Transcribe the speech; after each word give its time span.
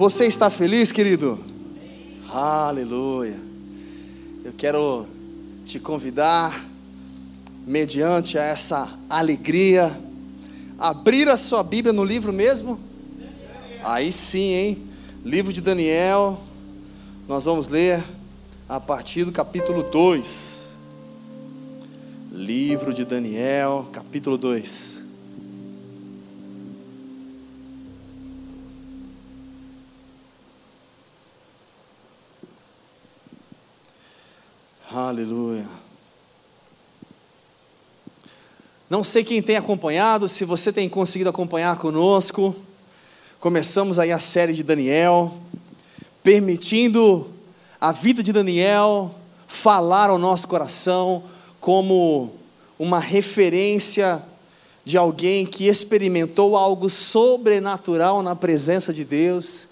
Você 0.00 0.26
está 0.26 0.48
feliz, 0.48 0.92
querido? 0.92 1.40
Aleluia. 2.30 3.36
Eu 4.44 4.52
quero 4.56 5.08
te 5.64 5.80
convidar, 5.80 6.64
mediante 7.66 8.38
essa 8.38 8.96
alegria, 9.10 10.00
abrir 10.78 11.28
a 11.28 11.36
sua 11.36 11.64
Bíblia 11.64 11.92
no 11.92 12.04
livro 12.04 12.32
mesmo? 12.32 12.78
Aí 13.82 14.12
sim, 14.12 14.52
hein? 14.52 14.88
Livro 15.24 15.52
de 15.52 15.60
Daniel. 15.60 16.40
Nós 17.26 17.42
vamos 17.42 17.66
ler 17.66 18.00
a 18.68 18.78
partir 18.78 19.24
do 19.24 19.32
capítulo 19.32 19.82
2. 19.82 20.76
Livro 22.30 22.94
de 22.94 23.04
Daniel, 23.04 23.88
capítulo 23.92 24.38
2. 24.38 24.97
Aleluia. 34.90 35.68
Não 38.88 39.04
sei 39.04 39.22
quem 39.22 39.42
tem 39.42 39.54
acompanhado, 39.54 40.26
se 40.26 40.46
você 40.46 40.72
tem 40.72 40.88
conseguido 40.88 41.28
acompanhar 41.28 41.76
conosco. 41.76 42.56
Começamos 43.38 43.98
aí 43.98 44.10
a 44.10 44.18
série 44.18 44.54
de 44.54 44.62
Daniel, 44.62 45.34
permitindo 46.22 47.30
a 47.78 47.92
vida 47.92 48.22
de 48.22 48.32
Daniel 48.32 49.14
falar 49.46 50.08
ao 50.08 50.16
nosso 50.16 50.48
coração 50.48 51.24
como 51.60 52.32
uma 52.78 52.98
referência 52.98 54.22
de 54.86 54.96
alguém 54.96 55.44
que 55.44 55.68
experimentou 55.68 56.56
algo 56.56 56.88
sobrenatural 56.88 58.22
na 58.22 58.34
presença 58.34 58.90
de 58.90 59.04
Deus. 59.04 59.68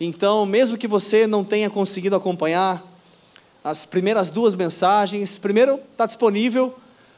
Então, 0.00 0.46
mesmo 0.46 0.78
que 0.78 0.88
você 0.88 1.26
não 1.26 1.44
tenha 1.44 1.68
conseguido 1.68 2.16
acompanhar, 2.16 2.93
as 3.64 3.86
primeiras 3.86 4.28
duas 4.28 4.54
mensagens. 4.54 5.38
Primeiro, 5.38 5.80
está 5.92 6.04
disponível 6.04 6.74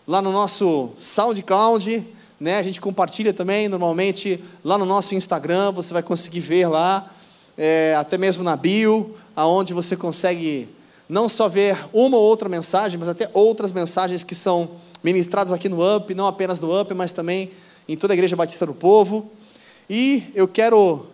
lá 0.06 0.22
no 0.22 0.30
nosso 0.30 0.90
SoundCloud, 0.96 2.06
né? 2.38 2.58
A 2.58 2.62
gente 2.62 2.80
compartilha 2.80 3.34
também 3.34 3.68
normalmente 3.68 4.40
lá 4.62 4.78
no 4.78 4.86
nosso 4.86 5.16
Instagram, 5.16 5.72
você 5.72 5.92
vai 5.92 6.04
conseguir 6.04 6.38
ver 6.38 6.68
lá, 6.68 7.10
é, 7.58 7.96
até 7.98 8.16
mesmo 8.16 8.44
na 8.44 8.54
bio, 8.54 9.16
aonde 9.34 9.74
você 9.74 9.96
consegue 9.96 10.68
não 11.08 11.28
só 11.28 11.48
ver 11.48 11.76
uma 11.92 12.16
ou 12.16 12.22
outra 12.22 12.48
mensagem, 12.48 12.98
mas 12.98 13.08
até 13.08 13.28
outras 13.32 13.72
mensagens 13.72 14.22
que 14.22 14.34
são 14.34 14.70
ministradas 15.02 15.52
aqui 15.52 15.68
no 15.68 15.96
UP, 15.96 16.14
não 16.14 16.28
apenas 16.28 16.60
no 16.60 16.80
UP, 16.80 16.94
mas 16.94 17.10
também 17.10 17.50
em 17.88 17.96
toda 17.96 18.12
a 18.12 18.16
Igreja 18.16 18.36
Batista 18.36 18.66
do 18.66 18.74
Povo. 18.74 19.30
E 19.90 20.22
eu 20.32 20.46
quero 20.46 21.06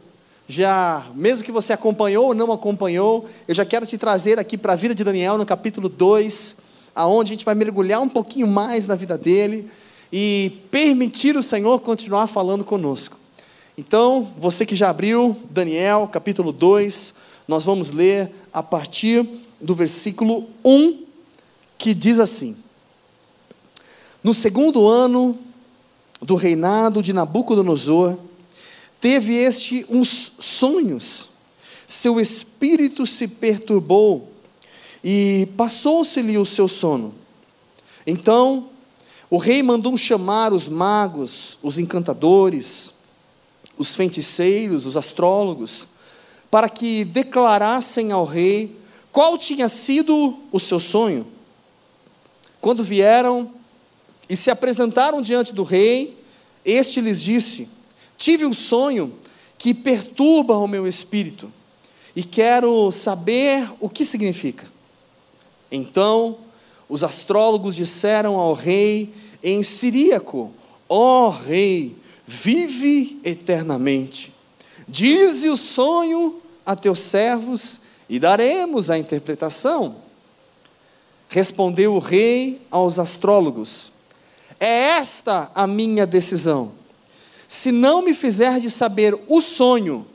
já, 0.53 1.07
mesmo 1.15 1.43
que 1.43 1.51
você 1.51 1.73
acompanhou 1.73 2.27
ou 2.27 2.35
não 2.35 2.53
acompanhou, 2.53 3.27
eu 3.49 3.55
já 3.55 3.65
quero 3.65 3.87
te 3.87 3.97
trazer 3.97 4.39
aqui 4.39 4.59
para 4.59 4.75
a 4.75 4.77
vida 4.77 4.95
de 4.95 5.03
Daniel 5.03 5.39
no 5.39 5.47
capítulo 5.47 5.89
2, 5.89 6.55
aonde 6.95 7.33
a 7.33 7.35
gente 7.35 7.45
vai 7.45 7.55
mergulhar 7.55 8.03
um 8.03 8.09
pouquinho 8.09 8.47
mais 8.47 8.87
na 8.87 8.95
vida 8.95 9.17
dele 9.17 9.71
e 10.13 10.53
permitir 10.71 11.37
o 11.37 11.43
Senhor 11.43 11.81
continuar 11.81 12.27
falando 12.27 12.65
conosco. 12.65 13.19
Então, 13.79 14.29
você 14.39 14.67
que 14.67 14.75
já 14.75 14.91
abriu 14.91 15.35
Daniel, 15.49 16.07
capítulo 16.13 16.53
2, 16.53 17.15
nós 17.49 17.65
vamos 17.65 17.89
ler 17.89 18.31
a 18.53 18.63
partir 18.63 19.27
do 19.59 19.75
versículo 19.75 20.47
1, 20.63 21.05
que 21.79 21.95
diz 21.95 22.19
assim: 22.19 22.55
No 24.23 24.35
segundo 24.35 24.87
ano 24.87 25.39
do 26.21 26.35
reinado 26.35 27.03
de 27.03 27.15
Nabucodonosor, 27.15 28.19
Teve 29.03 29.35
este 29.35 29.85
uns 29.89 30.31
sonhos, 30.39 31.29
seu 31.89 32.21
espírito 32.21 33.05
se 33.05 33.27
perturbou 33.27 34.31
e 35.03 35.49
passou-se-lhe 35.57 36.39
o 36.39 36.47
seu 36.47 36.69
sono. 36.69 37.13
Então, 38.07 38.69
o 39.29 39.39
rei 39.39 39.61
mandou 39.61 39.99
chamar 39.99 40.53
os 40.53 40.69
magos, 40.69 41.59
os 41.61 41.81
encantadores, 41.81 42.95
os 43.77 43.89
feiticeiros, 43.89 44.87
os 44.87 44.97
astrólogos, 44.97 45.85
para 46.49 46.69
que 46.69 47.05
declarassem 47.05 48.13
ao 48.13 48.25
rei 48.25 48.79
qual 49.11 49.37
tinha 49.37 49.69
sido 49.69 50.39
o 50.53 50.61
seu 50.61 50.79
sonho. 50.79 51.27
Quando 52.61 52.85
vieram 52.85 53.51
e 54.29 54.37
se 54.37 54.49
apresentaram 54.49 55.21
diante 55.21 55.53
do 55.53 55.65
rei, 55.65 56.17
este 56.65 57.01
lhes 57.01 57.21
disse: 57.21 57.69
Tive 58.23 58.47
um 58.47 58.53
sonho 58.53 59.13
que 59.59 59.75
perturba 59.75 60.57
o 60.57 60.69
meu 60.69 60.87
espírito 60.87 61.53
e 62.15 62.23
quero 62.23 62.89
saber 62.93 63.69
o 63.81 63.89
que 63.89 64.05
significa. 64.05 64.65
Então, 65.73 66.37
os 66.89 67.03
astrólogos 67.03 67.75
disseram 67.75 68.37
ao 68.37 68.55
rei 68.55 69.13
em 69.43 69.65
siríaco: 69.65 70.53
Ó 70.89 71.27
oh, 71.27 71.31
rei, 71.31 71.97
vive 72.25 73.21
eternamente. 73.25 74.33
Dize 74.87 75.49
o 75.49 75.57
sonho 75.57 76.41
a 76.65 76.77
teus 76.77 77.01
servos 77.01 77.81
e 78.09 78.21
daremos 78.21 78.89
a 78.89 78.97
interpretação. 78.97 79.97
Respondeu 81.29 81.95
o 81.95 81.99
rei 81.99 82.63
aos 82.71 83.01
astrólogos: 83.01 83.91
É 84.61 84.91
esta 84.91 85.51
a 85.57 85.67
minha 85.67 86.07
decisão 86.07 86.81
se 87.53 87.71
não 87.71 88.01
me 88.01 88.15
de 88.63 88.71
saber 88.71 89.15
o 89.29 89.43
sonho 89.43 90.07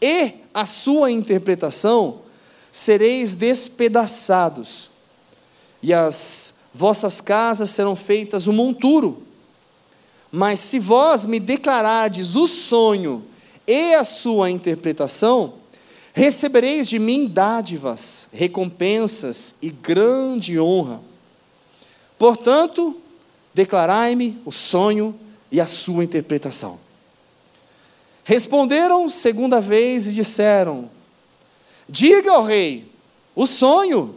e 0.00 0.32
a 0.54 0.64
sua 0.64 1.10
interpretação, 1.10 2.22
sereis 2.72 3.34
despedaçados, 3.34 4.88
e 5.82 5.92
as 5.92 6.54
vossas 6.72 7.20
casas 7.20 7.68
serão 7.68 7.94
feitas 7.94 8.46
um 8.46 8.52
monturo. 8.52 9.22
Mas 10.32 10.58
se 10.58 10.78
vós 10.78 11.26
me 11.26 11.38
declarardes 11.38 12.34
o 12.34 12.46
sonho 12.46 13.22
e 13.66 13.92
a 13.92 14.02
sua 14.02 14.50
interpretação, 14.50 15.56
recebereis 16.14 16.88
de 16.88 16.98
mim 16.98 17.26
dádivas, 17.26 18.26
recompensas 18.32 19.54
e 19.60 19.68
grande 19.68 20.58
honra. 20.58 21.02
Portanto, 22.18 22.96
declarai-me 23.52 24.40
o 24.46 24.50
sonho 24.50 25.14
e 25.52 25.60
a 25.60 25.66
sua 25.66 26.02
interpretação. 26.02 26.85
Responderam 28.28 29.08
segunda 29.08 29.60
vez 29.60 30.08
e 30.08 30.12
disseram: 30.12 30.90
Diga 31.88 32.32
ao 32.32 32.42
rei 32.42 32.90
o 33.36 33.46
sonho 33.46 34.16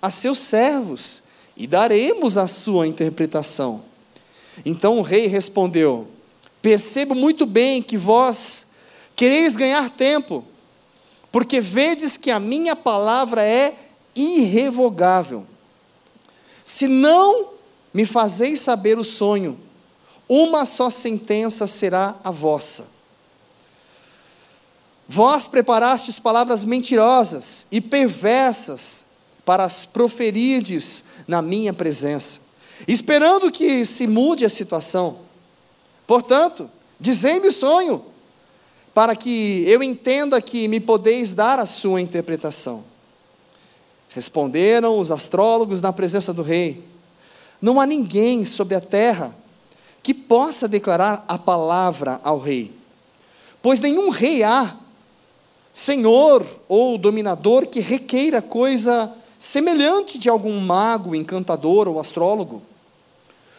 a 0.00 0.08
seus 0.10 0.38
servos, 0.38 1.20
e 1.54 1.66
daremos 1.66 2.38
a 2.38 2.46
sua 2.46 2.86
interpretação. 2.86 3.82
Então 4.64 4.98
o 4.98 5.02
rei 5.02 5.26
respondeu: 5.26 6.08
Percebo 6.62 7.14
muito 7.14 7.44
bem 7.44 7.82
que 7.82 7.98
vós 7.98 8.64
quereis 9.14 9.54
ganhar 9.54 9.90
tempo, 9.90 10.42
porque 11.30 11.60
vedes 11.60 12.16
que 12.16 12.30
a 12.30 12.40
minha 12.40 12.74
palavra 12.74 13.42
é 13.42 13.74
irrevogável. 14.16 15.44
Se 16.64 16.88
não 16.88 17.50
me 17.92 18.06
fazeis 18.06 18.60
saber 18.60 18.98
o 18.98 19.04
sonho, 19.04 19.60
uma 20.26 20.64
só 20.64 20.88
sentença 20.88 21.66
será 21.66 22.16
a 22.24 22.30
vossa 22.30 22.91
Vós 25.08 25.46
preparastes 25.46 26.18
palavras 26.18 26.64
mentirosas 26.64 27.66
e 27.70 27.80
perversas 27.80 29.04
para 29.44 29.64
as 29.64 29.84
proferirdes 29.84 31.04
na 31.26 31.42
minha 31.42 31.72
presença, 31.72 32.38
esperando 32.86 33.50
que 33.50 33.84
se 33.84 34.06
mude 34.06 34.44
a 34.44 34.48
situação. 34.48 35.18
Portanto, 36.06 36.70
dizei-me 36.98 37.48
o 37.48 37.52
sonho, 37.52 38.04
para 38.94 39.16
que 39.16 39.64
eu 39.66 39.82
entenda 39.82 40.40
que 40.40 40.68
me 40.68 40.78
podeis 40.78 41.34
dar 41.34 41.58
a 41.58 41.66
sua 41.66 42.00
interpretação. 42.00 42.84
Responderam 44.14 44.98
os 44.98 45.10
astrólogos 45.10 45.80
na 45.80 45.92
presença 45.92 46.32
do 46.32 46.42
rei: 46.42 46.84
Não 47.60 47.80
há 47.80 47.86
ninguém 47.86 48.44
sobre 48.44 48.74
a 48.74 48.80
terra 48.80 49.34
que 50.02 50.12
possa 50.12 50.68
declarar 50.68 51.24
a 51.26 51.38
palavra 51.38 52.20
ao 52.22 52.38
rei, 52.38 52.72
pois 53.62 53.80
nenhum 53.80 54.10
rei 54.10 54.42
há 54.42 54.76
senhor 55.72 56.46
ou 56.68 56.98
dominador 56.98 57.66
que 57.66 57.80
requeira 57.80 58.42
coisa 58.42 59.12
semelhante 59.38 60.18
de 60.18 60.28
algum 60.28 60.60
mago, 60.60 61.14
encantador 61.14 61.88
ou 61.88 61.98
astrólogo. 61.98 62.62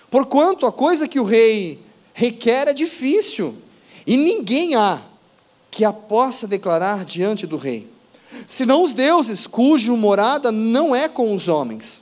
Porquanto 0.10 0.66
a 0.66 0.72
coisa 0.72 1.08
que 1.08 1.20
o 1.20 1.24
rei 1.24 1.80
requer 2.14 2.68
é 2.68 2.74
difícil, 2.74 3.56
e 4.06 4.16
ninguém 4.16 4.76
há 4.76 5.02
que 5.72 5.84
a 5.84 5.92
possa 5.92 6.48
declarar 6.48 7.04
diante 7.04 7.48
do 7.48 7.58
rei, 7.58 7.90
senão 8.46 8.84
os 8.84 8.94
deuses, 8.94 9.48
cujo 9.48 9.98
morada 9.98 10.52
não 10.52 10.96
é 10.96 11.10
com 11.10 11.34
os 11.34 11.48
homens. 11.48 12.02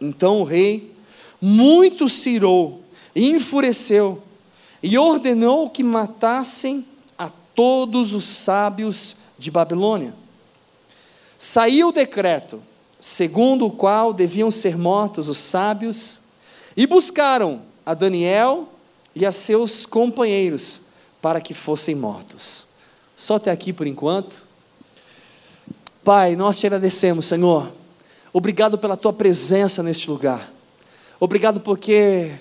Então 0.00 0.42
o 0.42 0.44
rei 0.44 0.92
muito 1.40 2.08
se 2.08 2.30
irou 2.30 2.82
e 3.14 3.30
enfureceu, 3.30 4.22
e 4.82 4.98
ordenou 4.98 5.70
que 5.70 5.82
matassem 5.82 6.84
todos 7.56 8.12
os 8.12 8.22
sábios 8.24 9.16
de 9.36 9.50
Babilônia. 9.50 10.14
Saiu 11.36 11.88
o 11.88 11.92
decreto, 11.92 12.62
segundo 13.00 13.66
o 13.66 13.70
qual 13.70 14.12
deviam 14.12 14.50
ser 14.50 14.78
mortos 14.78 15.28
os 15.28 15.38
sábios, 15.38 16.20
e 16.76 16.86
buscaram 16.86 17.62
a 17.84 17.94
Daniel 17.94 18.68
e 19.14 19.24
a 19.24 19.32
seus 19.32 19.86
companheiros 19.86 20.80
para 21.20 21.40
que 21.40 21.54
fossem 21.54 21.94
mortos. 21.94 22.66
Só 23.16 23.36
até 23.36 23.50
aqui 23.50 23.72
por 23.72 23.86
enquanto. 23.86 24.42
Pai, 26.04 26.36
nós 26.36 26.58
te 26.58 26.66
agradecemos, 26.66 27.24
Senhor. 27.24 27.72
Obrigado 28.32 28.76
pela 28.76 28.96
tua 28.96 29.12
presença 29.12 29.82
neste 29.82 30.10
lugar. 30.10 30.52
Obrigado 31.18 31.60
porque 31.60 32.32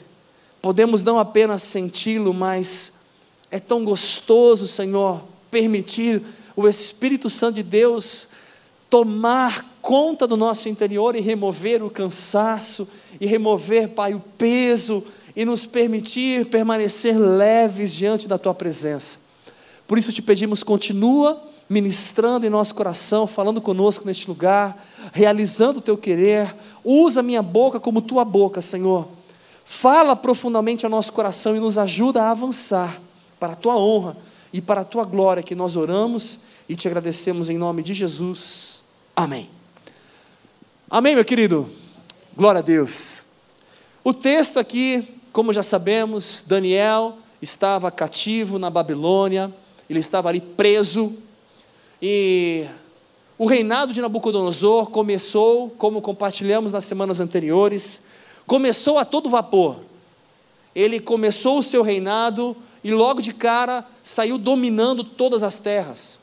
podemos 0.61 1.01
não 1.01 1.17
apenas 1.17 1.61
senti-lo, 1.61 2.33
mas 2.33 2.91
é 3.51 3.59
tão 3.59 3.83
gostoso, 3.83 4.67
Senhor, 4.67 5.23
permitir 5.49 6.21
o 6.55 6.67
Espírito 6.67 7.29
Santo 7.29 7.55
de 7.55 7.63
Deus 7.63 8.27
tomar 8.89 9.65
conta 9.81 10.25
do 10.25 10.37
nosso 10.37 10.69
interior 10.69 11.15
e 11.15 11.21
remover 11.21 11.83
o 11.83 11.89
cansaço, 11.89 12.87
e 13.19 13.25
remover, 13.25 13.89
Pai, 13.89 14.13
o 14.13 14.19
peso, 14.19 15.03
e 15.35 15.43
nos 15.43 15.65
permitir 15.65 16.45
permanecer 16.45 17.17
leves 17.17 17.93
diante 17.93 18.27
da 18.27 18.37
Tua 18.37 18.53
presença. 18.53 19.17
Por 19.87 19.97
isso 19.97 20.11
te 20.11 20.21
pedimos, 20.21 20.63
continua 20.63 21.41
ministrando 21.69 22.45
em 22.45 22.49
nosso 22.49 22.73
coração, 22.75 23.25
falando 23.27 23.59
conosco 23.59 24.05
neste 24.05 24.27
lugar, 24.27 24.83
realizando 25.11 25.79
o 25.79 25.81
Teu 25.81 25.97
querer, 25.97 26.55
usa 26.83 27.23
minha 27.23 27.41
boca 27.41 27.79
como 27.79 28.01
Tua 28.01 28.23
boca, 28.23 28.61
Senhor. 28.61 29.07
Fala 29.65 30.15
profundamente 30.15 30.85
ao 30.85 30.91
nosso 30.91 31.11
coração 31.11 31.55
e 31.55 31.59
nos 31.59 31.77
ajuda 31.77 32.23
a 32.23 32.31
avançar 32.31 33.01
para 33.45 33.53
a 33.53 33.55
Tua 33.55 33.77
honra 33.77 34.17
e 34.51 34.59
para 34.59 34.81
a 34.81 34.83
Tua 34.83 35.03
glória 35.03 35.43
que 35.43 35.53
nós 35.53 35.75
oramos 35.75 36.39
e 36.67 36.75
te 36.75 36.87
agradecemos 36.87 37.47
em 37.47 37.59
nome 37.59 37.83
de 37.83 37.93
Jesus. 37.93 38.81
Amém. 39.15 39.47
Amém, 40.89 41.13
meu 41.13 41.23
querido? 41.23 41.69
Glória 42.35 42.57
a 42.57 42.63
Deus. 42.63 43.21
O 44.03 44.13
texto 44.13 44.57
aqui 44.57 45.07
como 45.31 45.53
já 45.53 45.61
sabemos, 45.61 46.43
Daniel 46.47 47.17
estava 47.39 47.91
cativo 47.91 48.57
na 48.57 48.69
Babilônia, 48.69 49.53
ele 49.87 49.99
estava 49.99 50.29
ali 50.29 50.39
preso, 50.39 51.13
e 52.01 52.65
o 53.37 53.45
reinado 53.45 53.93
de 53.93 54.01
Nabucodonosor 54.01 54.89
começou, 54.89 55.69
como 55.71 56.01
compartilhamos 56.01 56.71
nas 56.71 56.85
semanas 56.85 57.19
anteriores, 57.19 58.01
começou 58.47 58.97
a 58.97 59.05
todo 59.05 59.29
vapor. 59.29 59.81
Ele 60.73 60.99
começou 60.99 61.59
o 61.59 61.63
seu 61.63 61.83
reinado 61.83 62.55
e 62.85 62.91
logo 62.91 63.19
de 63.19 63.33
cara 63.33 63.83
saiu 64.03 64.37
dominando 64.37 65.03
todas 65.03 65.41
as 65.41 65.57
terras. 65.57 66.19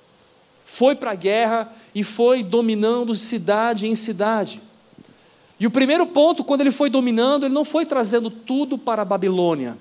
Foi 0.65 0.95
para 0.95 1.11
a 1.11 1.17
guerra 1.17 1.73
e 1.93 2.05
foi 2.05 2.41
dominando 2.45 3.17
cidade 3.17 3.89
em 3.89 3.97
cidade. 3.97 4.63
E 5.59 5.67
o 5.67 5.73
primeiro 5.73 6.07
ponto, 6.07 6.45
quando 6.45 6.61
ele 6.61 6.71
foi 6.71 6.89
dominando, 6.89 7.47
ele 7.47 7.53
não 7.53 7.65
foi 7.65 7.85
trazendo 7.85 8.31
tudo 8.31 8.79
para 8.79 9.03
a 9.03 9.05
Babilônia, 9.05 9.77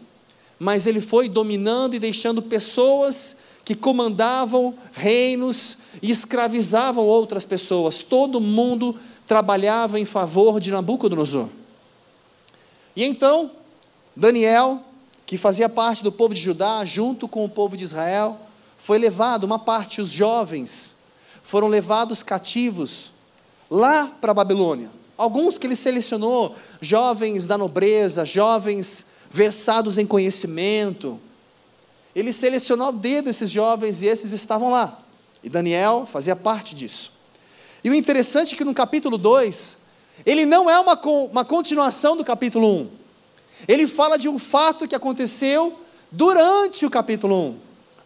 mas 0.57 0.87
ele 0.87 0.99
foi 0.99 1.29
dominando 1.29 1.93
e 1.93 1.99
deixando 1.99 2.41
pessoas 2.41 3.35
que 3.63 3.75
comandavam 3.75 4.73
reinos 4.91 5.77
e 6.01 6.09
escravizavam 6.09 7.05
outras 7.05 7.45
pessoas. 7.45 8.01
Todo 8.01 8.41
mundo 8.41 8.95
trabalhava 9.27 9.99
em 9.99 10.05
favor 10.05 10.59
de 10.59 10.71
Nabucodonosor. 10.71 11.47
E 12.95 13.03
então, 13.03 13.51
Daniel, 14.15 14.83
que 15.31 15.37
fazia 15.37 15.69
parte 15.69 16.03
do 16.03 16.11
povo 16.11 16.33
de 16.33 16.41
Judá, 16.41 16.83
junto 16.83 17.25
com 17.25 17.45
o 17.45 17.49
povo 17.49 17.77
de 17.77 17.85
Israel, 17.85 18.37
foi 18.77 18.99
levado, 18.99 19.45
uma 19.45 19.57
parte, 19.57 20.01
os 20.01 20.09
jovens, 20.09 20.93
foram 21.41 21.69
levados 21.69 22.21
cativos 22.21 23.13
lá 23.69 24.11
para 24.19 24.31
a 24.31 24.33
Babilônia. 24.33 24.91
Alguns 25.17 25.57
que 25.57 25.65
ele 25.65 25.77
selecionou, 25.77 26.53
jovens 26.81 27.45
da 27.45 27.57
nobreza, 27.57 28.25
jovens 28.25 29.05
versados 29.29 29.97
em 29.97 30.05
conhecimento. 30.05 31.17
Ele 32.13 32.33
selecionou 32.33 32.89
o 32.89 32.91
dedo 32.91 33.29
esses 33.29 33.49
jovens 33.49 34.01
e 34.01 34.07
esses 34.07 34.33
estavam 34.33 34.69
lá. 34.69 34.99
E 35.41 35.47
Daniel 35.47 36.05
fazia 36.11 36.35
parte 36.35 36.75
disso. 36.75 37.09
E 37.81 37.89
o 37.89 37.93
interessante 37.93 38.53
é 38.53 38.57
que 38.57 38.65
no 38.65 38.73
capítulo 38.73 39.17
2, 39.17 39.77
ele 40.25 40.45
não 40.45 40.69
é 40.69 40.77
uma, 40.77 40.99
uma 41.31 41.45
continuação 41.45 42.17
do 42.17 42.25
capítulo 42.25 42.67
1. 42.67 42.81
Um. 42.81 43.00
Ele 43.67 43.87
fala 43.87 44.17
de 44.17 44.27
um 44.27 44.39
fato 44.39 44.87
que 44.87 44.95
aconteceu 44.95 45.79
durante 46.11 46.85
o 46.85 46.89
capítulo 46.89 47.35
1. 47.35 47.37
Um. 47.37 47.55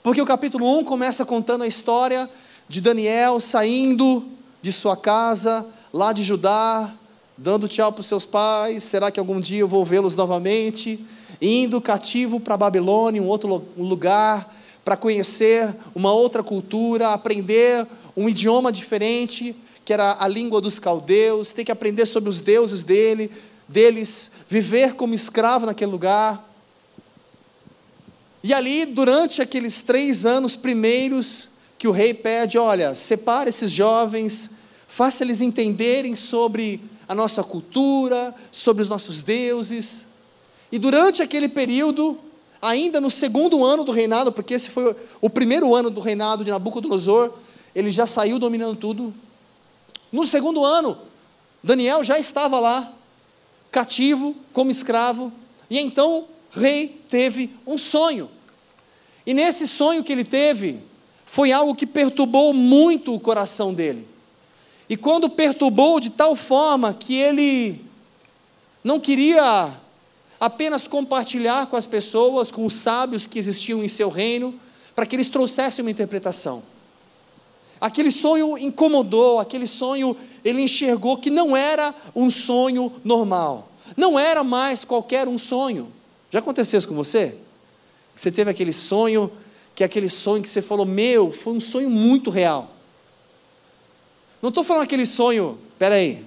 Porque 0.03 0.21
o 0.21 0.25
capítulo 0.25 0.65
1 0.65 0.79
um 0.79 0.83
começa 0.83 1.25
contando 1.25 1.63
a 1.63 1.67
história 1.67 2.29
de 2.67 2.81
Daniel 2.81 3.39
saindo 3.39 4.25
de 4.61 4.71
sua 4.71 4.97
casa, 4.97 5.65
lá 5.93 6.11
de 6.11 6.23
Judá, 6.23 6.93
dando 7.37 7.67
tchau 7.67 7.91
para 7.91 8.01
os 8.01 8.07
seus 8.07 8.25
pais, 8.25 8.83
será 8.83 9.11
que 9.11 9.19
algum 9.19 9.39
dia 9.39 9.59
eu 9.59 9.67
vou 9.67 9.83
vê-los 9.85 10.15
novamente? 10.15 10.99
Indo 11.41 11.81
cativo 11.81 12.39
para 12.39 12.57
Babilônia, 12.57 13.21
um 13.21 13.27
outro 13.27 13.65
lugar, 13.77 14.53
para 14.83 14.95
conhecer 14.95 15.75
uma 15.93 16.13
outra 16.13 16.43
cultura, 16.43 17.09
aprender 17.09 17.85
um 18.15 18.29
idioma 18.29 18.71
diferente, 18.71 19.55
que 19.83 19.91
era 19.91 20.17
a 20.19 20.27
língua 20.27 20.61
dos 20.61 20.79
caldeus, 20.79 21.49
ter 21.49 21.65
que 21.65 21.71
aprender 21.71 22.05
sobre 22.05 22.29
os 22.29 22.41
deuses 22.41 22.83
dele, 22.83 23.29
deles, 23.67 24.31
viver 24.47 24.95
como 24.95 25.13
escravo 25.13 25.65
naquele 25.65 25.91
lugar. 25.91 26.43
E 28.43 28.53
ali, 28.53 28.85
durante 28.85 29.41
aqueles 29.41 29.81
três 29.81 30.25
anos 30.25 30.55
primeiros, 30.55 31.49
que 31.77 31.87
o 31.87 31.91
rei 31.91 32.13
pede: 32.13 32.57
olha, 32.57 32.93
separe 32.95 33.49
esses 33.49 33.71
jovens, 33.71 34.49
faça 34.87 35.23
eles 35.23 35.41
entenderem 35.41 36.15
sobre 36.15 36.81
a 37.07 37.13
nossa 37.13 37.43
cultura, 37.43 38.33
sobre 38.51 38.81
os 38.83 38.89
nossos 38.89 39.21
deuses. 39.21 40.05
E 40.71 40.79
durante 40.79 41.21
aquele 41.21 41.47
período, 41.47 42.17
ainda 42.61 42.99
no 42.99 43.11
segundo 43.11 43.63
ano 43.63 43.83
do 43.83 43.91
reinado, 43.91 44.31
porque 44.31 44.53
esse 44.53 44.69
foi 44.69 44.95
o 45.21 45.29
primeiro 45.29 45.75
ano 45.75 45.89
do 45.89 46.01
reinado 46.01 46.43
de 46.43 46.51
Nabucodonosor, 46.51 47.31
ele 47.73 47.91
já 47.91 48.05
saiu 48.05 48.39
dominando 48.39 48.75
tudo. 48.75 49.13
No 50.11 50.25
segundo 50.25 50.63
ano, 50.63 50.97
Daniel 51.63 52.03
já 52.03 52.17
estava 52.17 52.59
lá, 52.59 52.94
cativo, 53.75 54.33
como 54.53 54.71
escravo, 54.71 55.33
e 55.69 55.77
então 55.77 56.19
o 56.55 56.57
rei 56.57 57.01
teve 57.09 57.53
um 57.67 57.77
sonho. 57.77 58.31
E 59.25 59.33
nesse 59.33 59.67
sonho 59.67 60.01
que 60.01 60.13
ele 60.13 60.23
teve, 60.23 60.79
foi 61.25 61.51
algo 61.51 61.75
que 61.75 61.85
perturbou 61.85 62.53
muito 62.53 63.13
o 63.13 63.19
coração 63.19 63.73
dele. 63.73 64.07
E 64.87 64.95
quando 64.95 65.29
perturbou 65.29 65.99
de 65.99 66.09
tal 66.09 66.37
forma 66.37 66.93
que 66.93 67.15
ele 67.17 67.81
não 68.81 68.97
queria 68.97 69.73
apenas 70.39 70.87
compartilhar 70.87 71.67
com 71.67 71.75
as 71.75 71.85
pessoas, 71.85 72.49
com 72.49 72.65
os 72.65 72.75
sábios 72.75 73.27
que 73.27 73.37
existiam 73.37 73.83
em 73.83 73.89
seu 73.89 74.07
reino, 74.07 74.57
para 74.95 75.05
que 75.05 75.17
eles 75.17 75.27
trouxessem 75.27 75.83
uma 75.83 75.91
interpretação. 75.91 76.63
Aquele 77.79 78.11
sonho 78.11 78.57
incomodou, 78.57 79.39
aquele 79.39 79.67
sonho 79.67 80.15
ele 80.43 80.61
enxergou 80.61 81.17
que 81.17 81.29
não 81.29 81.55
era 81.55 81.93
um 82.15 82.29
sonho 82.29 82.91
normal, 83.03 83.71
não 83.97 84.17
era 84.17 84.43
mais 84.43 84.85
qualquer 84.85 85.27
um 85.27 85.37
sonho. 85.37 85.91
Já 86.29 86.39
aconteceu 86.39 86.77
isso 86.77 86.87
com 86.87 86.95
você? 86.95 87.35
Você 88.15 88.31
teve 88.31 88.49
aquele 88.49 88.71
sonho, 88.71 89.31
que 89.73 89.83
é 89.83 89.85
aquele 89.85 90.09
sonho 90.09 90.41
que 90.41 90.49
você 90.49 90.61
falou, 90.61 90.85
meu, 90.85 91.31
foi 91.31 91.53
um 91.53 91.59
sonho 91.59 91.89
muito 91.89 92.29
real. 92.29 92.71
Não 94.41 94.49
estou 94.49 94.63
falando 94.63 94.83
aquele 94.83 95.05
sonho, 95.05 95.57
peraí, 95.77 96.23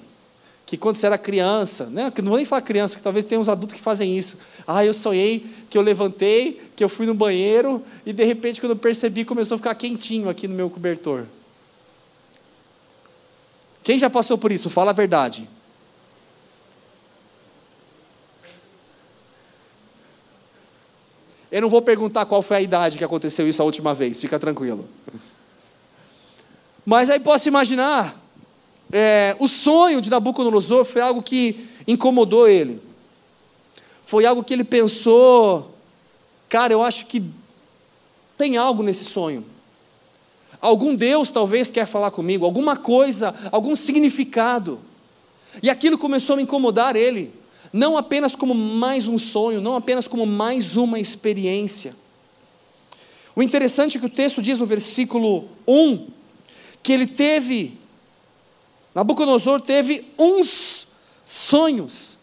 que 0.66 0.76
quando 0.76 0.96
você 0.96 1.06
era 1.06 1.16
criança, 1.16 1.86
né? 1.86 2.12
não 2.18 2.28
vou 2.28 2.36
nem 2.36 2.44
falar 2.44 2.60
criança, 2.62 2.96
que 2.96 3.02
talvez 3.02 3.24
tenha 3.24 3.40
uns 3.40 3.48
adultos 3.48 3.76
que 3.76 3.82
fazem 3.82 4.18
isso. 4.18 4.36
Ah, 4.66 4.84
eu 4.84 4.92
sonhei 4.92 5.46
que 5.70 5.78
eu 5.78 5.82
levantei, 5.82 6.60
que 6.76 6.84
eu 6.84 6.88
fui 6.88 7.06
no 7.06 7.14
banheiro 7.14 7.82
e 8.04 8.12
de 8.12 8.24
repente, 8.24 8.60
quando 8.60 8.72
eu 8.72 8.76
percebi, 8.76 9.24
começou 9.24 9.54
a 9.54 9.58
ficar 9.58 9.74
quentinho 9.74 10.28
aqui 10.28 10.46
no 10.46 10.54
meu 10.54 10.68
cobertor. 10.68 11.26
Quem 13.88 13.98
já 13.98 14.10
passou 14.10 14.36
por 14.36 14.52
isso? 14.52 14.68
Fala 14.68 14.90
a 14.90 14.92
verdade. 14.92 15.48
Eu 21.50 21.62
não 21.62 21.70
vou 21.70 21.80
perguntar 21.80 22.26
qual 22.26 22.42
foi 22.42 22.58
a 22.58 22.60
idade 22.60 22.98
que 22.98 23.04
aconteceu 23.04 23.48
isso 23.48 23.62
a 23.62 23.64
última 23.64 23.94
vez, 23.94 24.20
fica 24.20 24.38
tranquilo. 24.38 24.86
Mas 26.84 27.08
aí 27.08 27.18
posso 27.18 27.48
imaginar, 27.48 28.14
é, 28.92 29.34
o 29.38 29.48
sonho 29.48 30.02
de 30.02 30.10
Nabucodonosor 30.10 30.84
foi 30.84 31.00
algo 31.00 31.22
que 31.22 31.66
incomodou 31.86 32.46
ele. 32.46 32.82
Foi 34.04 34.26
algo 34.26 34.44
que 34.44 34.52
ele 34.52 34.64
pensou, 34.64 35.74
cara, 36.46 36.74
eu 36.74 36.82
acho 36.82 37.06
que 37.06 37.24
tem 38.36 38.58
algo 38.58 38.82
nesse 38.82 39.06
sonho. 39.06 39.46
Algum 40.60 40.94
Deus 40.94 41.28
talvez 41.28 41.70
quer 41.70 41.86
falar 41.86 42.10
comigo, 42.10 42.44
alguma 42.44 42.76
coisa, 42.76 43.34
algum 43.52 43.76
significado. 43.76 44.80
E 45.62 45.70
aquilo 45.70 45.96
começou 45.96 46.34
a 46.34 46.36
me 46.36 46.42
incomodar 46.42 46.96
ele, 46.96 47.32
não 47.72 47.96
apenas 47.96 48.34
como 48.34 48.54
mais 48.54 49.06
um 49.06 49.18
sonho, 49.18 49.60
não 49.60 49.76
apenas 49.76 50.06
como 50.06 50.26
mais 50.26 50.76
uma 50.76 50.98
experiência. 50.98 51.94
O 53.36 53.42
interessante 53.42 53.96
é 53.96 54.00
que 54.00 54.06
o 54.06 54.10
texto 54.10 54.42
diz 54.42 54.58
no 54.58 54.66
versículo 54.66 55.48
1 55.66 56.08
que 56.82 56.92
ele 56.92 57.06
teve, 57.06 57.78
Nabucodonosor 58.94 59.60
teve 59.60 60.04
uns 60.18 60.86
sonhos. 61.24 62.16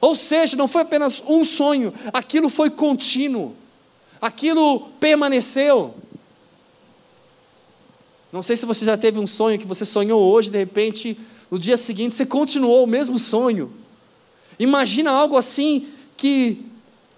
Ou 0.00 0.14
seja, 0.14 0.56
não 0.56 0.68
foi 0.68 0.82
apenas 0.82 1.22
um 1.26 1.42
sonho, 1.44 1.94
aquilo 2.12 2.50
foi 2.50 2.68
contínuo, 2.68 3.54
aquilo 4.20 4.80
permaneceu. 5.00 5.94
Não 8.34 8.42
sei 8.42 8.56
se 8.56 8.66
você 8.66 8.84
já 8.84 8.96
teve 8.96 9.20
um 9.20 9.28
sonho 9.28 9.60
que 9.60 9.66
você 9.66 9.84
sonhou 9.84 10.20
hoje, 10.20 10.50
de 10.50 10.58
repente, 10.58 11.16
no 11.48 11.56
dia 11.56 11.76
seguinte 11.76 12.16
você 12.16 12.26
continuou 12.26 12.82
o 12.82 12.86
mesmo 12.86 13.16
sonho. 13.16 13.72
Imagina 14.58 15.12
algo 15.12 15.36
assim 15.36 15.86
que 16.16 16.60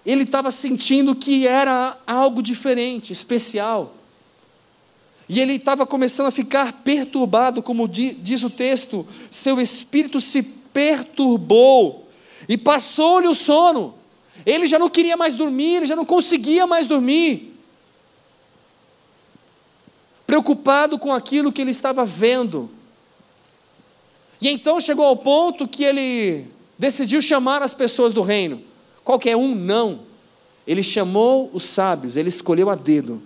ele 0.05 0.21
estava 0.21 0.51
sentindo 0.51 1.15
que 1.15 1.47
era 1.47 1.97
algo 2.05 2.43
diferente, 2.43 3.11
especial. 3.11 3.95
E 5.27 5.39
ele 5.39 5.53
estava 5.53 5.87
começando 5.87 6.27
a 6.27 6.31
ficar 6.31 6.71
perturbado, 6.83 7.63
como 7.63 7.87
diz 7.87 8.43
o 8.43 8.49
texto, 8.51 9.03
seu 9.31 9.59
espírito 9.59 10.21
se 10.21 10.43
perturbou 10.43 12.07
e 12.47 12.55
passou-lhe 12.59 13.27
o 13.27 13.33
sono. 13.33 13.95
Ele 14.45 14.67
já 14.67 14.77
não 14.77 14.87
queria 14.87 15.17
mais 15.17 15.35
dormir, 15.35 15.77
ele 15.77 15.87
já 15.87 15.95
não 15.95 16.05
conseguia 16.05 16.67
mais 16.67 16.85
dormir. 16.85 17.56
Preocupado 20.27 20.99
com 20.99 21.11
aquilo 21.11 21.51
que 21.51 21.61
ele 21.61 21.71
estava 21.71 22.05
vendo. 22.05 22.69
E 24.41 24.49
então 24.49 24.79
chegou 24.79 25.05
ao 25.05 25.15
ponto 25.15 25.67
que 25.67 25.83
ele 25.83 26.45
decidiu 26.77 27.21
chamar 27.21 27.63
as 27.63 27.73
pessoas 27.73 28.13
do 28.13 28.21
reino. 28.21 28.61
Qualquer 29.03 29.35
um, 29.35 29.55
não. 29.55 30.01
Ele 30.67 30.83
chamou 30.83 31.49
os 31.53 31.63
sábios, 31.63 32.17
ele 32.17 32.29
escolheu 32.29 32.69
a 32.69 32.75
dedo. 32.75 33.23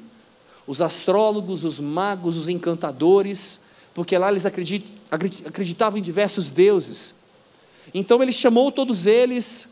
Os 0.67 0.79
astrólogos, 0.79 1.63
os 1.63 1.79
magos, 1.79 2.37
os 2.37 2.47
encantadores, 2.47 3.59
porque 3.93 4.17
lá 4.17 4.29
eles 4.29 4.45
acreditavam 4.45 5.97
em 5.97 6.03
diversos 6.03 6.47
deuses. 6.47 7.15
Então 7.93 8.21
ele 8.21 8.31
chamou 8.31 8.71
todos 8.71 9.07
eles, 9.07 9.67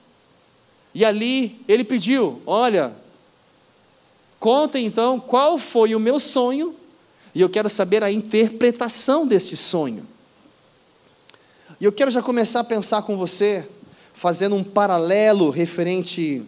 e 0.93 1.05
ali 1.05 1.62
ele 1.67 1.83
pediu: 1.83 2.41
Olha, 2.45 2.93
contem 4.39 4.86
então 4.86 5.19
qual 5.19 5.59
foi 5.59 5.93
o 5.93 6.00
meu 6.00 6.19
sonho, 6.19 6.75
e 7.33 7.41
eu 7.41 7.50
quero 7.50 7.69
saber 7.69 8.03
a 8.03 8.12
interpretação 8.12 9.25
deste 9.25 9.55
sonho. 9.55 10.05
E 11.79 11.86
eu 11.86 11.91
quero 11.91 12.12
já 12.12 12.21
começar 12.21 12.59
a 12.59 12.63
pensar 12.63 13.03
com 13.03 13.17
você, 13.17 13.67
fazendo 14.13 14.55
um 14.55 14.63
paralelo 14.63 15.50
referente 15.50 16.43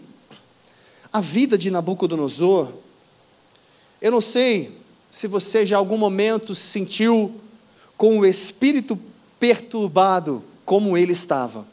à 1.11 1.21
vida 1.21 1.57
de 1.57 1.71
Nabucodonosor. 1.71 2.71
Eu 4.01 4.11
não 4.11 4.21
sei 4.21 4.77
se 5.09 5.27
você 5.27 5.65
já 5.65 5.75
em 5.75 5.79
algum 5.79 5.97
momento 5.97 6.53
se 6.55 6.67
sentiu 6.67 7.39
com 7.95 8.19
o 8.19 8.25
espírito 8.25 9.00
perturbado 9.39 10.43
como 10.65 10.97
ele 10.97 11.13
estava. 11.13 11.65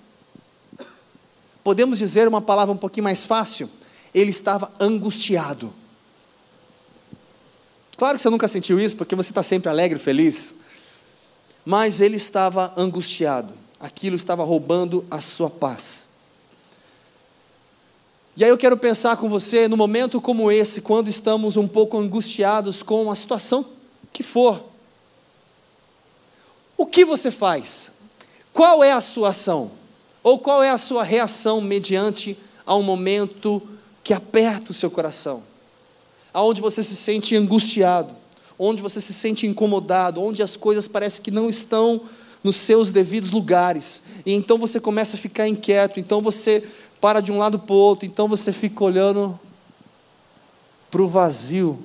Podemos 1.65 1.99
dizer 1.99 2.29
uma 2.29 2.41
palavra 2.41 2.75
um 2.75 2.79
pouquinho 2.79 3.05
mais 3.05 3.25
fácil? 3.25 3.69
Ele 4.15 4.31
estava 4.31 4.73
angustiado. 4.81 5.73
Claro 7.99 8.17
que 8.17 8.23
você 8.23 8.31
nunca 8.31 8.49
sentiu 8.49 8.81
isso, 8.81 8.97
porque 8.97 9.15
você 9.15 9.31
está 9.31 9.43
sempre 9.43 9.69
alegre, 9.69 9.99
feliz 9.99 10.55
mas 11.69 12.01
ele 12.01 12.17
estava 12.17 12.73
angustiado, 12.79 13.53
aquilo 13.79 14.17
estava 14.17 14.43
roubando 14.43 15.05
a 15.11 15.21
sua 15.21 15.51
paz. 15.51 16.07
E 18.35 18.43
aí 18.43 18.49
eu 18.49 18.57
quero 18.57 18.75
pensar 18.79 19.19
com 19.19 19.29
você, 19.29 19.69
no 19.69 19.77
momento 19.77 20.19
como 20.19 20.51
esse, 20.51 20.81
quando 20.81 21.09
estamos 21.09 21.57
um 21.57 21.69
pouco 21.69 21.99
angustiados 21.99 22.83
com 22.83 23.11
a 23.11 23.15
situação 23.15 23.67
que 24.11 24.23
for, 24.23 24.65
o 26.75 26.87
que 26.87 27.05
você 27.05 27.31
faz? 27.31 27.91
Qual 28.51 28.83
é 28.83 28.93
a 28.93 29.03
sua 29.03 29.29
ação? 29.29 29.71
Ou 30.23 30.39
qual 30.39 30.63
é 30.63 30.71
a 30.71 30.79
sua 30.79 31.03
reação 31.03 31.61
mediante 31.61 32.35
ao 32.65 32.83
momento 32.83 33.61
que 34.03 34.15
aperta 34.15 34.71
o 34.71 34.75
seu 34.75 34.91
coração? 34.91 35.43
Aonde 36.33 36.61
você 36.61 36.83
se 36.83 36.97
sente 36.97 37.35
angustiado? 37.37 38.17
onde 38.59 38.83
você 38.83 39.01
se 39.01 39.15
sente 39.15 39.47
incomodado, 39.47 40.21
onde 40.21 40.43
as 40.43 40.57
coisas 40.57 40.89
parecem 40.89 41.23
que 41.23 41.31
não 41.31 41.49
estão 41.49 42.01
nos 42.43 42.57
seus 42.57 42.91
devidos 42.91 43.31
lugares. 43.31 44.03
E 44.27 44.35
então 44.35 44.59
você 44.59 44.81
começa 44.81 45.17
a 45.17 45.19
ficar 45.19 45.47
inquieto, 45.47 46.01
então 46.01 46.21
você 46.21 46.67
para 47.01 47.21
de 47.21 47.31
um 47.31 47.39
lado 47.39 47.59
para 47.61 47.73
o 47.73 47.79
outro, 47.79 48.07
então 48.07 48.27
você 48.27 48.53
fica 48.53 48.83
olhando 48.83 49.39
para 50.91 51.01
o 51.01 51.09
vazio. 51.09 51.79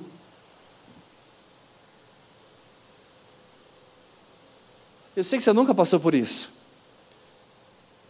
Eu 5.14 5.22
sei 5.22 5.38
que 5.38 5.44
você 5.44 5.52
nunca 5.52 5.72
passou 5.72 6.00
por 6.00 6.12
isso. 6.12 6.50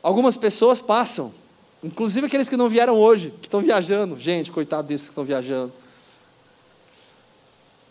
Algumas 0.03 0.37
pessoas 0.37 0.81
passam, 0.81 1.35
inclusive 1.83 2.26
aqueles 2.26 2.49
que 2.49 2.57
não 2.57 2.71
vieram 2.71 2.97
hoje, 2.97 3.31
que 3.43 3.47
estão 3.47 3.61
viajando. 3.61 4.19
Gente, 4.19 4.50
coitado 4.50 4.88
desses 4.88 5.09
que 5.09 5.12
estão 5.12 5.25
viajando. 5.25 5.84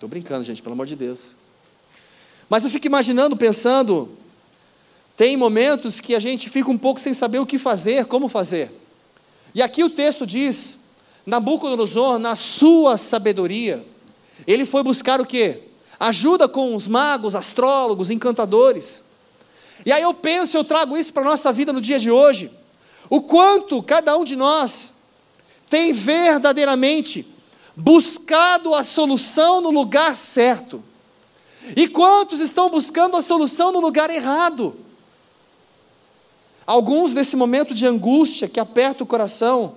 Estou 0.03 0.09
brincando, 0.09 0.43
gente, 0.43 0.61
pelo 0.61 0.73
amor 0.73 0.85
de 0.85 0.97
Deus. 0.97 1.33
Mas 2.49 2.65
eu 2.65 2.69
fico 2.69 2.85
imaginando, 2.85 3.37
pensando, 3.37 4.09
tem 5.15 5.37
momentos 5.37 6.01
que 6.01 6.13
a 6.13 6.19
gente 6.19 6.49
fica 6.49 6.69
um 6.69 6.77
pouco 6.77 6.99
sem 6.99 7.13
saber 7.13 7.39
o 7.39 7.45
que 7.45 7.57
fazer, 7.57 8.03
como 8.07 8.27
fazer. 8.27 8.69
E 9.55 9.61
aqui 9.61 9.81
o 9.81 9.89
texto 9.89 10.27
diz: 10.27 10.75
Nabucodonosor, 11.25 12.19
na 12.19 12.35
sua 12.35 12.97
sabedoria, 12.97 13.81
ele 14.45 14.65
foi 14.65 14.83
buscar 14.83 15.21
o 15.21 15.25
quê? 15.25 15.61
Ajuda 15.97 16.49
com 16.49 16.75
os 16.75 16.85
magos, 16.85 17.33
astrólogos, 17.33 18.09
encantadores. 18.09 19.01
E 19.85 19.91
aí 19.93 20.03
eu 20.03 20.13
penso, 20.13 20.57
eu 20.57 20.65
trago 20.65 20.97
isso 20.97 21.13
para 21.13 21.21
a 21.21 21.27
nossa 21.27 21.53
vida 21.53 21.71
no 21.71 21.79
dia 21.79 21.97
de 21.97 22.11
hoje. 22.11 22.51
O 23.09 23.21
quanto 23.21 23.81
cada 23.81 24.17
um 24.17 24.25
de 24.25 24.35
nós 24.35 24.91
tem 25.69 25.93
verdadeiramente 25.93 27.32
buscado 27.75 28.73
a 28.73 28.83
solução 28.83 29.61
no 29.61 29.71
lugar 29.71 30.15
certo. 30.15 30.83
E 31.75 31.87
quantos 31.87 32.39
estão 32.39 32.69
buscando 32.69 33.17
a 33.17 33.21
solução 33.21 33.71
no 33.71 33.79
lugar 33.79 34.09
errado? 34.09 34.75
Alguns 36.65 37.13
nesse 37.13 37.35
momento 37.35 37.73
de 37.73 37.85
angústia 37.85 38.47
que 38.47 38.59
aperta 38.59 39.03
o 39.03 39.07
coração, 39.07 39.75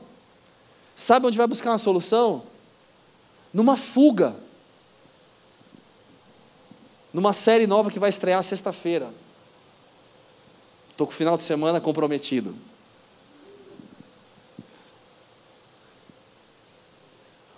sabe 0.94 1.26
onde 1.26 1.38
vai 1.38 1.46
buscar 1.46 1.70
uma 1.70 1.78
solução? 1.78 2.42
Numa 3.52 3.76
fuga. 3.76 4.36
Numa 7.12 7.32
série 7.32 7.66
nova 7.66 7.90
que 7.90 7.98
vai 7.98 8.10
estrear 8.10 8.42
sexta-feira. 8.42 9.12
Estou 10.90 11.06
com 11.06 11.12
o 11.12 11.16
final 11.16 11.36
de 11.36 11.42
semana 11.42 11.80
comprometido. 11.80 12.54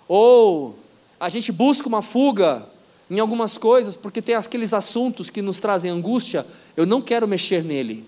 Ou 0.09 0.75
a 1.19 1.29
gente 1.29 1.51
busca 1.51 1.87
uma 1.87 2.01
fuga 2.01 2.67
em 3.09 3.19
algumas 3.19 3.57
coisas 3.57 3.95
porque 3.95 4.23
tem 4.23 4.33
aqueles 4.33 4.73
assuntos 4.73 5.29
que 5.29 5.39
nos 5.39 5.57
trazem 5.57 5.91
angústia, 5.91 6.45
eu 6.75 6.85
não 6.85 6.99
quero 6.99 7.27
mexer 7.27 7.63
nele. 7.63 8.05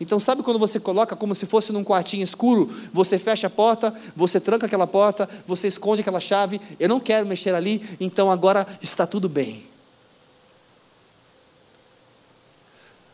Então, 0.00 0.18
sabe 0.18 0.42
quando 0.42 0.58
você 0.58 0.80
coloca 0.80 1.14
como 1.14 1.34
se 1.34 1.44
fosse 1.44 1.70
num 1.70 1.84
quartinho 1.84 2.22
escuro, 2.22 2.70
você 2.92 3.18
fecha 3.18 3.48
a 3.48 3.50
porta, 3.50 3.92
você 4.16 4.40
tranca 4.40 4.64
aquela 4.64 4.86
porta, 4.86 5.28
você 5.46 5.66
esconde 5.66 6.00
aquela 6.00 6.20
chave, 6.20 6.60
eu 6.80 6.88
não 6.88 7.00
quero 7.00 7.26
mexer 7.26 7.54
ali, 7.54 7.84
então 8.00 8.30
agora 8.30 8.66
está 8.80 9.06
tudo 9.06 9.28
bem. 9.28 9.66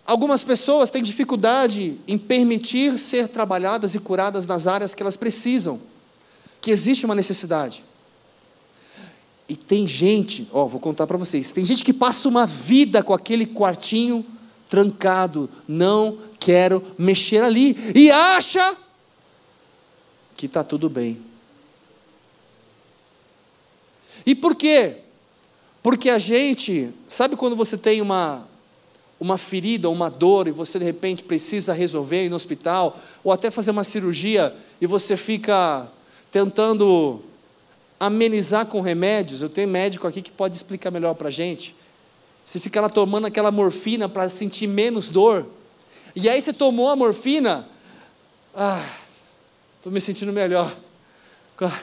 Algumas 0.06 0.42
pessoas 0.42 0.90
têm 0.90 1.02
dificuldade 1.02 1.98
em 2.06 2.18
permitir 2.18 2.96
ser 2.98 3.26
trabalhadas 3.26 3.94
e 3.94 3.98
curadas 3.98 4.46
nas 4.46 4.66
áreas 4.66 4.94
que 4.94 5.02
elas 5.02 5.16
precisam, 5.16 5.80
que 6.60 6.70
existe 6.70 7.06
uma 7.06 7.14
necessidade. 7.14 7.82
E 9.48 9.56
tem 9.56 9.86
gente, 9.86 10.48
ó, 10.52 10.64
vou 10.66 10.80
contar 10.80 11.06
para 11.06 11.18
vocês, 11.18 11.50
tem 11.50 11.64
gente 11.64 11.84
que 11.84 11.92
passa 11.92 12.28
uma 12.28 12.46
vida 12.46 13.02
com 13.02 13.12
aquele 13.12 13.44
quartinho 13.44 14.24
trancado, 14.68 15.50
não 15.68 16.18
quero 16.38 16.82
mexer 16.96 17.42
ali, 17.42 17.76
e 17.94 18.10
acha 18.10 18.76
que 20.36 20.46
está 20.46 20.64
tudo 20.64 20.88
bem. 20.88 21.20
E 24.26 24.34
por 24.34 24.54
quê? 24.54 24.98
Porque 25.82 26.08
a 26.08 26.18
gente, 26.18 26.90
sabe 27.06 27.36
quando 27.36 27.54
você 27.54 27.76
tem 27.76 28.00
uma, 28.00 28.48
uma 29.20 29.36
ferida, 29.36 29.90
uma 29.90 30.08
dor, 30.08 30.48
e 30.48 30.52
você 30.52 30.78
de 30.78 30.84
repente 30.84 31.22
precisa 31.22 31.74
resolver 31.74 32.24
ir 32.24 32.30
no 32.30 32.36
hospital, 32.36 32.98
ou 33.22 33.30
até 33.30 33.50
fazer 33.50 33.70
uma 33.70 33.84
cirurgia, 33.84 34.56
e 34.80 34.86
você 34.86 35.16
fica 35.16 35.86
tentando 36.30 37.22
amenizar 38.06 38.66
com 38.66 38.80
remédios, 38.80 39.40
eu 39.40 39.48
tenho 39.48 39.68
médico 39.68 40.06
aqui 40.06 40.22
que 40.22 40.30
pode 40.30 40.56
explicar 40.56 40.90
melhor 40.90 41.14
para 41.14 41.28
a 41.28 41.30
gente. 41.30 41.74
Você 42.44 42.60
fica 42.60 42.80
lá 42.80 42.88
tomando 42.88 43.26
aquela 43.26 43.50
morfina 43.50 44.08
para 44.08 44.28
sentir 44.28 44.66
menos 44.66 45.08
dor. 45.08 45.46
E 46.14 46.28
aí 46.28 46.40
você 46.40 46.52
tomou 46.52 46.88
a 46.88 46.96
morfina, 46.96 47.66
ah, 48.54 48.84
estou 49.78 49.92
me 49.92 50.00
sentindo 50.00 50.32
melhor. 50.32 50.76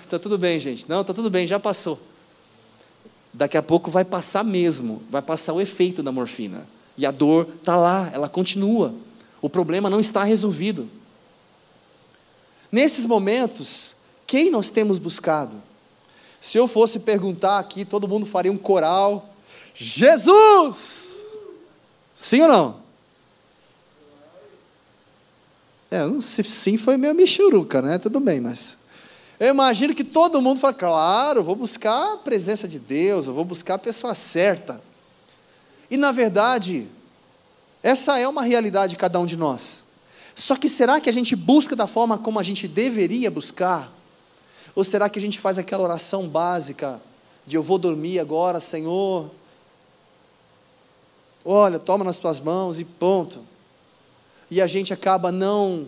Está 0.03 0.19
tudo 0.19 0.37
bem, 0.37 0.59
gente. 0.59 0.87
Não, 0.87 1.01
está 1.01 1.13
tudo 1.13 1.29
bem, 1.29 1.47
já 1.47 1.59
passou. 1.59 1.99
daqui 3.33 3.57
a 3.57 3.63
pouco 3.63 3.89
vai 3.89 4.03
passar 4.03 4.43
mesmo, 4.43 5.01
vai 5.09 5.21
passar 5.21 5.53
o 5.53 5.61
efeito 5.61 6.03
da 6.03 6.11
morfina. 6.11 6.67
E 6.97 7.05
a 7.05 7.11
dor 7.11 7.47
está 7.59 7.75
lá, 7.75 8.09
ela 8.13 8.29
continua. 8.29 8.93
O 9.41 9.49
problema 9.49 9.89
não 9.89 9.99
está 9.99 10.23
resolvido. 10.23 10.89
Nesses 12.71 13.05
momentos, 13.05 13.95
quem 14.27 14.51
nós 14.51 14.69
temos 14.69 14.99
buscado? 14.99 15.61
Se 16.41 16.57
eu 16.57 16.67
fosse 16.67 16.97
perguntar 16.97 17.59
aqui, 17.59 17.85
todo 17.85 18.07
mundo 18.07 18.25
faria 18.25 18.51
um 18.51 18.57
coral: 18.57 19.29
Jesus! 19.75 21.11
Sim 22.15 22.41
ou 22.41 22.47
não? 22.47 22.81
É, 25.91 25.99
sei, 26.19 26.43
sim 26.43 26.77
foi 26.77 26.97
meio 26.97 27.13
michuruca, 27.13 27.81
né? 27.81 27.99
Tudo 27.99 28.19
bem, 28.19 28.41
mas. 28.41 28.75
Eu 29.39 29.49
imagino 29.49 29.93
que 29.93 30.03
todo 30.03 30.41
mundo 30.41 30.59
fala, 30.59 30.73
claro, 30.73 31.43
vou 31.43 31.55
buscar 31.55 32.13
a 32.13 32.17
presença 32.17 32.67
de 32.67 32.79
Deus, 32.79 33.25
eu 33.25 33.33
vou 33.33 33.45
buscar 33.45 33.75
a 33.75 33.79
pessoa 33.79 34.13
certa. 34.13 34.81
E 35.89 35.97
na 35.97 36.11
verdade, 36.11 36.87
essa 37.83 38.19
é 38.19 38.27
uma 38.27 38.43
realidade 38.43 38.91
de 38.91 38.97
cada 38.97 39.19
um 39.19 39.25
de 39.25 39.35
nós. 39.35 39.81
Só 40.33 40.55
que 40.55 40.69
será 40.69 40.99
que 40.99 41.09
a 41.09 41.13
gente 41.13 41.35
busca 41.35 41.75
da 41.75 41.85
forma 41.85 42.17
como 42.17 42.39
a 42.39 42.43
gente 42.43 42.67
deveria 42.67 43.29
buscar? 43.29 43.91
Ou 44.75 44.83
será 44.83 45.09
que 45.09 45.19
a 45.19 45.21
gente 45.21 45.39
faz 45.39 45.57
aquela 45.57 45.83
oração 45.83 46.27
básica 46.27 47.01
de 47.45 47.55
eu 47.55 47.63
vou 47.63 47.77
dormir 47.77 48.19
agora, 48.19 48.59
Senhor? 48.59 49.29
Olha, 51.43 51.79
toma 51.79 52.03
nas 52.03 52.17
tuas 52.17 52.39
mãos 52.39 52.79
e 52.79 52.85
ponto. 52.85 53.39
E 54.49 54.61
a 54.61 54.67
gente 54.67 54.93
acaba 54.93 55.31
não 55.31 55.87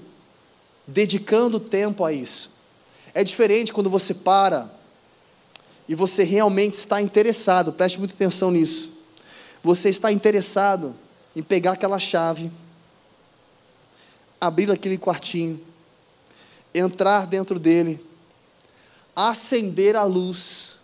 dedicando 0.87 1.59
tempo 1.59 2.03
a 2.03 2.11
isso. 2.11 2.49
É 3.13 3.23
diferente 3.23 3.71
quando 3.71 3.89
você 3.89 4.13
para 4.13 4.69
e 5.87 5.95
você 5.95 6.23
realmente 6.23 6.77
está 6.77 7.01
interessado, 7.01 7.73
preste 7.73 7.99
muita 7.99 8.13
atenção 8.13 8.49
nisso. 8.49 8.89
Você 9.63 9.89
está 9.89 10.11
interessado 10.11 10.95
em 11.35 11.43
pegar 11.43 11.73
aquela 11.73 11.99
chave, 11.99 12.51
abrir 14.39 14.71
aquele 14.71 14.97
quartinho, 14.97 15.59
entrar 16.73 17.27
dentro 17.27 17.59
dele, 17.59 18.03
acender 19.15 19.95
a 19.95 20.03
luz, 20.03 20.77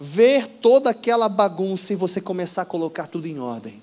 ver 0.00 0.46
toda 0.46 0.90
aquela 0.90 1.28
bagunça 1.28 1.92
e 1.92 1.96
você 1.96 2.20
começar 2.20 2.62
a 2.62 2.66
colocar 2.66 3.06
tudo 3.06 3.26
em 3.26 3.38
ordem. 3.38 3.82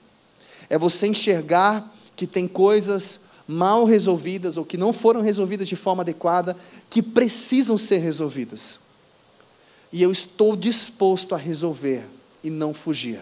É 0.69 0.77
você 0.77 1.07
enxergar 1.07 1.91
que 2.15 2.25
tem 2.27 2.47
coisas 2.47 3.19
mal 3.47 3.85
resolvidas 3.85 4.57
ou 4.57 4.65
que 4.65 4.77
não 4.77 4.93
foram 4.93 5.21
resolvidas 5.21 5.67
de 5.67 5.75
forma 5.75 6.01
adequada, 6.03 6.55
que 6.89 7.01
precisam 7.01 7.77
ser 7.77 7.97
resolvidas. 7.97 8.79
E 9.91 10.01
eu 10.01 10.11
estou 10.11 10.55
disposto 10.55 11.35
a 11.35 11.37
resolver 11.37 12.05
e 12.43 12.49
não 12.49 12.73
fugir. 12.73 13.19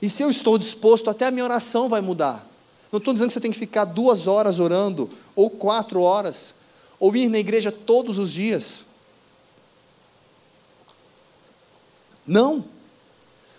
E 0.00 0.08
se 0.08 0.22
eu 0.22 0.30
estou 0.30 0.58
disposto, 0.58 1.08
até 1.08 1.26
a 1.26 1.30
minha 1.30 1.44
oração 1.44 1.88
vai 1.88 2.00
mudar. 2.00 2.46
Não 2.90 2.98
estou 2.98 3.12
dizendo 3.12 3.28
que 3.28 3.34
você 3.34 3.40
tem 3.40 3.52
que 3.52 3.58
ficar 3.58 3.84
duas 3.84 4.26
horas 4.26 4.58
orando, 4.58 5.08
ou 5.34 5.50
quatro 5.50 6.00
horas, 6.02 6.54
ou 6.98 7.14
ir 7.14 7.28
na 7.28 7.38
igreja 7.38 7.70
todos 7.70 8.18
os 8.18 8.32
dias. 8.32 8.84
Não. 12.26 12.64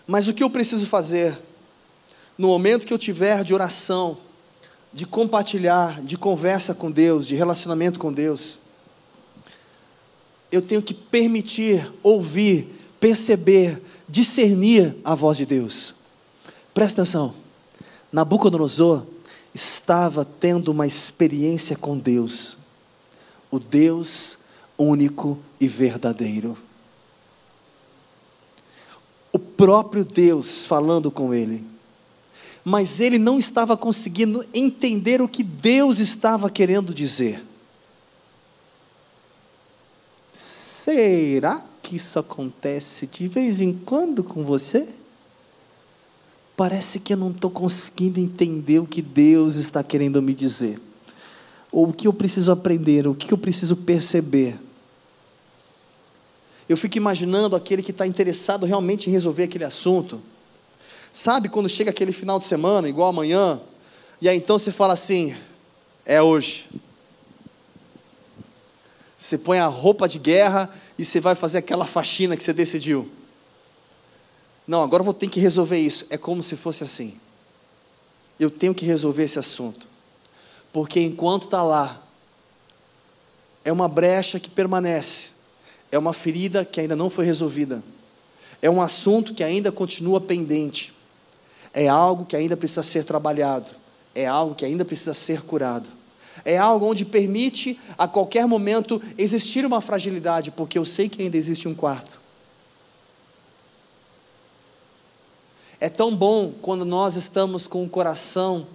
Mas 0.05 0.27
o 0.27 0.33
que 0.33 0.43
eu 0.43 0.49
preciso 0.49 0.87
fazer, 0.87 1.37
no 2.37 2.47
momento 2.47 2.85
que 2.85 2.93
eu 2.93 2.97
tiver 2.97 3.43
de 3.43 3.53
oração, 3.53 4.17
de 4.91 5.05
compartilhar, 5.05 6.01
de 6.01 6.17
conversa 6.17 6.73
com 6.73 6.89
Deus, 6.89 7.27
de 7.27 7.35
relacionamento 7.35 7.99
com 7.99 8.11
Deus, 8.11 8.57
eu 10.51 10.61
tenho 10.61 10.81
que 10.81 10.93
permitir, 10.93 11.91
ouvir, 12.01 12.73
perceber, 12.99 13.81
discernir 14.07 14.95
a 15.03 15.13
voz 15.13 15.37
de 15.37 15.45
Deus. 15.45 15.93
Presta 16.73 17.01
atenção. 17.01 17.33
Nabucodonosor 18.11 19.05
estava 19.53 20.23
tendo 20.23 20.69
uma 20.69 20.87
experiência 20.87 21.75
com 21.75 21.97
Deus, 21.97 22.56
o 23.49 23.59
Deus 23.59 24.37
único 24.77 25.37
e 25.59 25.67
verdadeiro. 25.67 26.57
O 29.31 29.39
próprio 29.39 30.03
Deus 30.03 30.65
falando 30.65 31.11
com 31.11 31.33
ele. 31.33 31.65
Mas 32.63 32.99
ele 32.99 33.17
não 33.17 33.39
estava 33.39 33.77
conseguindo 33.77 34.45
entender 34.53 35.21
o 35.21 35.27
que 35.27 35.43
Deus 35.43 35.99
estava 35.99 36.49
querendo 36.49 36.93
dizer. 36.93 37.43
Será 40.33 41.63
que 41.81 41.95
isso 41.95 42.19
acontece 42.19 43.07
de 43.07 43.27
vez 43.27 43.61
em 43.61 43.73
quando 43.73 44.23
com 44.23 44.43
você? 44.43 44.87
parece 46.57 46.99
que 46.99 47.13
eu 47.13 47.17
não 47.17 47.29
estou 47.29 47.51
conseguindo 47.51 48.19
entender 48.19 48.79
o 48.79 48.87
que 48.87 48.99
Deus 48.99 49.55
está 49.55 49.83
querendo 49.83 50.19
me 50.23 50.33
dizer, 50.33 50.81
ou 51.77 51.89
o 51.89 51.93
que 51.93 52.07
eu 52.07 52.13
preciso 52.13 52.51
aprender, 52.51 53.07
o 53.07 53.13
que 53.13 53.31
eu 53.31 53.37
preciso 53.37 53.75
perceber. 53.75 54.57
Eu 56.67 56.75
fico 56.75 56.97
imaginando 56.97 57.55
aquele 57.55 57.83
que 57.83 57.91
está 57.91 58.07
interessado 58.07 58.65
realmente 58.65 59.07
em 59.07 59.13
resolver 59.13 59.43
aquele 59.43 59.63
assunto. 59.63 60.19
Sabe 61.13 61.49
quando 61.49 61.69
chega 61.69 61.91
aquele 61.91 62.11
final 62.11 62.39
de 62.39 62.45
semana, 62.45 62.89
igual 62.89 63.09
amanhã, 63.09 63.61
e 64.19 64.27
aí 64.27 64.35
então 64.35 64.57
você 64.57 64.71
fala 64.71 64.93
assim: 64.93 65.37
é 66.03 66.19
hoje. 66.19 66.67
Você 69.15 69.37
põe 69.37 69.59
a 69.59 69.67
roupa 69.67 70.07
de 70.07 70.17
guerra 70.17 70.75
e 70.97 71.05
você 71.05 71.19
vai 71.19 71.35
fazer 71.35 71.59
aquela 71.59 71.85
faxina 71.85 72.35
que 72.35 72.41
você 72.41 72.53
decidiu. 72.53 73.07
Não, 74.65 74.81
agora 74.81 75.01
eu 75.01 75.05
vou 75.05 75.13
ter 75.13 75.29
que 75.29 75.39
resolver 75.39 75.77
isso. 75.77 76.07
É 76.09 76.17
como 76.17 76.41
se 76.41 76.55
fosse 76.55 76.81
assim. 76.81 77.19
Eu 78.39 78.49
tenho 78.49 78.73
que 78.73 78.83
resolver 78.83 79.21
esse 79.21 79.37
assunto. 79.37 79.87
Porque 80.71 80.99
enquanto 81.01 81.45
está 81.45 81.63
lá, 81.63 82.01
é 83.63 83.71
uma 83.71 83.87
brecha 83.87 84.39
que 84.39 84.49
permanece, 84.49 85.29
é 85.91 85.97
uma 85.97 86.13
ferida 86.13 86.63
que 86.63 86.79
ainda 86.79 86.95
não 86.95 87.09
foi 87.09 87.25
resolvida, 87.25 87.83
é 88.61 88.69
um 88.69 88.81
assunto 88.81 89.33
que 89.33 89.43
ainda 89.43 89.71
continua 89.71 90.21
pendente, 90.21 90.93
é 91.73 91.87
algo 91.87 92.25
que 92.25 92.35
ainda 92.35 92.55
precisa 92.55 92.83
ser 92.83 93.03
trabalhado, 93.03 93.71
é 94.15 94.25
algo 94.25 94.55
que 94.55 94.65
ainda 94.65 94.83
precisa 94.85 95.13
ser 95.13 95.41
curado. 95.41 95.89
É 96.45 96.57
algo 96.57 96.85
onde 96.85 97.03
permite 97.03 97.79
a 97.97 98.07
qualquer 98.07 98.45
momento 98.45 99.01
existir 99.17 99.65
uma 99.65 99.81
fragilidade, 99.81 100.51
porque 100.51 100.77
eu 100.77 100.85
sei 100.85 101.09
que 101.09 101.21
ainda 101.21 101.35
existe 101.35 101.67
um 101.67 101.73
quarto. 101.73 102.19
É 105.79 105.89
tão 105.89 106.15
bom 106.15 106.53
quando 106.61 106.85
nós 106.85 107.15
estamos 107.15 107.67
com 107.67 107.83
o 107.83 107.89
coração 107.89 108.67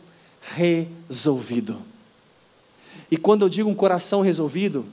resolvido. 0.43 1.81
E 3.11 3.17
quando 3.17 3.43
eu 3.43 3.49
digo 3.49 3.71
um 3.71 3.75
coração 3.75 4.21
resolvido, 4.21 4.85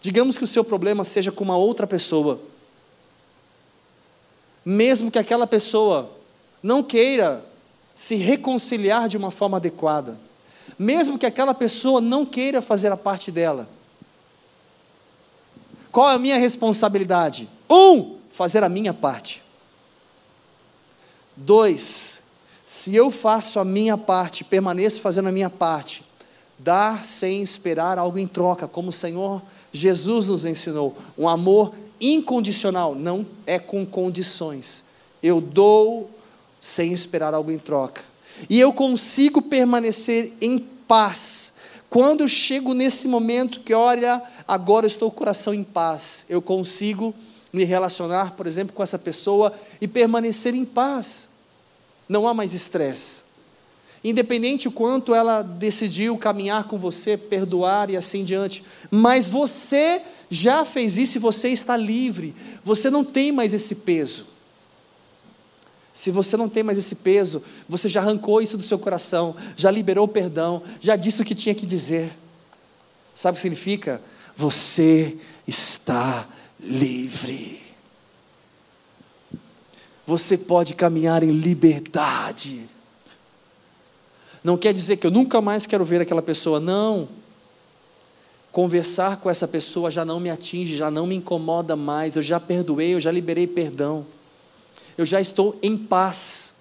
digamos 0.00 0.36
que 0.36 0.44
o 0.44 0.46
seu 0.46 0.62
problema 0.62 1.02
seja 1.04 1.32
com 1.32 1.44
uma 1.44 1.56
outra 1.56 1.86
pessoa. 1.86 2.40
Mesmo 4.64 5.10
que 5.10 5.18
aquela 5.18 5.46
pessoa 5.46 6.10
não 6.62 6.82
queira 6.82 7.44
se 7.94 8.16
reconciliar 8.16 9.08
de 9.08 9.16
uma 9.16 9.30
forma 9.30 9.56
adequada, 9.56 10.18
mesmo 10.78 11.18
que 11.18 11.26
aquela 11.26 11.54
pessoa 11.54 12.00
não 12.00 12.26
queira 12.26 12.60
fazer 12.60 12.90
a 12.90 12.96
parte 12.96 13.30
dela. 13.30 13.68
Qual 15.92 16.10
é 16.10 16.14
a 16.14 16.18
minha 16.18 16.38
responsabilidade? 16.38 17.48
Um, 17.70 18.18
fazer 18.32 18.64
a 18.64 18.68
minha 18.68 18.92
parte. 18.92 19.40
Dois, 21.36 22.03
se 22.84 22.94
eu 22.94 23.10
faço 23.10 23.58
a 23.58 23.64
minha 23.64 23.96
parte, 23.96 24.44
permaneço 24.44 25.00
fazendo 25.00 25.30
a 25.30 25.32
minha 25.32 25.48
parte, 25.48 26.04
dar 26.58 27.02
sem 27.02 27.40
esperar 27.40 27.96
algo 27.96 28.18
em 28.18 28.26
troca, 28.26 28.68
como 28.68 28.90
o 28.90 28.92
Senhor 28.92 29.40
Jesus 29.72 30.26
nos 30.26 30.44
ensinou, 30.44 30.94
um 31.16 31.26
amor 31.26 31.74
incondicional, 31.98 32.94
não 32.94 33.26
é 33.46 33.58
com 33.58 33.86
condições. 33.86 34.84
Eu 35.22 35.40
dou 35.40 36.10
sem 36.60 36.92
esperar 36.92 37.32
algo 37.32 37.50
em 37.50 37.56
troca. 37.56 38.02
E 38.50 38.60
eu 38.60 38.70
consigo 38.70 39.40
permanecer 39.40 40.34
em 40.38 40.58
paz. 40.58 41.52
Quando 41.88 42.20
eu 42.20 42.28
chego 42.28 42.74
nesse 42.74 43.08
momento 43.08 43.60
que, 43.60 43.72
olha, 43.72 44.22
agora 44.46 44.84
eu 44.84 44.88
estou 44.88 45.10
com 45.10 45.16
o 45.16 45.18
coração 45.20 45.54
em 45.54 45.64
paz, 45.64 46.26
eu 46.28 46.42
consigo 46.42 47.14
me 47.50 47.64
relacionar, 47.64 48.32
por 48.32 48.46
exemplo, 48.46 48.74
com 48.74 48.82
essa 48.82 48.98
pessoa 48.98 49.54
e 49.80 49.88
permanecer 49.88 50.54
em 50.54 50.66
paz. 50.66 51.32
Não 52.08 52.26
há 52.28 52.34
mais 52.34 52.52
estresse. 52.52 53.24
Independente 54.02 54.68
o 54.68 54.72
quanto 54.72 55.14
ela 55.14 55.40
decidiu 55.40 56.18
caminhar 56.18 56.64
com 56.64 56.78
você, 56.78 57.16
perdoar 57.16 57.88
e 57.88 57.96
assim 57.96 58.22
diante, 58.22 58.62
mas 58.90 59.26
você 59.26 60.02
já 60.28 60.64
fez 60.64 60.98
isso 60.98 61.16
e 61.16 61.20
você 61.20 61.48
está 61.48 61.76
livre. 61.76 62.34
Você 62.62 62.90
não 62.90 63.02
tem 63.02 63.32
mais 63.32 63.54
esse 63.54 63.74
peso. 63.74 64.26
Se 65.90 66.10
você 66.10 66.36
não 66.36 66.50
tem 66.50 66.62
mais 66.62 66.76
esse 66.76 66.96
peso, 66.96 67.42
você 67.66 67.88
já 67.88 68.00
arrancou 68.00 68.42
isso 68.42 68.58
do 68.58 68.62
seu 68.62 68.78
coração, 68.78 69.34
já 69.56 69.70
liberou 69.70 70.04
o 70.04 70.08
perdão, 70.08 70.62
já 70.80 70.96
disse 70.96 71.22
o 71.22 71.24
que 71.24 71.34
tinha 71.34 71.54
que 71.54 71.64
dizer. 71.64 72.12
Sabe 73.14 73.36
o 73.36 73.36
que 73.36 73.42
significa? 73.42 74.02
Você 74.36 75.16
está 75.46 76.28
livre. 76.60 77.63
Você 80.06 80.36
pode 80.36 80.74
caminhar 80.74 81.22
em 81.22 81.30
liberdade. 81.30 82.68
Não 84.42 84.58
quer 84.58 84.74
dizer 84.74 84.98
que 84.98 85.06
eu 85.06 85.10
nunca 85.10 85.40
mais 85.40 85.66
quero 85.66 85.84
ver 85.84 86.02
aquela 86.02 86.20
pessoa, 86.20 86.60
não. 86.60 87.08
Conversar 88.52 89.16
com 89.16 89.30
essa 89.30 89.48
pessoa 89.48 89.90
já 89.90 90.04
não 90.04 90.20
me 90.20 90.30
atinge, 90.30 90.76
já 90.76 90.90
não 90.90 91.06
me 91.06 91.14
incomoda 91.14 91.74
mais, 91.74 92.14
eu 92.14 92.22
já 92.22 92.38
perdoei, 92.38 92.94
eu 92.94 93.00
já 93.00 93.10
liberei 93.10 93.46
perdão, 93.46 94.06
eu 94.96 95.06
já 95.06 95.20
estou 95.20 95.58
em 95.62 95.76
paz. 95.76 96.52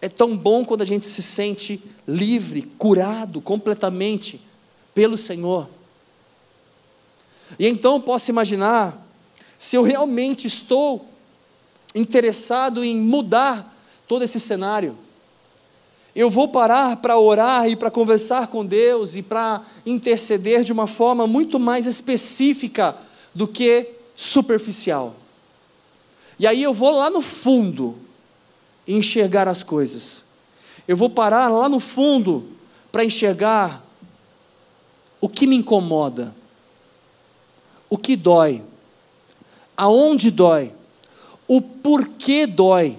É 0.00 0.08
tão 0.08 0.36
bom 0.36 0.64
quando 0.64 0.82
a 0.82 0.84
gente 0.84 1.06
se 1.06 1.22
sente 1.22 1.82
livre, 2.06 2.62
curado 2.76 3.40
completamente 3.40 4.40
pelo 4.92 5.16
Senhor. 5.16 5.68
E 7.58 7.66
então 7.66 8.00
posso 8.00 8.30
imaginar, 8.30 9.06
se 9.56 9.76
eu 9.76 9.82
realmente 9.82 10.46
estou 10.46 11.08
interessado 11.94 12.84
em 12.84 12.96
mudar 12.96 13.74
todo 14.06 14.22
esse 14.22 14.38
cenário, 14.38 14.96
eu 16.14 16.28
vou 16.28 16.48
parar 16.48 16.96
para 16.96 17.18
orar 17.18 17.68
e 17.68 17.76
para 17.76 17.90
conversar 17.90 18.48
com 18.48 18.66
Deus 18.66 19.14
e 19.14 19.22
para 19.22 19.62
interceder 19.86 20.64
de 20.64 20.72
uma 20.72 20.86
forma 20.86 21.26
muito 21.26 21.60
mais 21.60 21.86
específica 21.86 22.96
do 23.34 23.46
que 23.46 23.90
superficial. 24.16 25.14
E 26.38 26.46
aí 26.46 26.62
eu 26.62 26.74
vou 26.74 26.90
lá 26.90 27.08
no 27.08 27.22
fundo 27.22 27.96
enxergar 28.86 29.46
as 29.46 29.62
coisas. 29.62 30.24
Eu 30.88 30.96
vou 30.96 31.10
parar 31.10 31.48
lá 31.48 31.68
no 31.68 31.78
fundo 31.78 32.48
para 32.90 33.04
enxergar 33.04 33.84
o 35.20 35.28
que 35.28 35.46
me 35.46 35.56
incomoda, 35.56 36.34
o 37.88 37.98
que 37.98 38.16
dói, 38.16 38.62
aonde 39.76 40.30
dói, 40.30 40.72
o 41.48 41.62
porquê 41.62 42.46
dói. 42.46 42.98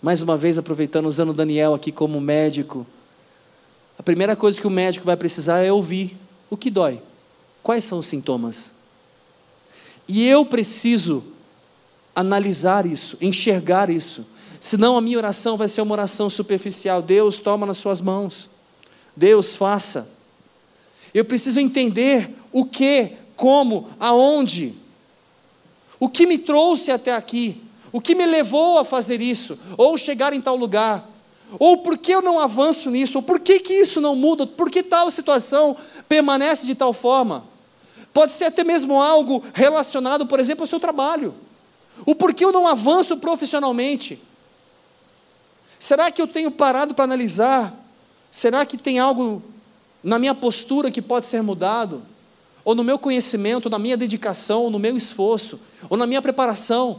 Mais 0.00 0.20
uma 0.20 0.36
vez, 0.36 0.56
aproveitando, 0.56 1.06
usando 1.06 1.34
Daniel 1.34 1.74
aqui 1.74 1.90
como 1.90 2.20
médico, 2.20 2.86
a 3.98 4.02
primeira 4.02 4.36
coisa 4.36 4.60
que 4.60 4.66
o 4.66 4.70
médico 4.70 5.04
vai 5.04 5.16
precisar 5.16 5.64
é 5.64 5.72
ouvir 5.72 6.16
o 6.48 6.56
que 6.56 6.70
dói, 6.70 7.02
quais 7.62 7.82
são 7.82 7.98
os 7.98 8.06
sintomas. 8.06 8.70
E 10.06 10.26
eu 10.28 10.44
preciso 10.44 11.24
analisar 12.14 12.86
isso, 12.86 13.16
enxergar 13.20 13.90
isso, 13.90 14.24
senão 14.60 14.96
a 14.96 15.00
minha 15.00 15.18
oração 15.18 15.56
vai 15.56 15.66
ser 15.66 15.80
uma 15.80 15.92
oração 15.92 16.30
superficial. 16.30 17.02
Deus, 17.02 17.40
toma 17.40 17.66
nas 17.66 17.78
suas 17.78 18.00
mãos, 18.00 18.48
Deus, 19.16 19.56
faça. 19.56 20.08
Eu 21.12 21.24
preciso 21.24 21.58
entender 21.58 22.30
o 22.52 22.64
que, 22.64 23.12
como, 23.34 23.88
aonde. 23.98 24.85
O 25.98 26.08
que 26.08 26.26
me 26.26 26.38
trouxe 26.38 26.90
até 26.90 27.14
aqui? 27.14 27.62
O 27.92 28.00
que 28.00 28.14
me 28.14 28.26
levou 28.26 28.78
a 28.78 28.84
fazer 28.84 29.20
isso? 29.20 29.58
Ou 29.76 29.96
chegar 29.96 30.32
em 30.32 30.40
tal 30.40 30.56
lugar? 30.56 31.08
Ou 31.58 31.78
por 31.78 31.96
que 31.96 32.12
eu 32.12 32.20
não 32.20 32.38
avanço 32.38 32.90
nisso? 32.90 33.18
Ou 33.18 33.22
por 33.22 33.40
que, 33.40 33.60
que 33.60 33.72
isso 33.72 34.00
não 34.00 34.16
muda? 34.16 34.46
Por 34.46 34.70
que 34.70 34.82
tal 34.82 35.10
situação 35.10 35.76
permanece 36.08 36.66
de 36.66 36.74
tal 36.74 36.92
forma? 36.92 37.44
Pode 38.12 38.32
ser 38.32 38.46
até 38.46 38.64
mesmo 38.64 39.00
algo 39.00 39.42
relacionado, 39.54 40.26
por 40.26 40.40
exemplo, 40.40 40.64
ao 40.64 40.66
seu 40.66 40.80
trabalho. 40.80 41.34
O 42.04 42.14
porquê 42.14 42.44
eu 42.44 42.52
não 42.52 42.66
avanço 42.66 43.16
profissionalmente? 43.16 44.20
Será 45.78 46.10
que 46.10 46.20
eu 46.20 46.26
tenho 46.26 46.50
parado 46.50 46.94
para 46.94 47.04
analisar? 47.04 47.74
Será 48.30 48.66
que 48.66 48.76
tem 48.76 48.98
algo 48.98 49.42
na 50.02 50.18
minha 50.18 50.34
postura 50.34 50.90
que 50.90 51.00
pode 51.00 51.26
ser 51.26 51.42
mudado? 51.42 52.02
Ou 52.66 52.74
no 52.74 52.82
meu 52.82 52.98
conhecimento, 52.98 53.66
ou 53.66 53.70
na 53.70 53.78
minha 53.78 53.96
dedicação, 53.96 54.64
ou 54.64 54.70
no 54.72 54.78
meu 54.80 54.96
esforço, 54.96 55.60
ou 55.88 55.96
na 55.96 56.04
minha 56.04 56.20
preparação. 56.20 56.98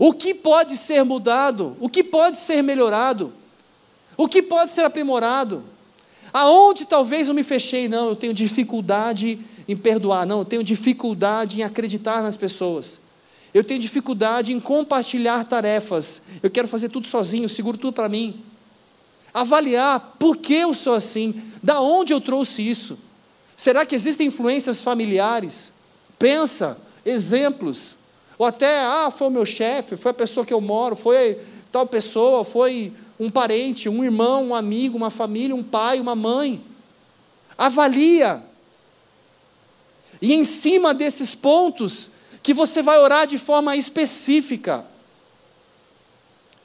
O 0.00 0.12
que 0.12 0.34
pode 0.34 0.76
ser 0.76 1.04
mudado? 1.04 1.76
O 1.78 1.88
que 1.88 2.02
pode 2.02 2.38
ser 2.38 2.60
melhorado? 2.60 3.32
O 4.16 4.26
que 4.26 4.42
pode 4.42 4.72
ser 4.72 4.80
aprimorado? 4.80 5.62
Aonde 6.32 6.84
talvez 6.84 7.28
eu 7.28 7.34
me 7.34 7.44
fechei? 7.44 7.88
Não, 7.88 8.08
eu 8.08 8.16
tenho 8.16 8.34
dificuldade 8.34 9.38
em 9.68 9.76
perdoar. 9.76 10.26
Não, 10.26 10.40
eu 10.40 10.44
tenho 10.44 10.64
dificuldade 10.64 11.60
em 11.60 11.62
acreditar 11.62 12.20
nas 12.20 12.34
pessoas. 12.34 12.98
Eu 13.54 13.62
tenho 13.62 13.78
dificuldade 13.78 14.52
em 14.52 14.58
compartilhar 14.58 15.44
tarefas. 15.44 16.20
Eu 16.42 16.50
quero 16.50 16.66
fazer 16.66 16.88
tudo 16.88 17.06
sozinho, 17.06 17.48
seguro 17.48 17.78
tudo 17.78 17.92
para 17.92 18.08
mim. 18.08 18.42
Avaliar 19.32 20.16
por 20.18 20.36
que 20.36 20.54
eu 20.54 20.74
sou 20.74 20.94
assim, 20.94 21.40
da 21.62 21.80
onde 21.80 22.12
eu 22.12 22.20
trouxe 22.20 22.68
isso. 22.68 22.98
Será 23.60 23.84
que 23.84 23.94
existem 23.94 24.28
influências 24.28 24.80
familiares? 24.80 25.70
Pensa, 26.18 26.78
exemplos. 27.04 27.94
Ou 28.38 28.46
até, 28.46 28.80
ah, 28.80 29.12
foi 29.14 29.26
o 29.26 29.30
meu 29.30 29.44
chefe, 29.44 29.98
foi 29.98 30.12
a 30.12 30.14
pessoa 30.14 30.46
que 30.46 30.54
eu 30.54 30.62
moro, 30.62 30.96
foi 30.96 31.38
tal 31.70 31.86
pessoa, 31.86 32.42
foi 32.42 32.90
um 33.18 33.28
parente, 33.28 33.86
um 33.86 34.02
irmão, 34.02 34.46
um 34.46 34.54
amigo, 34.54 34.96
uma 34.96 35.10
família, 35.10 35.54
um 35.54 35.62
pai, 35.62 36.00
uma 36.00 36.14
mãe. 36.14 36.64
Avalia. 37.58 38.42
E 40.22 40.32
em 40.32 40.42
cima 40.42 40.94
desses 40.94 41.34
pontos, 41.34 42.08
que 42.42 42.54
você 42.54 42.80
vai 42.80 42.98
orar 42.98 43.26
de 43.26 43.36
forma 43.36 43.76
específica. 43.76 44.86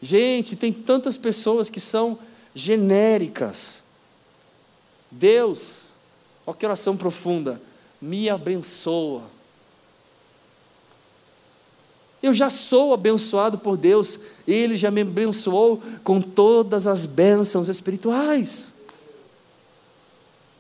Gente, 0.02 0.56
tem 0.56 0.72
tantas 0.72 1.18
pessoas 1.18 1.70
que 1.70 1.82
são 1.82 2.18
genéricas. 2.54 3.84
Deus 5.12 5.85
Olha 6.46 6.58
que 6.58 6.66
oração 6.66 6.96
profunda. 6.96 7.62
Me 8.02 8.30
abençoa. 8.30 9.24
Eu 12.22 12.34
já 12.34 12.50
sou 12.50 12.94
abençoado 12.94 13.58
por 13.58 13.78
Deus, 13.78 14.18
Ele 14.48 14.78
já 14.78 14.90
me 14.90 15.02
abençoou 15.02 15.82
com 16.04 16.20
todas 16.20 16.88
as 16.88 17.06
bênçãos 17.06 17.68
espirituais. 17.68 18.74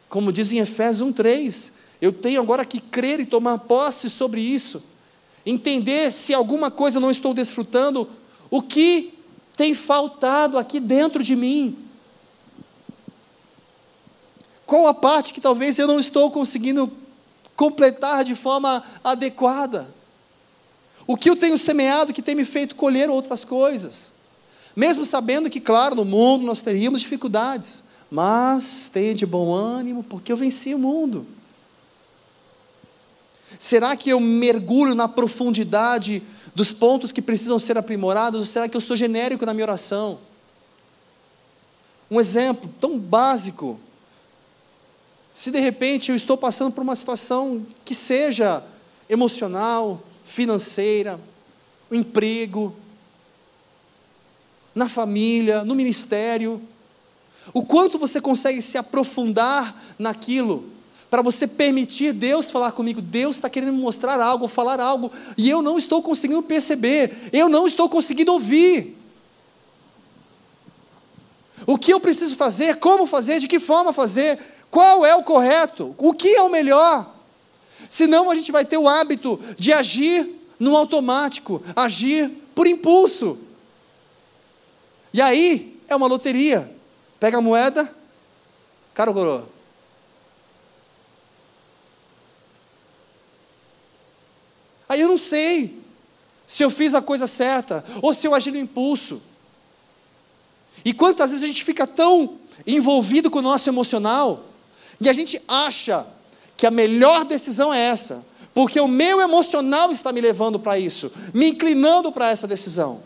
Como 0.08 0.32
diz 0.32 0.52
em 0.52 0.60
Efésios 0.60 1.10
1,3, 1.10 1.72
eu 2.00 2.14
tenho 2.14 2.40
agora 2.40 2.64
que 2.64 2.80
crer 2.80 3.20
e 3.20 3.26
tomar 3.26 3.58
posse 3.58 4.10
sobre 4.10 4.42
isso, 4.42 4.82
entender 5.46 6.12
se 6.12 6.34
alguma 6.34 6.70
coisa 6.70 7.00
não 7.00 7.10
estou 7.10 7.34
desfrutando, 7.34 8.08
o 8.52 8.62
que 8.62 9.18
tem 9.58 9.74
faltado 9.74 10.58
aqui 10.58 10.80
dentro 10.80 11.24
de 11.24 11.36
mim, 11.36 11.85
qual 14.66 14.88
a 14.88 14.94
parte 14.94 15.34
que 15.34 15.42
talvez 15.42 15.78
eu 15.78 15.88
não 15.88 16.00
estou 16.00 16.32
conseguindo 16.32 16.92
completar 17.56 18.24
de 18.24 18.36
forma 18.36 18.84
adequada? 19.04 19.94
O 21.08 21.16
que 21.16 21.30
eu 21.30 21.36
tenho 21.36 21.58
semeado 21.58 22.14
que 22.14 22.22
tem 22.22 22.34
me 22.34 22.46
feito 22.46 22.76
colher 22.76 23.10
outras 23.10 23.44
coisas? 23.44 24.12
Mesmo 24.76 25.06
sabendo 25.06 25.50
que, 25.50 25.60
claro, 25.60 25.96
no 25.96 26.04
mundo 26.04 26.46
nós 26.46 26.60
teríamos 26.60 27.02
dificuldades, 27.02 27.84
mas 28.10 28.90
tenha 28.92 29.14
de 29.14 29.26
bom 29.26 29.54
ânimo, 29.54 30.04
porque 30.04 30.32
eu 30.32 30.38
venci 30.38 30.74
o 30.74 30.80
mundo. 30.80 31.28
Será 33.60 33.96
que 33.96 34.10
eu 34.10 34.20
mergulho 34.20 34.96
na 34.96 35.08
profundidade 35.08 36.22
dos 36.54 36.72
pontos 36.72 37.12
que 37.12 37.22
precisam 37.22 37.60
ser 37.60 37.78
aprimorados, 37.78 38.40
ou 38.40 38.46
será 38.46 38.68
que 38.68 38.76
eu 38.76 38.82
sou 38.82 38.98
genérico 38.98 39.46
na 39.46 39.54
minha 39.54 39.66
oração? 39.66 40.20
Um 42.10 42.20
exemplo 42.20 42.70
tão 42.80 43.00
básico 43.00 43.80
se 45.36 45.52
de 45.52 45.60
repente 45.60 46.10
eu 46.10 46.16
estou 46.16 46.38
passando 46.38 46.72
por 46.72 46.82
uma 46.82 46.96
situação 46.96 47.68
que 47.84 47.94
seja 47.94 48.64
emocional, 49.10 50.02
financeira, 50.24 51.20
um 51.92 51.96
emprego, 51.96 52.74
na 54.74 54.88
família, 54.88 55.66
no 55.66 55.76
ministério, 55.76 56.62
o 57.54 57.64
quanto 57.64 58.00
você 58.00 58.22
consegue 58.22 58.62
se 58.62 58.78
aprofundar 58.78 59.76
naquilo, 60.00 60.70
para 61.10 61.22
você 61.22 61.46
permitir 61.46 62.14
Deus 62.14 62.46
falar 62.46 62.72
comigo. 62.72 63.02
Deus 63.02 63.36
está 63.36 63.50
querendo 63.50 63.74
me 63.74 63.82
mostrar 63.82 64.22
algo, 64.22 64.48
falar 64.48 64.80
algo, 64.80 65.12
e 65.38 65.50
eu 65.50 65.62
não 65.62 65.78
estou 65.78 66.02
conseguindo 66.02 66.44
perceber, 66.44 67.30
eu 67.34 67.50
não 67.50 67.68
estou 67.68 67.90
conseguindo 67.90 68.32
ouvir. 68.32 68.98
O 71.68 71.78
que 71.78 71.92
eu 71.92 72.00
preciso 72.00 72.38
fazer, 72.38 72.78
como 72.78 73.06
fazer, 73.06 73.40
de 73.40 73.50
que 73.50 73.60
forma 73.60 73.92
fazer, 73.92 74.55
qual 74.70 75.06
é 75.06 75.16
o 75.16 75.24
correto? 75.24 75.96
O 75.98 76.14
que 76.14 76.36
é 76.36 76.42
o 76.42 76.50
melhor? 76.50 77.16
Senão 77.90 78.30
a 78.30 78.36
gente 78.36 78.52
vai 78.52 78.66
ter 78.66 78.78
o 78.78 78.88
hábito 78.88 79.40
de 79.58 79.72
agir 79.72 80.30
no 80.60 80.76
automático, 80.76 81.64
agir 81.76 82.30
por 82.54 82.68
impulso. 82.68 83.38
E 85.14 85.22
aí 85.22 85.80
é 85.88 85.96
uma 85.96 86.08
loteria. 86.08 86.74
Pega 87.20 87.38
a 87.38 87.42
moeda, 87.42 87.94
cara 88.94 89.10
ou 89.10 89.16
coroa? 89.16 89.50
Aí 94.88 95.02
eu 95.02 95.08
não 95.08 95.18
sei 95.18 95.82
se 96.46 96.64
eu 96.64 96.70
fiz 96.70 96.94
a 96.94 97.02
coisa 97.02 97.28
certa 97.28 97.84
ou 98.02 98.14
se 98.14 98.28
eu 98.28 98.36
agi 98.36 98.52
no 98.52 98.58
impulso. 98.58 99.22
E 100.84 100.94
quantas 100.94 101.32
vezes 101.32 101.44
a 101.44 101.48
gente 101.48 101.64
fica 101.64 101.88
tão 101.88 102.38
envolvido 102.66 103.32
com 103.32 103.40
o 103.40 103.42
nosso 103.42 103.68
emocional 103.70 104.44
e 105.00 105.10
a 105.10 105.14
gente 105.14 105.42
acha 105.48 106.06
que 106.56 106.66
a 106.66 106.72
melhor 106.72 107.26
decisão 107.26 107.74
é 107.74 107.80
essa, 107.80 108.24
Porque 108.56 108.80
o 108.80 108.88
meu 108.88 109.20
emocional 109.20 109.92
está 109.92 110.14
me 110.14 110.22
levando 110.22 110.58
para 110.58 110.80
isso, 110.80 111.12
me 111.34 111.50
inclinando 111.50 112.10
para 112.10 112.30
essa 112.30 112.48
decisão. 112.48 113.04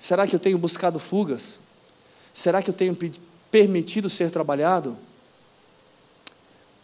Será 0.00 0.26
que 0.26 0.34
eu 0.34 0.40
tenho 0.40 0.58
buscado 0.58 0.98
fugas? 0.98 1.60
Será 2.32 2.60
que 2.60 2.68
eu 2.68 2.74
tenho 2.74 2.98
permitido 3.52 4.10
ser 4.10 4.32
trabalhado? 4.32 4.98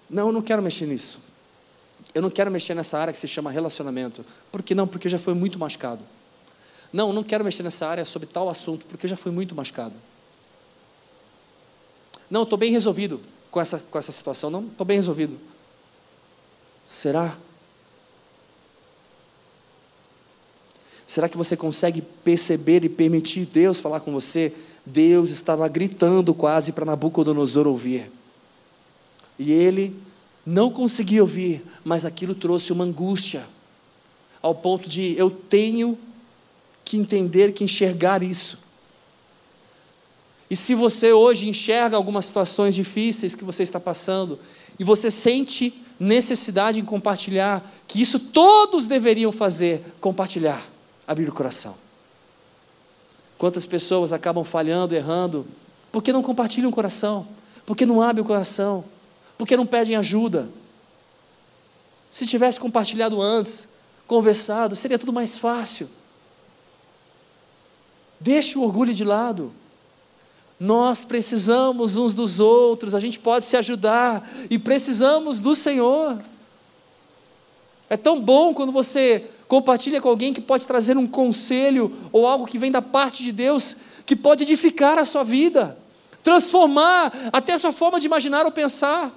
Não, 0.09 0.28
eu 0.28 0.32
não 0.32 0.40
quero 0.40 0.62
mexer 0.62 0.87
nisso. 0.87 1.18
Eu 2.14 2.22
não 2.22 2.30
quero 2.30 2.48
mexer 2.48 2.74
nessa 2.74 2.96
área 2.96 3.12
que 3.12 3.18
se 3.18 3.26
chama 3.26 3.50
relacionamento. 3.50 4.24
Por 4.52 4.62
que 4.62 4.72
não? 4.72 4.87
Porque 4.87 5.09
já 5.09 5.18
foi 5.18 5.35
muito 5.35 5.59
machucado. 5.59 6.04
Não, 6.92 7.09
eu 7.09 7.12
não 7.12 7.24
quero 7.24 7.44
mexer 7.44 7.64
nessa 7.64 7.88
área 7.88 8.04
sobre 8.04 8.28
tal 8.28 8.48
assunto, 8.48 8.87
porque 8.87 9.09
já 9.09 9.16
foi 9.16 9.32
muito 9.32 9.52
machucado. 9.52 9.94
Não, 12.30 12.42
estou 12.42 12.58
bem 12.58 12.72
resolvido 12.72 13.20
com 13.50 13.60
essa, 13.60 13.78
com 13.78 13.98
essa 13.98 14.12
situação. 14.12 14.50
Não, 14.50 14.66
estou 14.66 14.84
bem 14.84 14.96
resolvido. 14.96 15.38
Será? 16.86 17.36
Será 21.06 21.28
que 21.28 21.36
você 21.36 21.56
consegue 21.56 22.02
perceber 22.02 22.84
e 22.84 22.88
permitir 22.88 23.46
Deus 23.46 23.78
falar 23.78 24.00
com 24.00 24.12
você? 24.12 24.52
Deus 24.84 25.30
estava 25.30 25.66
gritando 25.68 26.34
quase 26.34 26.72
para 26.72 26.84
Nabucodonosor 26.84 27.66
ouvir. 27.66 28.10
E 29.38 29.52
ele 29.52 29.96
não 30.44 30.70
conseguia 30.70 31.22
ouvir, 31.22 31.64
mas 31.84 32.04
aquilo 32.04 32.34
trouxe 32.34 32.72
uma 32.72 32.84
angústia, 32.84 33.44
ao 34.40 34.54
ponto 34.54 34.88
de 34.88 35.18
eu 35.18 35.28
tenho 35.28 35.98
que 36.84 36.96
entender, 36.96 37.52
que 37.52 37.64
enxergar 37.64 38.22
isso. 38.22 38.58
E 40.48 40.54
se 40.54 40.74
você 40.74 41.12
hoje 41.12 41.48
enxerga 41.48 41.96
algumas 41.96 42.24
situações 42.24 42.74
difíceis 42.74 43.35
que 43.35 43.44
você 43.44 43.62
está 43.62 43.80
passando, 43.80 44.38
e 44.78 44.85
você 44.85 45.11
sente 45.11 45.82
necessidade 45.98 46.78
em 46.78 46.85
compartilhar, 46.85 47.68
que 47.88 48.00
isso 48.00 48.18
todos 48.18 48.87
deveriam 48.87 49.32
fazer, 49.32 49.85
compartilhar, 50.00 50.62
abrir 51.06 51.28
o 51.28 51.32
coração. 51.32 51.74
Quantas 53.38 53.66
pessoas 53.66 54.12
acabam 54.12 54.44
falhando, 54.44 54.94
errando, 54.94 55.46
porque 55.90 56.12
não 56.12 56.22
compartilham 56.22 56.70
o 56.70 56.72
coração, 56.72 57.26
porque 57.64 57.85
não 57.85 58.00
abrem 58.00 58.22
o 58.22 58.26
coração, 58.26 58.85
porque 59.37 59.56
não 59.56 59.66
pedem 59.66 59.96
ajuda. 59.96 60.48
Se 62.11 62.24
tivesse 62.24 62.59
compartilhado 62.59 63.20
antes, 63.20 63.66
conversado, 64.06 64.76
seria 64.76 64.98
tudo 64.98 65.12
mais 65.12 65.37
fácil. 65.37 65.88
Deixe 68.20 68.56
o 68.56 68.62
orgulho 68.62 68.94
de 68.94 69.04
lado. 69.04 69.52
Nós 70.59 71.05
precisamos 71.05 71.97
uns 71.97 72.14
dos 72.14 72.38
outros, 72.38 72.95
a 72.95 73.01
gente 73.01 73.19
pode 73.19 73.45
se 73.45 73.57
ajudar 73.57 74.29
e 74.49 74.59
precisamos 74.59 75.38
do 75.38 75.55
Senhor. 75.55 76.19
É 77.90 77.97
tão 77.97 78.21
bom 78.21 78.55
quando 78.55 78.73
você 78.73 79.31
compartilha 79.47 80.01
com 80.01 80.09
alguém 80.09 80.33
que 80.33 80.40
pode 80.40 80.64
trazer 80.64 80.97
um 80.97 81.07
conselho 81.07 81.95
ou 82.11 82.27
algo 82.27 82.47
que 82.47 82.59
vem 82.59 82.73
da 82.73 82.81
parte 82.81 83.23
de 83.23 83.33
Deus, 83.33 83.77
que 84.07 84.16
pode 84.16 84.45
edificar 84.45 84.99
a 84.99 85.05
sua 85.05 85.23
vida, 85.23 85.79
transformar 86.23 87.12
até 87.33 87.53
a 87.53 87.59
sua 87.59 87.73
forma 87.73 88.01
de 88.01 88.07
imaginar 88.07 88.47
ou 88.47 88.51
pensar, 88.51 89.12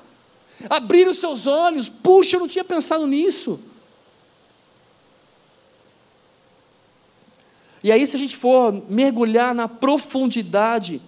abrir 0.70 1.08
os 1.08 1.20
seus 1.20 1.48
olhos. 1.48 1.88
Puxa, 1.88 2.36
eu 2.36 2.42
não 2.42 2.48
tinha 2.48 2.66
pensado 2.66 3.08
nisso. 3.08 3.60
E 7.82 7.94
aí, 7.94 8.06
se 8.06 8.16
a 8.16 8.20
gente 8.20 8.36
for 8.36 8.74
mergulhar 8.90 9.56
na 9.56 9.68
profundidade 9.68 11.02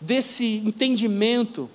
desse 0.00 0.56
entendimento, 0.64 1.68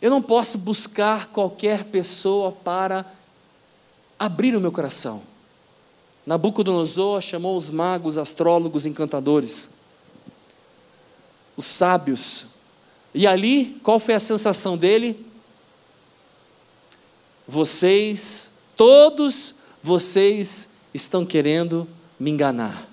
eu 0.00 0.10
não 0.10 0.22
posso 0.22 0.56
buscar 0.56 1.26
qualquer 1.28 1.84
pessoa 1.84 2.52
para 2.52 3.04
abrir 4.18 4.56
o 4.56 4.60
meu 4.60 4.72
coração. 4.72 5.22
Nabucodonosor 6.24 7.20
chamou 7.20 7.56
os 7.56 7.68
magos, 7.68 8.16
astrólogos, 8.16 8.86
encantadores, 8.86 9.68
os 11.56 11.64
sábios. 11.64 12.44
E 13.14 13.26
ali, 13.26 13.80
qual 13.82 13.98
foi 13.98 14.14
a 14.14 14.20
sensação 14.20 14.76
dele? 14.76 15.26
Vocês, 17.46 18.50
todos 18.76 19.54
vocês 19.82 20.68
estão 20.92 21.24
querendo 21.24 21.88
me 22.20 22.30
enganar. 22.30 22.86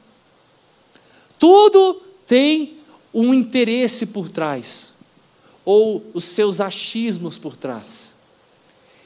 Tudo 1.37 2.04
tem 2.25 2.79
um 3.13 3.33
interesse 3.33 4.05
por 4.05 4.29
trás, 4.29 4.93
ou 5.63 6.05
os 6.13 6.23
seus 6.23 6.59
achismos 6.59 7.37
por 7.37 7.55
trás. 7.55 8.13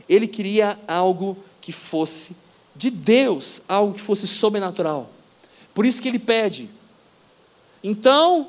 Ele 0.08 0.27
queria 0.27 0.79
algo 0.88 1.38
que 1.62 1.71
fosse 1.71 2.36
de 2.75 2.89
Deus, 2.89 3.62
algo 3.67 3.93
que 3.93 4.01
fosse 4.01 4.25
sobrenatural. 4.25 5.10
Por 5.73 5.86
isso 5.86 6.01
que 6.01 6.08
ele 6.08 6.19
pede. 6.19 6.69
Então, 7.84 8.47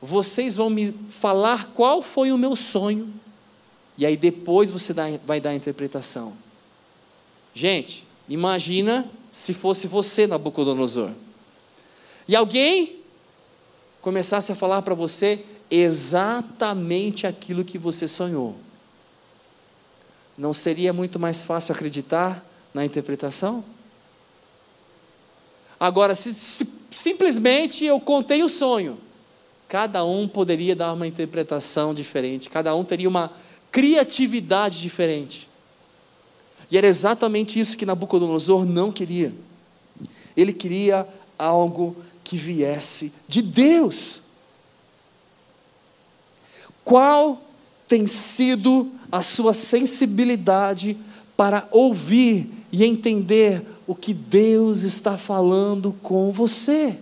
vocês 0.00 0.54
vão 0.54 0.70
me 0.70 0.94
falar 1.20 1.72
qual 1.72 2.00
foi 2.00 2.32
o 2.32 2.38
meu 2.38 2.54
sonho, 2.56 3.12
e 3.98 4.06
aí 4.06 4.16
depois 4.16 4.70
você 4.70 4.94
vai 5.26 5.40
dar 5.40 5.50
a 5.50 5.54
interpretação. 5.54 6.32
Gente, 7.52 8.06
imagina 8.28 9.10
se 9.30 9.52
fosse 9.52 9.86
você, 9.86 10.26
Nabucodonosor. 10.26 11.10
E 12.26 12.36
alguém 12.36 13.01
começasse 14.02 14.52
a 14.52 14.56
falar 14.56 14.82
para 14.82 14.94
você 14.94 15.44
exatamente 15.70 17.26
aquilo 17.26 17.64
que 17.64 17.78
você 17.78 18.06
sonhou. 18.06 18.56
Não 20.36 20.52
seria 20.52 20.92
muito 20.92 21.18
mais 21.18 21.42
fácil 21.42 21.72
acreditar 21.72 22.44
na 22.74 22.84
interpretação? 22.84 23.64
Agora, 25.78 26.14
se, 26.14 26.34
se 26.34 26.66
simplesmente 26.90 27.84
eu 27.84 27.98
contei 27.98 28.42
o 28.42 28.48
sonho, 28.48 28.98
cada 29.68 30.04
um 30.04 30.28
poderia 30.28 30.76
dar 30.76 30.92
uma 30.92 31.06
interpretação 31.06 31.94
diferente, 31.94 32.50
cada 32.50 32.74
um 32.74 32.84
teria 32.84 33.08
uma 33.08 33.32
criatividade 33.70 34.80
diferente. 34.80 35.48
E 36.70 36.76
era 36.76 36.86
exatamente 36.86 37.58
isso 37.58 37.76
que 37.76 37.86
Nabucodonosor 37.86 38.64
não 38.64 38.90
queria. 38.92 39.32
Ele 40.36 40.52
queria 40.52 41.06
algo 41.38 41.96
que 42.24 42.36
viesse 42.36 43.12
de 43.28 43.42
Deus. 43.42 44.20
Qual 46.84 47.42
tem 47.86 48.06
sido 48.06 48.90
a 49.10 49.22
sua 49.22 49.52
sensibilidade 49.52 50.96
para 51.36 51.68
ouvir 51.70 52.50
e 52.72 52.84
entender 52.84 53.64
o 53.86 53.94
que 53.94 54.14
Deus 54.14 54.82
está 54.82 55.16
falando 55.16 55.94
com 56.02 56.32
você? 56.32 56.98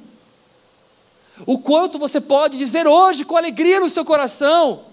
O 1.47 1.59
quanto 1.59 1.99
você 1.99 2.21
pode 2.21 2.59
dizer 2.59 2.87
hoje 2.87 3.25
com 3.25 3.37
alegria 3.37 3.81
no 3.81 3.89
seu 3.89 4.05
coração, 4.05 4.85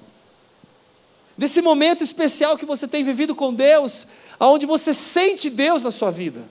desse 1.38 1.62
momento 1.62 2.04
especial 2.04 2.58
que 2.58 2.66
você 2.66 2.88
tem 2.88 3.04
vivido 3.04 3.36
com 3.36 3.54
Deus, 3.54 4.08
aonde 4.40 4.66
você 4.66 4.94
sente 4.94 5.50
Deus 5.50 5.82
na 5.82 5.92
sua 5.92 6.12
vida, 6.12 6.48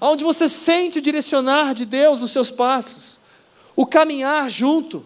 aonde 0.00 0.24
você 0.24 0.48
sente 0.48 0.98
o 0.98 1.02
direcionar 1.02 1.74
de 1.74 1.84
Deus 1.84 2.20
nos 2.20 2.30
seus 2.30 2.50
passos, 2.50 3.18
o 3.76 3.86
caminhar 3.86 4.48
junto. 4.50 5.04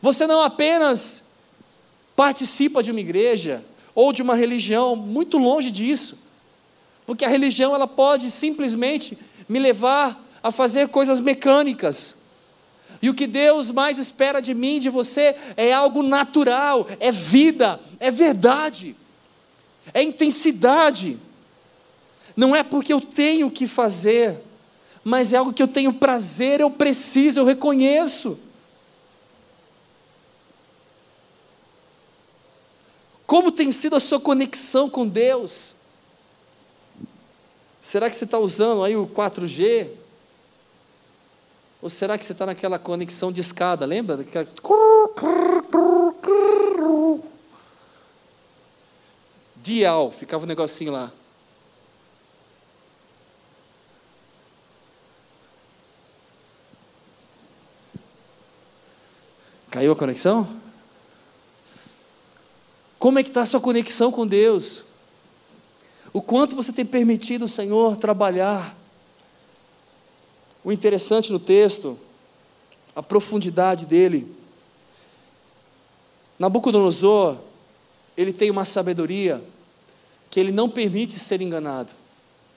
Você 0.00 0.26
não 0.26 0.40
apenas 0.40 1.22
participa 2.14 2.82
de 2.82 2.90
uma 2.90 3.00
igreja 3.00 3.64
ou 3.94 4.12
de 4.12 4.22
uma 4.22 4.34
religião, 4.34 4.94
muito 4.94 5.38
longe 5.38 5.70
disso. 5.70 6.16
Porque 7.04 7.24
a 7.24 7.28
religião 7.28 7.74
ela 7.74 7.86
pode 7.86 8.30
simplesmente 8.30 9.18
me 9.48 9.58
levar 9.58 10.24
a 10.42 10.52
fazer 10.52 10.88
coisas 10.88 11.18
mecânicas. 11.18 12.14
E 13.02 13.10
o 13.10 13.14
que 13.14 13.26
Deus 13.26 13.70
mais 13.70 13.98
espera 13.98 14.40
de 14.40 14.54
mim, 14.54 14.78
de 14.78 14.88
você, 14.88 15.36
é 15.56 15.72
algo 15.72 16.02
natural, 16.02 16.86
é 17.00 17.10
vida, 17.10 17.80
é 17.98 18.10
verdade 18.10 18.94
é 19.92 20.02
intensidade. 20.02 21.18
Não 22.38 22.54
é 22.54 22.62
porque 22.62 22.92
eu 22.92 23.00
tenho 23.00 23.50
que 23.50 23.66
fazer, 23.66 24.38
mas 25.02 25.32
é 25.32 25.38
algo 25.38 25.52
que 25.52 25.60
eu 25.60 25.66
tenho 25.66 25.92
prazer, 25.92 26.60
eu 26.60 26.70
preciso, 26.70 27.40
eu 27.40 27.44
reconheço. 27.44 28.38
Como 33.26 33.50
tem 33.50 33.72
sido 33.72 33.96
a 33.96 34.00
sua 34.00 34.20
conexão 34.20 34.88
com 34.88 35.04
Deus? 35.04 35.74
Será 37.80 38.08
que 38.08 38.14
você 38.14 38.22
está 38.22 38.38
usando 38.38 38.84
aí 38.84 38.94
o 38.94 39.08
4G? 39.08 39.90
Ou 41.82 41.90
será 41.90 42.16
que 42.16 42.24
você 42.24 42.30
está 42.30 42.46
naquela 42.46 42.78
conexão 42.78 43.32
de 43.32 43.40
escada? 43.40 43.84
Lembra? 43.84 44.24
Dial, 49.56 50.12
ficava 50.12 50.44
um 50.44 50.46
negocinho 50.46 50.92
lá. 50.92 51.12
Caiu 59.88 59.94
a 59.94 59.96
conexão? 59.96 60.46
Como 62.98 63.18
é 63.18 63.22
que 63.22 63.30
está 63.30 63.40
a 63.40 63.46
sua 63.46 63.58
conexão 63.58 64.12
com 64.12 64.26
Deus? 64.26 64.82
O 66.12 66.20
quanto 66.20 66.54
você 66.54 66.70
tem 66.72 66.84
permitido 66.84 67.46
o 67.46 67.48
Senhor 67.48 67.96
trabalhar? 67.96 68.76
O 70.62 70.70
interessante 70.70 71.32
no 71.32 71.38
texto, 71.38 71.98
a 72.94 73.02
profundidade 73.02 73.86
dele. 73.86 74.30
Nabucodonosor, 76.38 77.38
ele 78.14 78.34
tem 78.34 78.50
uma 78.50 78.66
sabedoria 78.66 79.42
que 80.28 80.38
ele 80.38 80.52
não 80.52 80.68
permite 80.68 81.18
ser 81.18 81.40
enganado. 81.40 81.94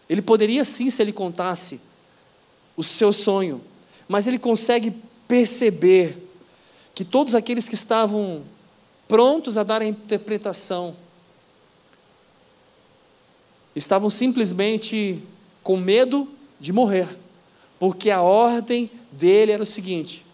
Ele 0.09 0.21
poderia 0.21 0.65
sim, 0.65 0.89
se 0.89 1.01
ele 1.01 1.13
contasse 1.13 1.79
o 2.75 2.83
seu 2.83 3.13
sonho, 3.13 3.61
mas 4.05 4.27
ele 4.27 4.37
consegue 4.37 4.93
perceber 5.29 6.27
que 6.93 7.05
todos 7.05 7.35
aqueles 7.35 7.67
que 7.67 7.75
estavam 7.75 8.43
prontos 9.07 9.57
a 9.57 9.63
dar 9.63 9.81
a 9.81 9.85
interpretação 9.85 10.95
estavam 13.75 14.09
simplesmente 14.09 15.21
com 15.63 15.77
medo 15.77 16.27
de 16.59 16.73
morrer, 16.73 17.07
porque 17.79 18.11
a 18.11 18.21
ordem 18.21 18.89
dele 19.11 19.51
era 19.51 19.63
o 19.63 19.65
seguinte: 19.65 20.25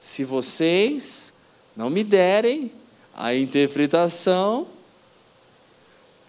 se 0.00 0.24
vocês 0.24 1.32
não 1.76 1.90
me 1.90 2.02
derem 2.02 2.72
a 3.14 3.34
interpretação, 3.34 4.66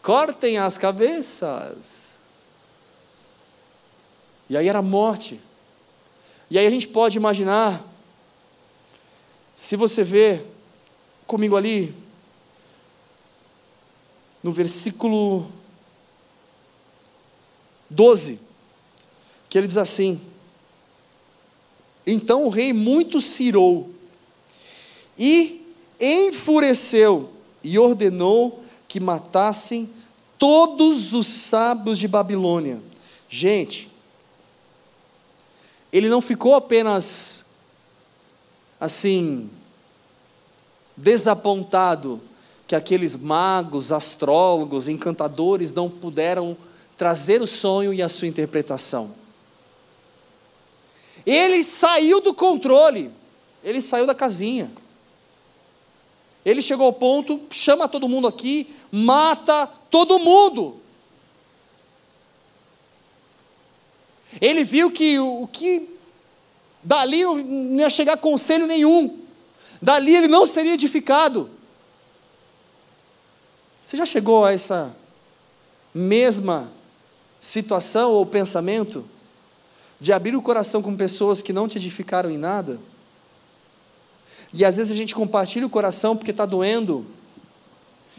cortem 0.02 0.58
as 0.58 0.78
cabeças. 0.78 1.86
E 4.50 4.56
aí 4.56 4.70
era 4.70 4.82
morte. 4.82 5.40
E 6.50 6.58
aí 6.58 6.66
a 6.66 6.72
gente 6.72 6.88
pode 6.88 7.18
imaginar, 7.18 7.84
se 9.58 9.76
você 9.76 10.04
vê 10.04 10.44
comigo 11.26 11.58
ali, 11.58 11.94
no 14.44 14.54
versículo 14.54 15.52
12, 17.90 18.40
que 19.50 19.58
ele 19.58 19.66
diz 19.66 19.76
assim: 19.76 20.22
Então 22.06 22.46
o 22.46 22.50
rei 22.50 22.72
muito 22.72 23.20
cirou 23.20 23.90
e 25.18 25.66
enfureceu 26.00 27.34
e 27.64 27.80
ordenou 27.80 28.64
que 28.88 29.00
matassem 29.00 29.90
todos 30.38 31.14
os 31.14 31.26
sábios 31.26 31.98
de 31.98 32.08
Babilônia. 32.08 32.80
Gente, 33.28 33.90
ele 35.92 36.08
não 36.08 36.22
ficou 36.22 36.54
apenas 36.54 37.37
assim 38.80 39.50
desapontado 40.96 42.22
que 42.66 42.76
aqueles 42.76 43.16
magos, 43.16 43.92
astrólogos, 43.92 44.88
encantadores 44.88 45.72
não 45.72 45.90
puderam 45.90 46.58
trazer 46.98 47.42
o 47.42 47.48
sonho 47.48 47.94
e 47.94 48.02
a 48.02 48.10
sua 48.10 48.28
interpretação. 48.28 49.12
Ele 51.26 51.64
saiu 51.64 52.20
do 52.20 52.34
controle, 52.34 53.12
ele 53.64 53.80
saiu 53.80 54.06
da 54.06 54.16
casinha. 54.16 54.72
Ele 56.44 56.62
chegou 56.62 56.86
ao 56.86 56.94
ponto, 56.94 57.42
chama 57.52 57.88
todo 57.88 58.08
mundo 58.08 58.28
aqui, 58.28 58.74
mata 58.92 59.68
todo 59.90 60.20
mundo. 60.20 60.82
Ele 64.40 64.64
viu 64.64 64.92
que 64.92 65.20
o 65.20 65.48
que 65.52 65.97
dali 66.88 67.26
não 67.26 67.82
ia 67.82 67.90
chegar 67.90 68.16
conselho 68.16 68.66
nenhum, 68.66 69.20
dali 69.82 70.16
ele 70.16 70.30
não 70.30 70.46
seria 70.46 70.74
edificado. 70.74 71.50
Você 73.82 73.98
já 73.98 74.06
chegou 74.06 74.46
a 74.46 74.54
essa 74.54 74.96
mesma 75.94 76.72
situação 77.42 78.12
ou 78.12 78.26
pensamento 78.26 79.04
de 80.00 80.14
abrir 80.14 80.34
o 80.34 80.42
coração 80.42 80.82
com 80.82 80.96
pessoas 80.96 81.42
que 81.42 81.52
não 81.52 81.68
te 81.68 81.78
edificaram 81.78 82.32
em 82.32 82.38
nada? 82.38 82.80
E 84.54 84.64
às 84.64 84.78
vezes 84.78 84.90
a 84.90 84.96
gente 84.96 85.14
compartilha 85.14 85.66
o 85.66 85.70
coração 85.70 86.16
porque 86.16 86.32
está 86.32 86.46
doendo, 86.46 87.06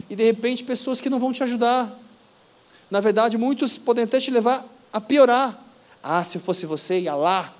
e 0.07 0.15
de 0.15 0.23
repente 0.23 0.63
pessoas 0.63 1.01
que 1.01 1.09
não 1.09 1.19
vão 1.19 1.33
te 1.33 1.41
ajudar. 1.41 1.91
Na 2.89 2.99
verdade, 2.99 3.35
muitos 3.35 3.79
podem 3.79 4.03
até 4.03 4.19
te 4.19 4.29
levar 4.29 4.63
a 4.93 5.01
piorar. 5.01 5.59
Ah, 6.03 6.23
se 6.23 6.37
eu 6.37 6.41
fosse 6.41 6.67
você, 6.67 6.99
ia 6.99 7.15
lá, 7.15 7.53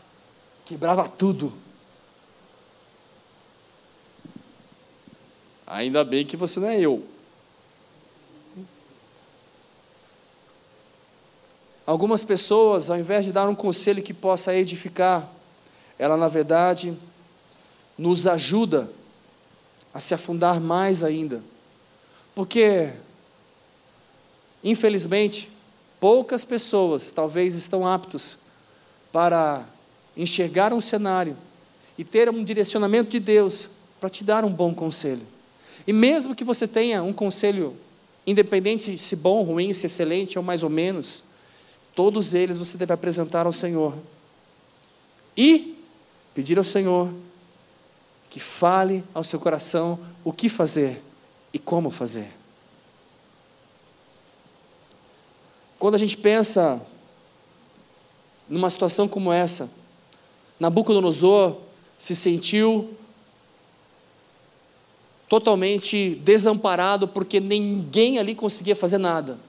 quebrava 0.69 1.09
tudo. 1.09 1.51
Ainda 5.65 6.03
bem 6.03 6.23
que 6.23 6.37
você 6.37 6.59
não 6.59 6.67
é 6.67 6.79
eu. 6.79 7.03
Algumas 11.87 12.23
pessoas, 12.23 12.87
ao 12.87 12.99
invés 12.99 13.25
de 13.25 13.31
dar 13.31 13.49
um 13.49 13.55
conselho 13.55 14.03
que 14.03 14.13
possa 14.13 14.53
edificar, 14.53 15.27
ela 15.97 16.15
na 16.15 16.27
verdade 16.27 16.95
nos 17.97 18.27
ajuda 18.27 18.91
a 19.91 19.99
se 19.99 20.13
afundar 20.13 20.61
mais 20.61 21.03
ainda. 21.03 21.43
Porque, 22.35 22.93
infelizmente, 24.63 25.49
poucas 25.99 26.45
pessoas 26.45 27.11
talvez 27.11 27.55
estão 27.55 27.87
aptos 27.87 28.37
para 29.11 29.65
enxergar 30.21 30.73
um 30.73 30.81
cenário 30.81 31.37
e 31.97 32.03
ter 32.03 32.29
um 32.29 32.43
direcionamento 32.43 33.09
de 33.09 33.19
Deus 33.19 33.69
para 33.99 34.09
te 34.09 34.23
dar 34.23 34.43
um 34.43 34.51
bom 34.51 34.73
conselho. 34.73 35.25
E 35.87 35.93
mesmo 35.93 36.35
que 36.35 36.43
você 36.43 36.67
tenha 36.67 37.01
um 37.01 37.13
conselho, 37.13 37.75
independente 38.27 38.97
se 38.97 39.15
bom, 39.15 39.41
ruim, 39.43 39.73
se 39.73 39.85
excelente 39.85 40.37
ou 40.37 40.43
mais 40.43 40.61
ou 40.61 40.69
menos, 40.69 41.23
todos 41.95 42.33
eles 42.33 42.57
você 42.57 42.77
deve 42.77 42.91
apresentar 42.93 43.45
ao 43.45 43.53
Senhor. 43.53 43.95
E 45.35 45.77
pedir 46.35 46.57
ao 46.57 46.63
Senhor 46.65 47.09
que 48.29 48.39
fale 48.39 49.03
ao 49.13 49.23
seu 49.23 49.39
coração 49.39 49.97
o 50.23 50.33
que 50.33 50.49
fazer 50.49 51.01
e 51.53 51.57
como 51.57 51.89
fazer. 51.89 52.29
Quando 55.79 55.95
a 55.95 55.97
gente 55.97 56.17
pensa 56.17 56.85
numa 58.49 58.69
situação 58.69 59.07
como 59.07 59.31
essa, 59.31 59.69
Nabucodonosor 60.59 61.55
se 61.97 62.15
sentiu 62.15 62.93
totalmente 65.29 66.15
desamparado 66.23 67.07
porque 67.07 67.39
ninguém 67.39 68.17
ali 68.17 68.33
conseguia 68.33 68.75
fazer 68.75 68.97
nada. 68.97 69.39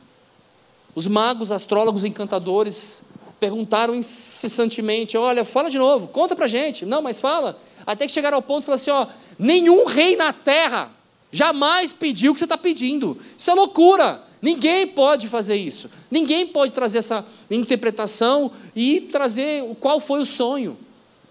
Os 0.94 1.06
magos, 1.06 1.50
astrólogos, 1.50 2.04
encantadores 2.04 3.00
perguntaram 3.40 3.94
incessantemente: 3.94 5.16
Olha, 5.16 5.44
fala 5.44 5.70
de 5.70 5.78
novo, 5.78 6.08
conta 6.08 6.36
pra 6.36 6.46
gente. 6.46 6.84
Não, 6.84 7.00
mas 7.00 7.18
fala. 7.18 7.58
Até 7.86 8.06
que 8.06 8.12
chegaram 8.12 8.36
ao 8.36 8.42
ponto 8.42 8.62
e 8.62 8.66
falaram 8.66 8.82
assim: 8.82 8.90
Ó, 8.90 9.06
nenhum 9.38 9.86
rei 9.86 10.16
na 10.16 10.32
terra 10.32 10.90
jamais 11.32 11.92
pediu 11.92 12.32
o 12.32 12.34
que 12.34 12.40
você 12.40 12.44
está 12.44 12.58
pedindo. 12.58 13.18
Isso 13.38 13.50
é 13.50 13.54
loucura. 13.54 14.22
Ninguém 14.42 14.86
pode 14.86 15.28
fazer 15.28 15.56
isso. 15.56 15.88
Ninguém 16.10 16.46
pode 16.46 16.72
trazer 16.72 16.98
essa 16.98 17.24
interpretação 17.50 18.50
e 18.74 19.02
trazer 19.02 19.64
qual 19.80 20.00
foi 20.00 20.20
o 20.20 20.26
sonho. 20.26 20.76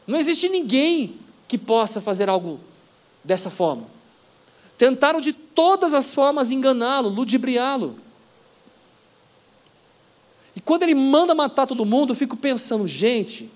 Não 0.09 0.17
existe 0.17 0.49
ninguém 0.49 1.19
que 1.47 1.55
possa 1.55 2.01
fazer 2.01 2.27
algo 2.27 2.59
dessa 3.23 3.51
forma. 3.51 3.83
Tentaram 4.75 5.21
de 5.21 5.31
todas 5.31 5.93
as 5.93 6.15
formas 6.15 6.49
enganá-lo, 6.49 7.09
ludibriá-lo. 7.09 7.95
E 10.55 10.59
quando 10.59 10.81
ele 10.81 10.95
manda 10.95 11.35
matar 11.35 11.67
todo 11.67 11.85
mundo, 11.85 12.13
eu 12.13 12.15
fico 12.15 12.35
pensando, 12.35 12.87
gente, 12.87 13.51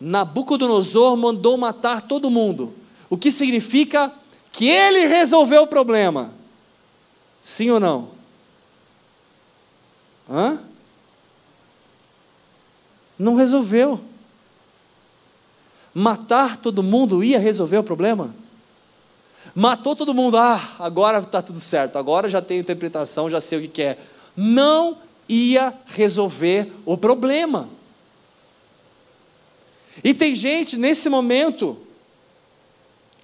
Nabucodonosor 0.00 1.16
mandou 1.16 1.56
matar 1.56 2.02
todo 2.02 2.30
mundo. 2.30 2.72
O 3.10 3.18
que 3.18 3.32
significa 3.32 4.14
que 4.52 4.68
ele 4.68 5.06
resolveu 5.06 5.62
o 5.62 5.66
problema. 5.66 6.32
Sim 7.40 7.70
ou 7.70 7.80
não? 7.80 8.10
Hã? 10.30 10.60
Não 13.18 13.34
resolveu. 13.34 14.11
Matar 15.94 16.56
todo 16.56 16.82
mundo 16.82 17.22
ia 17.22 17.38
resolver 17.38 17.78
o 17.78 17.84
problema? 17.84 18.34
Matou 19.54 19.94
todo 19.94 20.14
mundo, 20.14 20.38
ah, 20.38 20.76
agora 20.78 21.18
está 21.18 21.42
tudo 21.42 21.60
certo, 21.60 21.96
agora 21.96 22.30
já 22.30 22.40
tenho 22.40 22.60
interpretação, 22.60 23.28
já 23.30 23.40
sei 23.40 23.58
o 23.58 23.68
que, 23.68 23.82
é. 23.82 23.98
Não 24.36 24.96
ia 25.28 25.74
resolver 25.86 26.72
o 26.86 26.96
problema. 26.96 27.68
E 30.02 30.14
tem 30.14 30.34
gente 30.34 30.76
nesse 30.76 31.08
momento, 31.08 31.76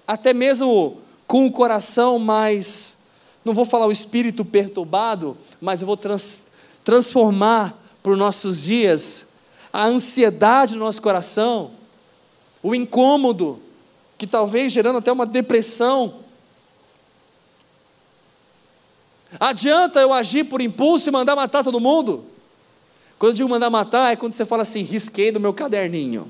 até 0.05 0.33
mesmo 0.33 0.99
com 1.25 1.45
o 1.47 1.51
coração 1.51 2.19
mais, 2.19 2.95
não 3.43 3.53
vou 3.53 3.65
falar 3.65 3.87
o 3.87 3.91
espírito 3.91 4.45
perturbado, 4.45 5.37
mas 5.59 5.81
eu 5.81 5.87
vou 5.87 5.97
trans, 5.97 6.39
transformar 6.83 7.75
para 8.03 8.11
os 8.11 8.17
nossos 8.17 8.61
dias 8.61 9.25
a 9.71 9.85
ansiedade 9.85 10.73
do 10.73 10.79
nosso 10.79 11.01
coração, 11.01 11.71
o 12.61 12.75
incômodo, 12.75 13.61
que 14.17 14.27
talvez 14.27 14.71
gerando 14.71 14.99
até 14.99 15.11
uma 15.11 15.25
depressão. 15.25 16.19
Adianta 19.39 19.99
eu 19.99 20.11
agir 20.11 20.45
por 20.45 20.61
impulso 20.61 21.09
e 21.09 21.11
mandar 21.11 21.35
matar 21.35 21.63
todo 21.63 21.79
mundo? 21.79 22.25
Quando 23.17 23.31
eu 23.31 23.35
digo 23.35 23.49
mandar 23.49 23.69
matar, 23.69 24.13
é 24.13 24.15
quando 24.15 24.33
você 24.33 24.45
fala 24.45 24.63
assim, 24.63 24.81
risquei 24.81 25.31
do 25.31 25.39
meu 25.39 25.53
caderninho. 25.53 26.29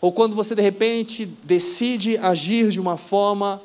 Ou 0.00 0.12
quando 0.12 0.36
você 0.36 0.54
de 0.54 0.62
repente 0.62 1.24
decide 1.24 2.16
agir 2.18 2.68
de 2.68 2.78
uma 2.78 2.96
forma 2.96 3.60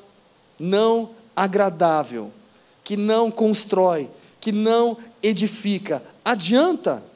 não 0.57 1.11
agradável, 1.35 2.31
que 2.83 2.97
não 2.97 3.29
constrói, 3.29 4.09
que 4.41 4.51
não 4.51 4.97
edifica. 5.21 6.03
Adianta. 6.23 7.08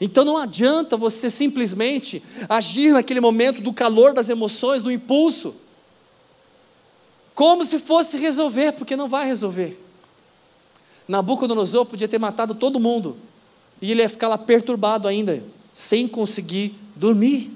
Então 0.00 0.24
não 0.24 0.36
adianta 0.36 0.96
você 0.96 1.30
simplesmente 1.30 2.22
agir 2.48 2.92
naquele 2.92 3.20
momento 3.20 3.62
do 3.62 3.72
calor 3.72 4.12
das 4.12 4.28
emoções, 4.28 4.82
do 4.82 4.90
impulso, 4.90 5.54
como 7.34 7.64
se 7.64 7.78
fosse 7.78 8.16
resolver, 8.16 8.72
porque 8.72 8.96
não 8.96 9.08
vai 9.08 9.26
resolver. 9.26 9.82
Nabucodonosor 11.08 11.86
podia 11.86 12.08
ter 12.08 12.18
matado 12.18 12.54
todo 12.54 12.80
mundo, 12.80 13.16
e 13.80 13.90
ele 13.90 14.02
ia 14.02 14.08
ficar 14.08 14.28
lá 14.28 14.38
perturbado 14.38 15.06
ainda, 15.06 15.42
sem 15.72 16.08
conseguir 16.08 16.74
dormir. 16.94 17.52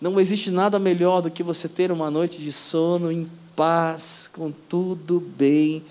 Não 0.00 0.20
existe 0.20 0.50
nada 0.50 0.78
melhor 0.78 1.22
do 1.22 1.30
que 1.30 1.42
você 1.42 1.68
ter 1.68 1.90
uma 1.90 2.10
noite 2.10 2.38
de 2.38 2.52
sono 2.52 3.10
em 3.10 3.30
paz, 3.54 4.28
com 4.32 4.50
tudo 4.50 5.20
bem 5.20 5.82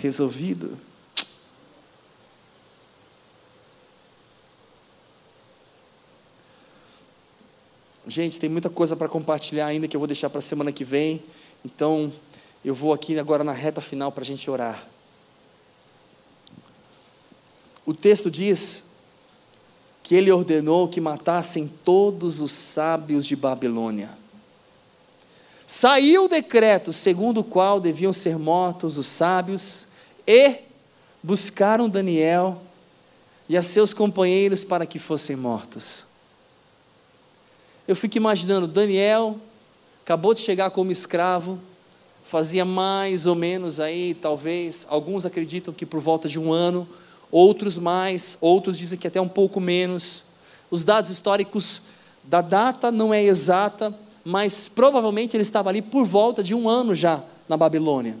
resolvido. 0.00 0.76
Gente, 8.06 8.38
tem 8.38 8.50
muita 8.50 8.68
coisa 8.68 8.96
para 8.96 9.08
compartilhar 9.08 9.66
ainda 9.66 9.86
que 9.86 9.96
eu 9.96 10.00
vou 10.00 10.06
deixar 10.06 10.28
para 10.28 10.40
a 10.40 10.42
semana 10.42 10.72
que 10.72 10.84
vem. 10.84 11.22
Então, 11.64 12.12
eu 12.64 12.74
vou 12.74 12.92
aqui 12.92 13.18
agora 13.18 13.44
na 13.44 13.52
reta 13.52 13.80
final 13.80 14.10
para 14.10 14.22
a 14.22 14.26
gente 14.26 14.50
orar. 14.50 14.86
O 17.86 17.94
texto 17.94 18.30
diz 18.30 18.82
que 20.02 20.14
ele 20.14 20.30
ordenou 20.30 20.88
que 20.88 21.00
matassem 21.00 21.68
todos 21.68 22.40
os 22.40 22.50
sábios 22.50 23.24
de 23.24 23.36
Babilônia. 23.36 24.10
Saiu 25.66 26.24
o 26.24 26.28
decreto 26.28 26.92
segundo 26.92 27.38
o 27.38 27.44
qual 27.44 27.80
deviam 27.80 28.12
ser 28.12 28.38
mortos 28.38 28.96
os 28.96 29.06
sábios 29.06 29.86
e 30.26 30.56
buscaram 31.22 31.88
Daniel 31.88 32.60
e 33.48 33.56
a 33.56 33.62
seus 33.62 33.94
companheiros 33.94 34.62
para 34.62 34.86
que 34.86 34.98
fossem 34.98 35.34
mortos. 35.34 36.04
Eu 37.92 37.96
fico 37.96 38.16
imaginando, 38.16 38.66
Daniel 38.66 39.36
acabou 40.02 40.32
de 40.32 40.40
chegar 40.40 40.70
como 40.70 40.90
escravo, 40.90 41.58
fazia 42.24 42.64
mais 42.64 43.26
ou 43.26 43.34
menos 43.34 43.78
aí, 43.78 44.14
talvez, 44.14 44.86
alguns 44.88 45.26
acreditam 45.26 45.74
que 45.74 45.84
por 45.84 46.00
volta 46.00 46.26
de 46.26 46.38
um 46.38 46.50
ano, 46.50 46.88
outros 47.30 47.76
mais, 47.76 48.38
outros 48.40 48.78
dizem 48.78 48.98
que 48.98 49.06
até 49.06 49.20
um 49.20 49.28
pouco 49.28 49.60
menos. 49.60 50.22
Os 50.70 50.82
dados 50.82 51.10
históricos 51.10 51.82
da 52.24 52.40
data 52.40 52.90
não 52.90 53.12
é 53.12 53.22
exata, 53.22 53.94
mas 54.24 54.70
provavelmente 54.74 55.36
ele 55.36 55.42
estava 55.42 55.68
ali 55.68 55.82
por 55.82 56.06
volta 56.06 56.42
de 56.42 56.54
um 56.54 56.66
ano 56.70 56.94
já 56.94 57.22
na 57.46 57.58
Babilônia. 57.58 58.16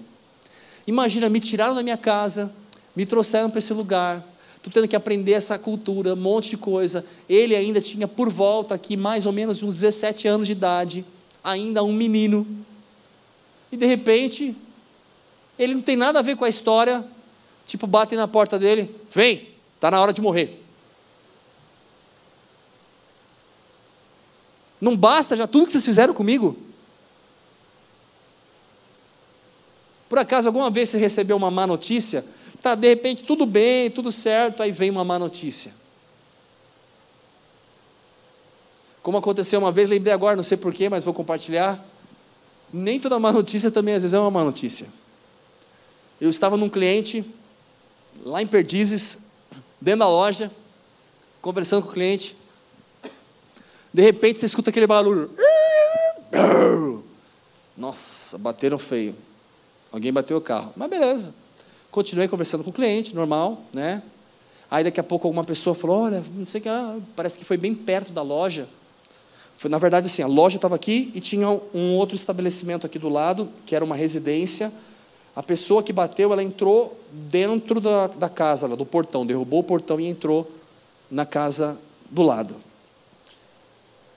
Imagina, 0.86 1.30
me 1.30 1.40
tiraram 1.40 1.74
da 1.74 1.82
minha 1.82 1.96
casa, 1.96 2.52
me 2.94 3.06
trouxeram 3.06 3.48
para 3.48 3.58
esse 3.58 3.72
lugar, 3.72 4.22
estou 4.62 4.72
tendo 4.72 4.88
que 4.88 4.96
aprender 4.96 5.32
essa 5.32 5.58
cultura, 5.58 6.14
um 6.14 6.16
monte 6.16 6.50
de 6.50 6.56
coisa. 6.56 7.04
Ele 7.28 7.54
ainda 7.54 7.80
tinha 7.80 8.06
por 8.06 8.30
volta 8.30 8.74
aqui 8.74 8.96
mais 8.96 9.26
ou 9.26 9.32
menos 9.32 9.62
uns 9.62 9.80
17 9.80 10.28
anos 10.28 10.46
de 10.46 10.52
idade, 10.52 11.04
ainda 11.42 11.82
um 11.82 11.92
menino. 11.92 12.46
E 13.70 13.76
de 13.76 13.86
repente, 13.86 14.54
ele 15.58 15.74
não 15.74 15.82
tem 15.82 15.96
nada 15.96 16.18
a 16.18 16.22
ver 16.22 16.36
com 16.36 16.44
a 16.44 16.48
história, 16.48 17.04
Tipo, 17.66 17.86
batem 17.86 18.18
na 18.18 18.28
porta 18.28 18.58
dele, 18.58 18.94
vem, 19.10 19.48
está 19.76 19.90
na 19.90 20.00
hora 20.00 20.12
de 20.12 20.20
morrer. 20.20 20.60
Não 24.80 24.96
basta 24.96 25.36
já 25.36 25.46
tudo 25.46 25.66
que 25.66 25.72
vocês 25.72 25.84
fizeram 25.84 26.12
comigo? 26.12 26.56
Por 30.08 30.18
acaso, 30.18 30.48
alguma 30.48 30.68
vez 30.68 30.90
você 30.90 30.98
recebeu 30.98 31.36
uma 31.36 31.50
má 31.50 31.66
notícia? 31.66 32.24
Tá, 32.62 32.76
de 32.76 32.86
repente, 32.86 33.24
tudo 33.24 33.44
bem, 33.44 33.90
tudo 33.90 34.12
certo, 34.12 34.62
aí 34.62 34.70
vem 34.70 34.88
uma 34.88 35.04
má 35.04 35.18
notícia. 35.18 35.74
Como 39.02 39.18
aconteceu 39.18 39.58
uma 39.58 39.72
vez, 39.72 39.90
lembrei 39.90 40.12
agora, 40.12 40.36
não 40.36 40.44
sei 40.44 40.56
porquê, 40.56 40.88
mas 40.88 41.02
vou 41.02 41.12
compartilhar. 41.12 41.84
Nem 42.72 43.00
toda 43.00 43.18
má 43.18 43.32
notícia 43.32 43.68
também 43.68 43.94
às 43.94 44.02
vezes 44.02 44.14
é 44.14 44.20
uma 44.20 44.30
má 44.30 44.44
notícia. 44.44 44.86
Eu 46.20 46.30
estava 46.30 46.56
num 46.56 46.68
cliente 46.68 47.24
lá 48.24 48.40
em 48.40 48.46
Perdizes, 48.46 49.18
dentro 49.80 50.00
da 50.00 50.08
loja, 50.08 50.48
conversando 51.40 51.82
com 51.82 51.88
o 51.88 51.92
cliente. 51.92 52.36
De 53.92 54.02
repente 54.02 54.38
você 54.38 54.46
escuta 54.46 54.70
aquele 54.70 54.86
barulho. 54.86 55.32
Nossa, 57.76 58.38
bateram 58.38 58.78
feio. 58.78 59.16
Alguém 59.90 60.12
bateu 60.12 60.36
o 60.36 60.40
carro. 60.40 60.72
Mas 60.76 60.88
beleza. 60.88 61.41
Continuei 61.92 62.26
conversando 62.26 62.64
com 62.64 62.70
o 62.70 62.72
cliente, 62.72 63.14
normal, 63.14 63.62
né? 63.72 64.02
Aí 64.68 64.82
daqui 64.82 64.98
a 64.98 65.04
pouco 65.04 65.28
alguma 65.28 65.44
pessoa 65.44 65.76
falou: 65.76 66.00
Olha, 66.00 66.24
não 66.34 66.46
sei 66.46 66.58
o 66.58 66.62
que, 66.62 66.68
ah, 66.68 66.98
parece 67.14 67.38
que 67.38 67.44
foi 67.44 67.56
bem 67.56 67.72
perto 67.72 68.10
da 68.10 68.22
loja. 68.22 68.68
Foi, 69.56 69.70
na 69.70 69.78
verdade, 69.78 70.06
assim, 70.06 70.22
a 70.22 70.26
loja 70.26 70.56
estava 70.56 70.74
aqui 70.74 71.12
e 71.14 71.20
tinha 71.20 71.48
um 71.72 71.94
outro 71.94 72.16
estabelecimento 72.16 72.84
aqui 72.84 72.98
do 72.98 73.08
lado, 73.08 73.48
que 73.64 73.76
era 73.76 73.84
uma 73.84 73.94
residência 73.94 74.72
a 75.34 75.42
pessoa 75.42 75.82
que 75.82 75.92
bateu, 75.92 76.30
ela 76.30 76.42
entrou 76.42 76.98
dentro 77.10 77.80
da, 77.80 78.06
da 78.06 78.28
casa, 78.28 78.68
do 78.68 78.84
portão, 78.84 79.24
derrubou 79.24 79.60
o 79.60 79.64
portão 79.64 79.98
e 79.98 80.06
entrou 80.06 80.50
na 81.10 81.24
casa 81.24 81.78
do 82.10 82.22
lado. 82.22 82.56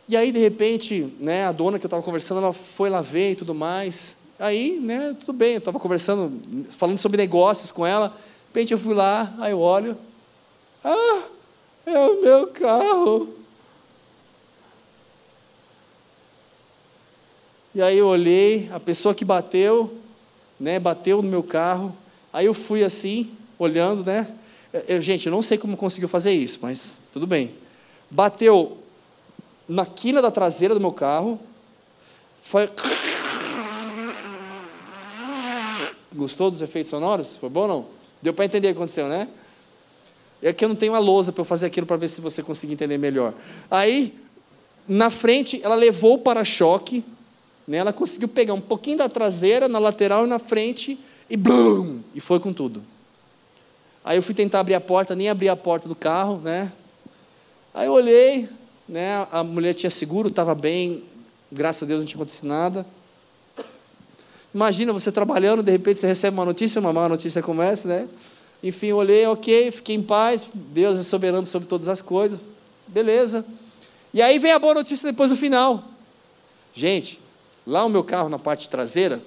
E 0.09 0.17
aí, 0.17 0.31
de 0.31 0.39
repente, 0.39 1.13
né, 1.19 1.45
a 1.45 1.53
dona 1.53 1.79
que 1.79 1.85
eu 1.85 1.87
estava 1.87 2.03
conversando, 2.03 2.41
ela 2.41 2.53
foi 2.53 2.89
lá 2.89 3.01
ver 3.01 3.31
e 3.31 3.35
tudo 3.35 3.55
mais. 3.55 4.15
Aí, 4.37 4.79
né, 4.79 5.15
tudo 5.19 5.33
bem, 5.33 5.53
eu 5.53 5.59
estava 5.59 5.79
conversando, 5.79 6.67
falando 6.77 6.97
sobre 6.97 7.17
negócios 7.17 7.71
com 7.71 7.85
ela. 7.85 8.09
De 8.09 8.47
repente 8.47 8.73
eu 8.73 8.77
fui 8.77 8.93
lá, 8.93 9.33
aí 9.39 9.51
eu 9.51 9.59
olho. 9.59 9.97
Ah, 10.83 11.23
é 11.85 11.99
o 11.99 12.21
meu 12.21 12.47
carro. 12.47 13.33
E 17.73 17.81
aí 17.81 17.97
eu 17.97 18.07
olhei, 18.07 18.69
a 18.73 18.79
pessoa 18.79 19.13
que 19.13 19.25
bateu, 19.25 19.97
né, 20.59 20.79
bateu 20.79 21.21
no 21.21 21.29
meu 21.29 21.43
carro. 21.43 21.95
Aí 22.31 22.45
eu 22.45 22.53
fui 22.53 22.83
assim, 22.83 23.31
olhando, 23.57 24.05
né? 24.05 24.27
Eu, 24.87 25.01
gente, 25.01 25.25
eu 25.25 25.31
não 25.31 25.41
sei 25.41 25.57
como 25.57 25.77
conseguiu 25.77 26.09
fazer 26.09 26.31
isso, 26.31 26.59
mas 26.61 26.93
tudo 27.11 27.25
bem. 27.25 27.55
Bateu 28.09 28.77
na 29.67 29.85
quina 29.85 30.21
da 30.21 30.29
traseira 30.29 30.73
do 30.73 30.81
meu 30.81 30.91
carro. 30.91 31.39
Foi. 32.43 32.69
Gostou 36.15 36.49
dos 36.49 36.61
efeitos 36.61 36.89
sonoros? 36.89 37.35
Foi 37.39 37.49
bom 37.49 37.61
ou 37.61 37.67
não? 37.67 37.85
Deu 38.21 38.33
para 38.33 38.45
entender 38.45 38.69
o 38.69 38.71
que 38.71 38.77
aconteceu, 38.77 39.07
né? 39.07 39.27
É 40.41 40.53
que 40.53 40.63
eu 40.63 40.69
não 40.69 40.75
tenho 40.75 40.95
a 40.95 40.99
lousa 40.99 41.31
para 41.31 41.41
eu 41.41 41.45
fazer 41.45 41.65
aquilo 41.65 41.85
para 41.85 41.97
ver 41.97 42.07
se 42.07 42.21
você 42.21 42.41
conseguir 42.41 42.73
entender 42.73 42.97
melhor. 42.97 43.33
Aí, 43.69 44.13
na 44.87 45.09
frente, 45.09 45.59
ela 45.63 45.75
levou 45.75 46.15
o 46.15 46.19
para-choque 46.19 47.03
né? 47.67 47.77
Ela 47.77 47.91
conseguiu 47.91 48.27
pegar 48.27 48.53
um 48.53 48.61
pouquinho 48.61 48.97
da 48.97 49.09
traseira, 49.09 49.67
na 49.67 49.79
lateral 49.79 50.25
e 50.25 50.29
na 50.29 50.39
frente, 50.39 50.99
e 51.29 51.35
blum! 51.35 52.01
E 52.13 52.19
foi 52.19 52.39
com 52.39 52.53
tudo. 52.53 52.83
Aí 54.03 54.17
eu 54.17 54.23
fui 54.23 54.35
tentar 54.35 54.59
abrir 54.59 54.75
a 54.75 54.81
porta, 54.81 55.15
nem 55.15 55.29
abri 55.29 55.49
a 55.49 55.55
porta 55.55 55.89
do 55.89 55.95
carro, 55.95 56.39
né? 56.43 56.71
Aí 57.73 57.87
eu 57.87 57.93
olhei, 57.93 58.47
né? 58.87 59.27
A 59.31 59.43
mulher 59.43 59.73
tinha 59.73 59.89
seguro, 59.89 60.29
estava 60.29 60.53
bem, 60.53 61.03
graças 61.51 61.83
a 61.83 61.85
Deus 61.85 61.99
não 61.99 62.05
tinha 62.05 62.17
acontecido 62.17 62.47
nada. 62.47 62.85
Imagina 64.55 64.91
você 64.91 65.11
trabalhando, 65.11 65.61
de 65.61 65.71
repente 65.71 65.99
você 65.99 66.07
recebe 66.07 66.35
uma 66.35 66.45
notícia, 66.45 66.81
uma 66.81 66.91
má 66.91 67.07
notícia 67.07 67.43
como 67.43 67.61
essa, 67.61 67.87
né? 67.87 68.07
Enfim, 68.63 68.91
olhei, 68.93 69.27
ok, 69.27 69.69
fiquei 69.69 69.95
em 69.95 70.01
paz, 70.01 70.43
Deus 70.51 70.97
é 70.97 71.03
soberano 71.03 71.45
sobre 71.45 71.67
todas 71.67 71.87
as 71.87 72.01
coisas, 72.01 72.43
beleza. 72.87 73.45
E 74.11 74.21
aí 74.21 74.39
vem 74.39 74.51
a 74.51 74.57
boa 74.57 74.73
notícia 74.73 75.07
depois 75.07 75.29
do 75.29 75.35
final. 75.35 75.83
Gente, 76.73 77.19
Lá 77.65 77.83
o 77.83 77.89
meu 77.89 78.03
carro, 78.03 78.29
na 78.29 78.37
parte 78.37 78.69
traseira, 78.69 79.21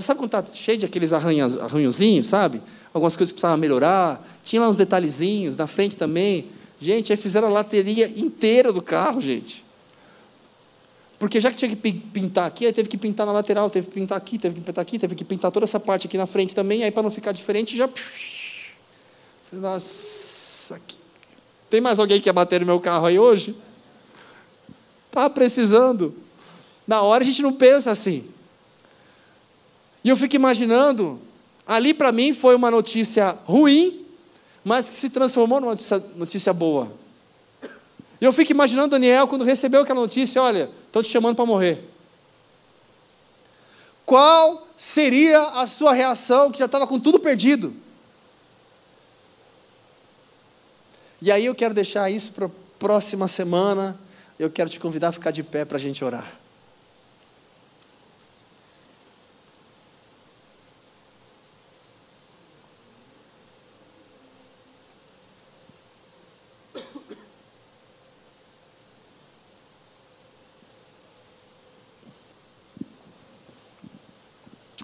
sabe 0.00 0.18
quando 0.18 0.34
está 0.34 0.44
cheio 0.54 0.78
de 0.78 0.86
aqueles 0.86 1.12
arranhãozinhos, 1.12 2.26
sabe? 2.26 2.62
Algumas 2.94 3.14
coisas 3.14 3.30
que 3.30 3.34
precisavam 3.34 3.58
melhorar. 3.58 4.26
Tinha 4.42 4.62
lá 4.62 4.68
uns 4.68 4.78
detalhezinhos, 4.78 5.56
na 5.56 5.66
frente 5.66 5.94
também. 5.94 6.46
Gente, 6.80 7.12
aí 7.12 7.18
fizeram 7.18 7.48
a 7.48 7.50
lateria 7.50 8.08
inteira 8.08 8.72
do 8.72 8.80
carro, 8.80 9.20
gente. 9.20 9.62
Porque 11.18 11.40
já 11.40 11.50
que 11.50 11.56
tinha 11.56 11.68
que 11.68 11.76
pintar 11.76 12.46
aqui, 12.46 12.64
aí 12.64 12.72
teve 12.72 12.88
que 12.88 12.96
pintar 12.96 13.26
na 13.26 13.32
lateral, 13.32 13.68
teve 13.68 13.88
que 13.88 13.94
pintar 13.94 14.16
aqui, 14.16 14.38
teve 14.38 14.54
que 14.54 14.60
pintar 14.60 14.82
aqui, 14.82 14.98
teve 14.98 15.14
que 15.16 15.24
pintar 15.24 15.50
toda 15.50 15.64
essa 15.64 15.80
parte 15.80 16.06
aqui 16.06 16.16
na 16.16 16.26
frente 16.26 16.54
também, 16.54 16.84
aí 16.84 16.92
para 16.92 17.02
não 17.02 17.10
ficar 17.10 17.32
diferente, 17.32 17.76
já. 17.76 17.88
Nossa, 19.52 20.76
aqui. 20.76 20.96
tem 21.68 21.80
mais 21.80 21.98
alguém 21.98 22.18
que 22.18 22.24
quer 22.24 22.32
bater 22.32 22.60
no 22.60 22.66
meu 22.66 22.78
carro 22.78 23.06
aí 23.06 23.18
hoje? 23.18 23.56
Tá 25.10 25.28
precisando. 25.28 26.14
Na 26.86 27.02
hora 27.02 27.24
a 27.24 27.26
gente 27.26 27.42
não 27.42 27.52
pensa 27.52 27.90
assim. 27.90 28.24
E 30.04 30.08
eu 30.10 30.16
fico 30.16 30.36
imaginando, 30.36 31.20
ali 31.66 31.92
para 31.92 32.12
mim 32.12 32.32
foi 32.32 32.54
uma 32.54 32.70
notícia 32.70 33.36
ruim, 33.44 34.06
mas 34.62 34.86
que 34.86 34.94
se 34.94 35.10
transformou 35.10 35.60
numa 35.60 35.72
notícia, 35.72 35.98
notícia 36.14 36.52
boa. 36.52 36.92
E 38.20 38.24
eu 38.24 38.32
fico 38.32 38.50
imaginando 38.50 38.88
Daniel 38.88 39.28
quando 39.28 39.44
recebeu 39.44 39.82
aquela 39.82 40.00
notícia: 40.00 40.42
olha, 40.42 40.70
estão 40.86 41.02
te 41.02 41.10
chamando 41.10 41.36
para 41.36 41.46
morrer. 41.46 41.88
Qual 44.04 44.66
seria 44.76 45.40
a 45.40 45.66
sua 45.66 45.92
reação 45.92 46.50
que 46.50 46.58
já 46.58 46.64
estava 46.64 46.86
com 46.86 46.98
tudo 46.98 47.20
perdido? 47.20 47.74
E 51.20 51.30
aí 51.30 51.44
eu 51.44 51.54
quero 51.54 51.74
deixar 51.74 52.08
isso 52.10 52.32
para 52.32 52.46
a 52.46 52.50
próxima 52.78 53.28
semana. 53.28 53.98
Eu 54.38 54.50
quero 54.50 54.70
te 54.70 54.78
convidar 54.78 55.08
a 55.08 55.12
ficar 55.12 55.30
de 55.30 55.42
pé 55.42 55.64
para 55.64 55.76
a 55.76 55.80
gente 55.80 56.04
orar. 56.04 56.37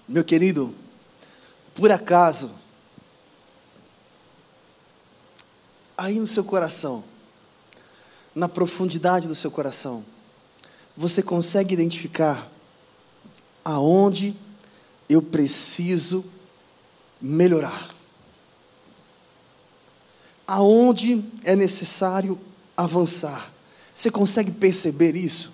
Meu 0.07 0.23
querido, 0.23 0.73
por 1.73 1.91
acaso, 1.91 2.51
aí 5.97 6.19
no 6.19 6.27
seu 6.27 6.43
coração, 6.43 7.03
na 8.35 8.47
profundidade 8.47 9.27
do 9.27 9.33
seu 9.33 9.49
coração, 9.49 10.05
você 10.95 11.23
consegue 11.23 11.73
identificar 11.73 12.51
aonde 13.63 14.35
eu 15.09 15.23
preciso 15.23 16.23
melhorar? 17.19 17.95
Aonde 20.45 21.25
é 21.43 21.55
necessário 21.55 22.39
avançar? 22.77 23.51
Você 23.91 24.11
consegue 24.11 24.51
perceber 24.51 25.15
isso? 25.15 25.51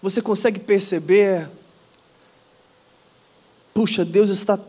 Você 0.00 0.22
consegue 0.22 0.58
perceber 0.58 1.50
puxa, 3.80 4.04
Deus 4.04 4.28
está 4.28 4.60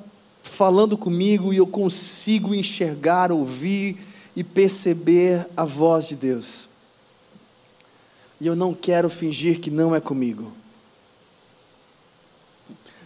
falando 0.41 0.97
comigo 0.97 1.53
e 1.53 1.57
eu 1.57 1.67
consigo 1.67 2.55
enxergar, 2.55 3.29
ouvir 3.29 3.97
e 4.33 4.41
perceber 4.41 5.49
a 5.57 5.65
voz 5.65 6.07
de 6.07 6.15
Deus. 6.15 6.69
E 8.39 8.47
eu 8.47 8.55
não 8.55 8.73
quero 8.73 9.09
fingir 9.09 9.59
que 9.59 9.69
não 9.69 9.93
é 9.93 9.99
comigo. 9.99 10.53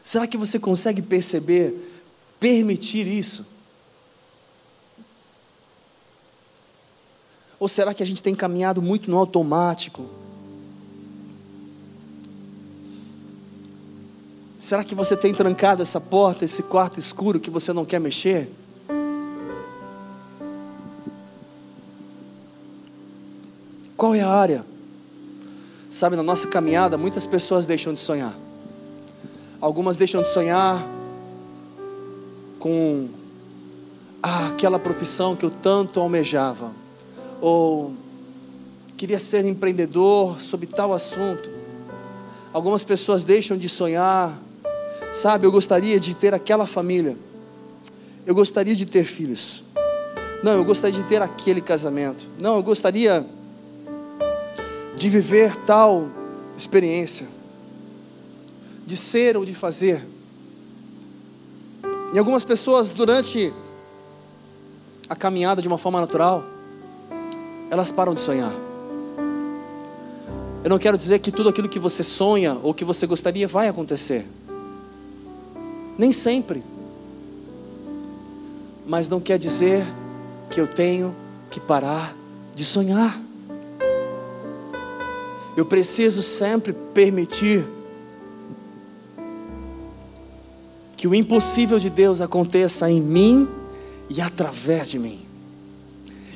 Será 0.03 0.27
que 0.27 0.37
você 0.37 0.59
consegue 0.59 1.01
perceber, 1.01 1.73
permitir 2.39 3.07
isso? 3.07 3.43
Ou 7.59 7.67
será 7.67 7.95
que 7.95 8.03
a 8.03 8.05
gente 8.05 8.21
tem 8.21 8.35
caminhado 8.35 8.79
muito 8.79 9.09
no 9.09 9.17
automático? 9.17 10.07
Será 14.65 14.83
que 14.83 14.95
você 14.95 15.15
tem 15.15 15.31
trancado 15.31 15.83
essa 15.83 16.01
porta, 16.01 16.43
esse 16.43 16.63
quarto 16.63 16.97
escuro 16.97 17.39
que 17.39 17.51
você 17.51 17.71
não 17.71 17.85
quer 17.85 17.99
mexer? 17.99 18.49
Qual 23.95 24.15
é 24.15 24.21
a 24.21 24.27
área? 24.27 24.65
Sabe, 25.91 26.15
na 26.15 26.23
nossa 26.23 26.47
caminhada, 26.47 26.97
muitas 26.97 27.27
pessoas 27.27 27.67
deixam 27.67 27.93
de 27.93 27.99
sonhar. 27.99 28.35
Algumas 29.61 29.97
deixam 29.97 30.23
de 30.23 30.33
sonhar 30.33 30.83
com 32.57 33.09
ah, 34.23 34.47
aquela 34.47 34.79
profissão 34.79 35.35
que 35.35 35.45
eu 35.45 35.51
tanto 35.51 35.99
almejava. 35.99 36.71
Ou 37.39 37.93
queria 38.97 39.19
ser 39.19 39.45
empreendedor 39.45 40.39
sobre 40.39 40.65
tal 40.65 40.91
assunto. 40.91 41.51
Algumas 42.51 42.83
pessoas 42.83 43.23
deixam 43.23 43.55
de 43.55 43.69
sonhar 43.69 44.41
Sabe, 45.21 45.47
eu 45.47 45.51
gostaria 45.51 45.99
de 45.99 46.13
ter 46.13 46.33
aquela 46.33 46.67
família. 46.67 47.17
Eu 48.25 48.35
gostaria 48.35 48.75
de 48.75 48.85
ter 48.85 49.05
filhos. 49.05 49.63
Não, 50.43 50.53
eu 50.53 50.65
gostaria 50.65 51.01
de 51.01 51.07
ter 51.07 51.21
aquele 51.21 51.61
casamento. 51.61 52.27
Não, 52.37 52.57
eu 52.57 52.63
gostaria 52.63 53.25
de 54.95 55.09
viver 55.09 55.55
tal 55.65 56.09
experiência. 56.55 57.25
De 58.85 58.97
ser 58.97 59.37
ou 59.37 59.45
de 59.45 59.55
fazer. 59.55 60.05
E 62.13 62.19
algumas 62.19 62.43
pessoas, 62.43 62.89
durante 62.89 63.53
a 65.07 65.15
caminhada 65.15 65.61
de 65.61 65.67
uma 65.67 65.77
forma 65.77 66.01
natural, 66.01 66.43
elas 67.71 67.89
param 67.89 68.13
de 68.13 68.19
sonhar. 68.19 68.53
Eu 70.63 70.69
não 70.69 70.77
quero 70.77 70.97
dizer 70.97 71.19
que 71.19 71.31
tudo 71.31 71.49
aquilo 71.49 71.69
que 71.69 71.79
você 71.79 72.03
sonha 72.03 72.57
ou 72.61 72.73
que 72.73 72.83
você 72.83 73.07
gostaria 73.07 73.47
vai 73.47 73.69
acontecer. 73.69 74.25
Nem 75.97 76.11
sempre. 76.11 76.63
Mas 78.85 79.07
não 79.07 79.19
quer 79.19 79.37
dizer 79.37 79.85
que 80.49 80.59
eu 80.59 80.67
tenho 80.67 81.15
que 81.49 81.59
parar 81.59 82.15
de 82.53 82.63
sonhar. 82.63 83.19
Eu 85.55 85.65
preciso 85.65 86.21
sempre 86.21 86.73
permitir 86.73 87.65
que 90.97 91.07
o 91.07 91.15
impossível 91.15 91.79
de 91.79 91.89
Deus 91.89 92.21
aconteça 92.21 92.89
em 92.89 93.01
mim 93.01 93.47
e 94.09 94.21
através 94.21 94.89
de 94.89 94.99
mim. 94.99 95.19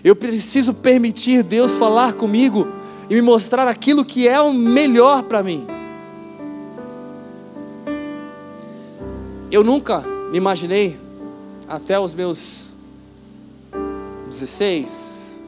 Eu 0.04 0.16
preciso 0.16 0.74
permitir 0.74 1.44
Deus 1.44 1.72
falar 1.72 2.14
comigo 2.14 2.68
e 3.10 3.16
me 3.16 3.22
mostrar 3.22 3.68
aquilo 3.68 4.06
que 4.06 4.28
é 4.28 4.40
o 4.40 4.54
melhor 4.54 5.24
para 5.24 5.44
mim. 5.44 5.79
Eu 9.52 9.64
nunca 9.64 10.02
me 10.30 10.38
imaginei, 10.38 11.00
até 11.68 12.00
os 12.00 12.14
meus 12.14 12.68
16, 14.30 15.40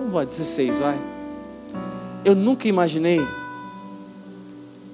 vamos 0.00 0.26
16, 0.26 0.78
vai. 0.78 0.98
Eu 2.24 2.34
nunca 2.34 2.66
imaginei, 2.66 3.20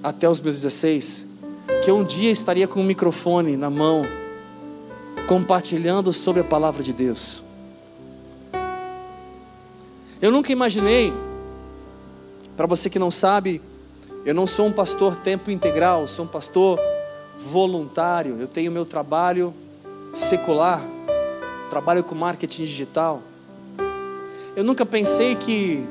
até 0.03 0.29
os 0.29 0.39
meus 0.39 0.61
16, 0.61 1.25
que 1.83 1.91
um 1.91 2.03
dia 2.03 2.29
estaria 2.29 2.67
com 2.67 2.81
um 2.81 2.83
microfone 2.83 3.57
na 3.57 3.71
mão, 3.71 4.03
compartilhando 5.27 6.13
sobre 6.13 6.41
a 6.41 6.45
palavra 6.45 6.83
de 6.83 6.93
Deus. 6.93 7.41
Eu 10.21 10.31
nunca 10.31 10.51
imaginei, 10.51 11.11
para 12.55 12.67
você 12.67 12.87
que 12.87 12.99
não 12.99 13.09
sabe, 13.09 13.59
eu 14.23 14.35
não 14.35 14.45
sou 14.45 14.67
um 14.67 14.71
pastor 14.71 15.15
tempo 15.15 15.49
integral, 15.49 16.05
sou 16.05 16.25
um 16.25 16.27
pastor 16.27 16.79
voluntário, 17.39 18.39
eu 18.39 18.47
tenho 18.47 18.71
meu 18.71 18.85
trabalho 18.85 19.53
secular, 20.13 20.81
trabalho 21.69 22.03
com 22.03 22.15
marketing 22.15 22.65
digital. 22.65 23.21
Eu 24.55 24.63
nunca 24.63 24.85
pensei 24.85 25.35
que 25.35 25.85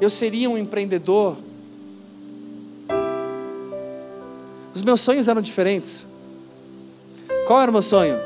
eu 0.00 0.08
seria 0.08 0.48
um 0.48 0.56
empreendedor. 0.56 1.36
Os 4.74 4.82
meus 4.82 5.00
sonhos 5.00 5.28
eram 5.28 5.40
diferentes. 5.40 6.06
Qual 7.46 7.60
era 7.60 7.70
o 7.70 7.72
meu 7.72 7.82
sonho? 7.82 8.18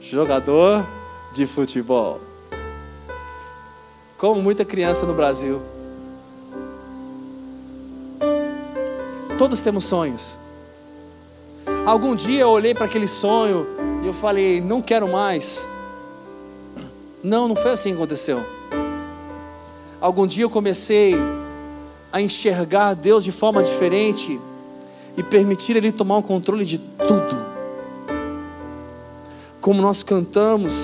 Jogador 0.00 0.86
de 1.32 1.46
futebol. 1.46 2.20
Como 4.16 4.40
muita 4.40 4.64
criança 4.64 5.04
no 5.04 5.14
Brasil. 5.14 5.60
Todos 9.38 9.60
temos 9.60 9.84
sonhos. 9.84 10.34
Algum 11.84 12.14
dia 12.14 12.42
eu 12.42 12.48
olhei 12.48 12.74
para 12.74 12.86
aquele 12.86 13.06
sonho 13.06 13.66
e 14.02 14.06
eu 14.06 14.14
falei, 14.14 14.60
não 14.60 14.80
quero 14.80 15.06
mais. 15.06 15.64
Não, 17.22 17.46
não 17.48 17.56
foi 17.56 17.72
assim 17.72 17.90
que 17.90 17.96
aconteceu. 17.96 18.44
Algum 20.00 20.26
dia 20.26 20.44
eu 20.44 20.50
comecei 20.50 21.14
a 22.12 22.20
enxergar 22.20 22.94
Deus 22.94 23.24
de 23.24 23.32
forma 23.32 23.62
diferente 23.62 24.40
e 25.16 25.22
permitir 25.22 25.76
Ele 25.76 25.92
tomar 25.92 26.18
o 26.18 26.22
controle 26.22 26.64
de 26.64 26.78
tudo. 26.78 27.36
Como 29.60 29.82
nós 29.82 30.02
cantamos, 30.02 30.74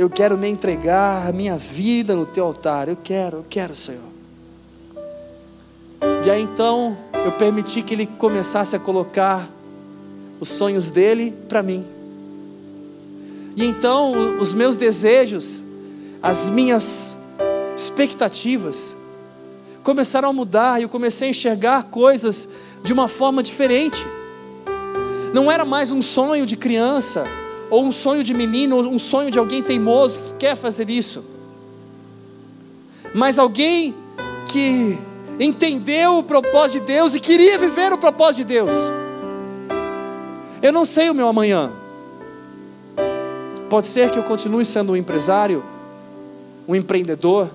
Eu 0.00 0.08
quero 0.08 0.38
me 0.38 0.48
entregar 0.48 1.28
a 1.28 1.32
minha 1.32 1.58
vida 1.58 2.16
no 2.16 2.24
teu 2.24 2.46
altar. 2.46 2.88
Eu 2.88 2.96
quero, 2.96 3.38
eu 3.38 3.46
quero, 3.46 3.76
Senhor. 3.76 4.09
E 6.24 6.30
aí 6.30 6.42
então 6.42 6.96
eu 7.24 7.32
permiti 7.32 7.82
que 7.82 7.94
ele 7.94 8.06
começasse 8.06 8.74
a 8.74 8.78
colocar 8.78 9.48
os 10.38 10.48
sonhos 10.48 10.90
dele 10.90 11.32
para 11.48 11.62
mim. 11.62 11.84
E 13.56 13.64
então 13.64 14.38
os 14.38 14.52
meus 14.52 14.76
desejos, 14.76 15.62
as 16.22 16.46
minhas 16.46 17.16
expectativas 17.76 18.94
começaram 19.82 20.28
a 20.28 20.32
mudar 20.32 20.78
e 20.78 20.84
eu 20.84 20.88
comecei 20.88 21.28
a 21.28 21.30
enxergar 21.30 21.84
coisas 21.84 22.48
de 22.82 22.92
uma 22.92 23.08
forma 23.08 23.42
diferente. 23.42 24.04
Não 25.34 25.50
era 25.50 25.64
mais 25.64 25.90
um 25.90 26.02
sonho 26.02 26.44
de 26.44 26.56
criança, 26.56 27.24
ou 27.70 27.84
um 27.84 27.92
sonho 27.92 28.24
de 28.24 28.34
menino, 28.34 28.76
ou 28.76 28.84
um 28.84 28.98
sonho 28.98 29.30
de 29.30 29.38
alguém 29.38 29.62
teimoso 29.62 30.18
que 30.18 30.32
quer 30.40 30.56
fazer 30.56 30.90
isso, 30.90 31.24
mas 33.14 33.38
alguém 33.38 33.94
que 34.48 34.98
entendeu 35.40 36.18
o 36.18 36.22
propósito 36.22 36.80
de 36.80 36.86
Deus 36.86 37.14
e 37.14 37.20
queria 37.20 37.58
viver 37.58 37.92
o 37.92 37.98
propósito 37.98 38.38
de 38.38 38.44
Deus. 38.44 38.70
Eu 40.62 40.72
não 40.72 40.84
sei 40.84 41.08
o 41.08 41.14
meu 41.14 41.26
amanhã. 41.26 41.72
Pode 43.70 43.86
ser 43.86 44.10
que 44.10 44.18
eu 44.18 44.22
continue 44.22 44.64
sendo 44.64 44.92
um 44.92 44.96
empresário, 44.96 45.64
um 46.68 46.74
empreendedor. 46.74 47.48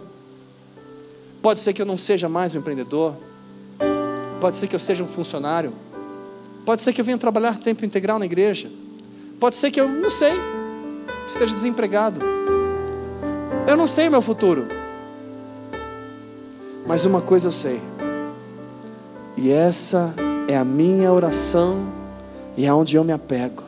Pode 1.42 1.60
ser 1.60 1.74
que 1.74 1.82
eu 1.82 1.86
não 1.86 1.98
seja 1.98 2.28
mais 2.28 2.56
um 2.56 2.58
empreendedor. 2.58 3.14
Pode 4.42 4.56
ser 4.56 4.68
que 4.68 4.76
eu 4.76 4.80
seja 4.80 5.04
um 5.04 5.08
funcionário. 5.08 5.72
Pode 6.66 6.82
ser 6.82 6.92
que 6.94 7.00
eu 7.00 7.06
venha 7.06 7.18
trabalhar 7.18 7.60
tempo 7.60 7.86
integral 7.86 8.18
na 8.18 8.26
igreja. 8.26 8.72
Pode 9.40 9.56
ser 9.56 9.70
que 9.70 9.80
eu, 9.80 9.88
não 9.88 10.10
sei, 10.10 10.32
esteja 11.28 11.54
desempregado. 11.54 12.20
Eu 13.68 13.78
não 13.78 13.86
sei 13.86 14.08
o 14.08 14.12
meu 14.12 14.22
futuro. 14.22 14.66
Mas 16.86 17.04
uma 17.04 17.22
coisa 17.22 17.48
eu 17.48 17.52
sei. 17.52 17.82
E 19.36 19.52
essa 19.52 20.14
é 20.48 20.56
a 20.56 20.64
minha 20.64 21.12
oração 21.12 21.88
e 22.56 22.66
é 22.66 22.70
eu 22.70 23.04
me 23.04 23.12
apego. 23.12 23.64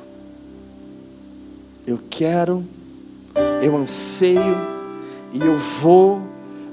Eu 1.86 1.99
quero, 2.09 2.63
eu 3.61 3.76
anseio 3.76 4.57
e 5.34 5.39
eu 5.39 5.57
vou 5.82 6.22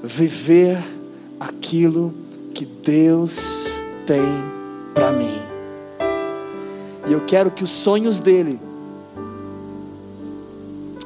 viver 0.03 0.77
aquilo 1.39 2.13
que 2.53 2.65
Deus 2.65 3.37
tem 4.05 4.23
para 4.93 5.11
mim. 5.11 5.39
E 7.07 7.13
eu 7.13 7.21
quero 7.25 7.49
que 7.49 7.63
os 7.63 7.69
sonhos 7.69 8.19
dele 8.19 8.59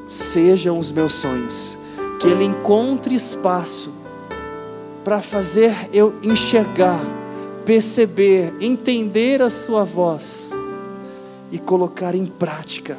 sejam 0.08 0.78
os 0.78 0.92
meus 0.92 1.14
sonhos, 1.14 1.78
que 2.20 2.28
ele 2.28 2.44
encontre 2.44 3.16
espaço 3.16 3.99
para 5.10 5.24
fazer 5.24 5.74
eu 5.92 6.20
enxergar, 6.22 7.02
perceber, 7.66 8.54
entender 8.62 9.42
a 9.42 9.50
Sua 9.50 9.84
voz 9.84 10.52
e 11.52 11.58
colocar 11.58 12.14
em 12.14 12.28
prática 12.28 12.96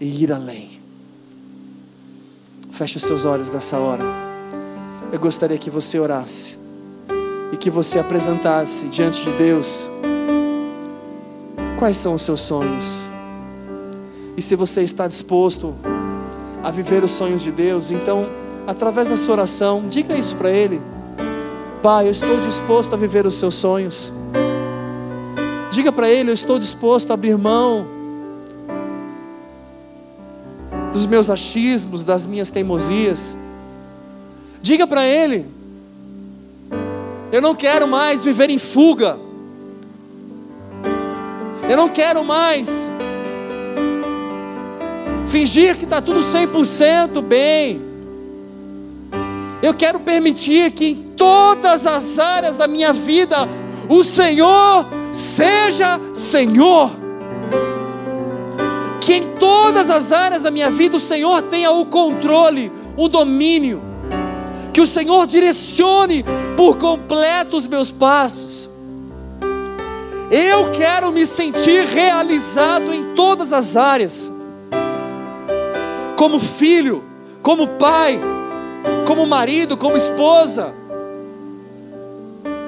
e 0.00 0.22
ir 0.22 0.32
além. 0.32 0.80
Feche 2.70 2.96
os 2.96 3.02
seus 3.02 3.26
olhos 3.26 3.50
nessa 3.50 3.76
hora. 3.78 4.02
Eu 5.12 5.20
gostaria 5.20 5.58
que 5.58 5.68
você 5.68 5.98
orasse 5.98 6.56
e 7.52 7.56
que 7.58 7.68
você 7.68 7.98
apresentasse 7.98 8.86
diante 8.86 9.22
de 9.22 9.32
Deus 9.32 9.90
quais 11.78 11.98
são 11.98 12.14
os 12.14 12.22
seus 12.22 12.40
sonhos. 12.40 12.86
E 14.38 14.40
se 14.40 14.56
você 14.56 14.80
está 14.80 15.06
disposto 15.06 15.74
a 16.64 16.70
viver 16.70 17.04
os 17.04 17.10
sonhos 17.10 17.42
de 17.42 17.52
Deus, 17.52 17.90
então, 17.90 18.26
através 18.66 19.06
da 19.06 19.16
sua 19.16 19.32
oração, 19.32 19.86
diga 19.86 20.16
isso 20.16 20.34
para 20.34 20.50
Ele. 20.50 20.95
Pai, 21.86 22.08
eu 22.08 22.10
estou 22.10 22.40
disposto 22.40 22.92
a 22.94 22.96
viver 22.96 23.26
os 23.26 23.34
seus 23.34 23.54
sonhos. 23.54 24.12
Diga 25.70 25.92
para 25.92 26.10
Ele: 26.10 26.30
Eu 26.30 26.34
estou 26.34 26.58
disposto 26.58 27.12
a 27.12 27.14
abrir 27.14 27.38
mão 27.38 27.86
dos 30.92 31.06
meus 31.06 31.30
achismos, 31.30 32.02
das 32.02 32.26
minhas 32.26 32.50
teimosias. 32.50 33.36
Diga 34.60 34.84
para 34.84 35.06
Ele: 35.06 35.46
Eu 37.30 37.40
não 37.40 37.54
quero 37.54 37.86
mais 37.86 38.20
viver 38.20 38.50
em 38.50 38.58
fuga. 38.58 39.16
Eu 41.70 41.76
não 41.76 41.88
quero 41.88 42.24
mais 42.24 42.68
fingir 45.28 45.76
que 45.76 45.84
está 45.84 46.02
tudo 46.02 46.18
100% 46.18 47.22
bem. 47.22 47.80
Eu 49.62 49.72
quero 49.72 50.00
permitir 50.00 50.72
que 50.72 51.05
todas 51.16 51.86
as 51.86 52.18
áreas 52.18 52.56
da 52.56 52.68
minha 52.68 52.92
vida 52.92 53.48
o 53.88 54.04
Senhor 54.04 54.86
seja 55.12 56.00
Senhor. 56.12 56.90
Que 59.00 59.14
em 59.14 59.22
todas 59.38 59.88
as 59.88 60.10
áreas 60.10 60.42
da 60.42 60.50
minha 60.50 60.70
vida 60.70 60.96
o 60.96 61.00
Senhor 61.00 61.42
tenha 61.42 61.70
o 61.70 61.86
controle, 61.86 62.72
o 62.96 63.08
domínio. 63.08 63.82
Que 64.72 64.80
o 64.80 64.86
Senhor 64.86 65.26
direcione 65.26 66.24
por 66.56 66.76
completo 66.76 67.56
os 67.56 67.66
meus 67.66 67.90
passos. 67.90 68.68
Eu 70.30 70.70
quero 70.72 71.12
me 71.12 71.24
sentir 71.24 71.86
realizado 71.86 72.92
em 72.92 73.14
todas 73.14 73.52
as 73.52 73.76
áreas. 73.76 74.30
Como 76.16 76.40
filho, 76.40 77.04
como 77.42 77.68
pai, 77.68 78.18
como 79.06 79.24
marido, 79.24 79.76
como 79.76 79.96
esposa, 79.96 80.74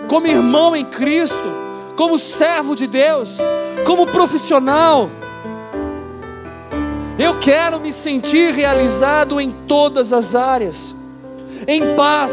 como 0.08 0.26
irmão 0.26 0.74
em 0.74 0.84
Cristo, 0.84 1.36
como 1.94 2.18
servo 2.18 2.74
de 2.74 2.86
Deus, 2.86 3.30
como 3.84 4.06
profissional. 4.06 5.10
Eu 7.18 7.38
quero 7.38 7.78
me 7.78 7.92
sentir 7.92 8.54
realizado 8.54 9.40
em 9.40 9.50
todas 9.66 10.12
as 10.12 10.34
áreas, 10.34 10.94
em 11.66 11.94
paz, 11.94 12.32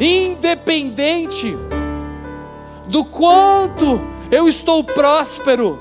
independente 0.00 1.58
do 2.86 3.04
quanto 3.04 4.00
eu 4.30 4.48
estou 4.48 4.82
próspero, 4.82 5.78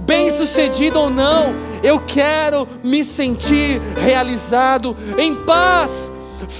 bem 0.00 0.30
sucedido 0.30 1.00
ou 1.00 1.10
não, 1.10 1.54
eu 1.82 1.98
quero 1.98 2.68
me 2.84 3.02
sentir 3.02 3.80
realizado 3.96 4.94
em 5.18 5.34
paz, 5.34 5.90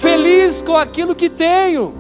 feliz 0.01 0.63
com 0.63 0.77
aquilo 0.77 1.15
que 1.15 1.29
tenho, 1.29 2.00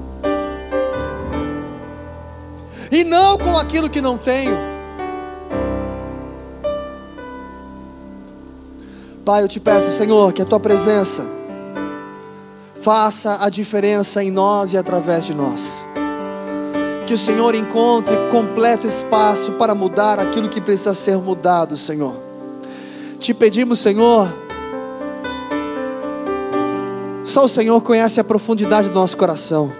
e 2.90 3.04
não 3.04 3.38
com 3.38 3.56
aquilo 3.56 3.88
que 3.88 4.00
não 4.00 4.18
tenho. 4.18 4.56
Pai, 9.24 9.42
eu 9.42 9.48
te 9.48 9.60
peço, 9.60 9.90
Senhor, 9.96 10.32
que 10.32 10.42
a 10.42 10.44
tua 10.44 10.58
presença 10.58 11.24
faça 12.82 13.44
a 13.44 13.50
diferença 13.50 14.24
em 14.24 14.30
nós 14.30 14.72
e 14.72 14.76
através 14.76 15.24
de 15.24 15.34
nós. 15.34 15.62
Que 17.06 17.14
o 17.14 17.18
Senhor 17.18 17.54
encontre 17.54 18.14
completo 18.30 18.86
espaço 18.86 19.52
para 19.52 19.74
mudar 19.74 20.18
aquilo 20.18 20.48
que 20.48 20.60
precisa 20.60 20.94
ser 20.94 21.18
mudado, 21.18 21.76
Senhor. 21.76 22.14
Te 23.18 23.34
pedimos, 23.34 23.78
Senhor, 23.80 24.28
só 27.22 27.44
o 27.44 27.48
Senhor 27.48 27.80
conhece 27.82 28.18
a 28.18 28.24
profundidade 28.24 28.88
do 28.88 28.94
nosso 28.94 29.16
coração. 29.16 29.70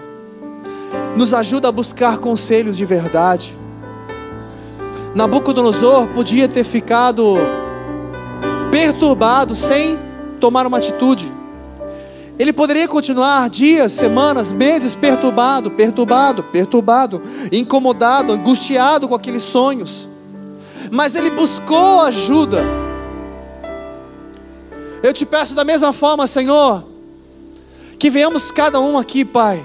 Nos 1.15 1.33
ajuda 1.33 1.67
a 1.67 1.71
buscar 1.71 2.17
conselhos 2.17 2.77
de 2.77 2.85
verdade. 2.85 3.55
Nabucodonosor 5.13 6.07
podia 6.07 6.47
ter 6.47 6.63
ficado 6.63 7.35
perturbado 8.71 9.55
sem 9.55 9.99
tomar 10.39 10.65
uma 10.65 10.77
atitude. 10.77 11.31
Ele 12.39 12.53
poderia 12.53 12.87
continuar 12.87 13.49
dias, 13.49 13.91
semanas, 13.91 14.51
meses 14.51 14.95
perturbado, 14.95 15.69
perturbado, 15.69 16.43
perturbado, 16.45 17.21
incomodado, 17.51 18.33
angustiado 18.33 19.07
com 19.07 19.13
aqueles 19.13 19.43
sonhos. 19.43 20.07
Mas 20.89 21.13
ele 21.13 21.29
buscou 21.29 22.01
ajuda. 22.01 22.63
Eu 25.03 25.13
te 25.13 25.25
peço 25.25 25.53
da 25.53 25.63
mesma 25.63 25.93
forma, 25.93 26.25
Senhor, 26.25 26.83
que 27.99 28.09
venhamos 28.09 28.49
cada 28.49 28.79
um 28.79 28.97
aqui, 28.97 29.25
Pai, 29.25 29.63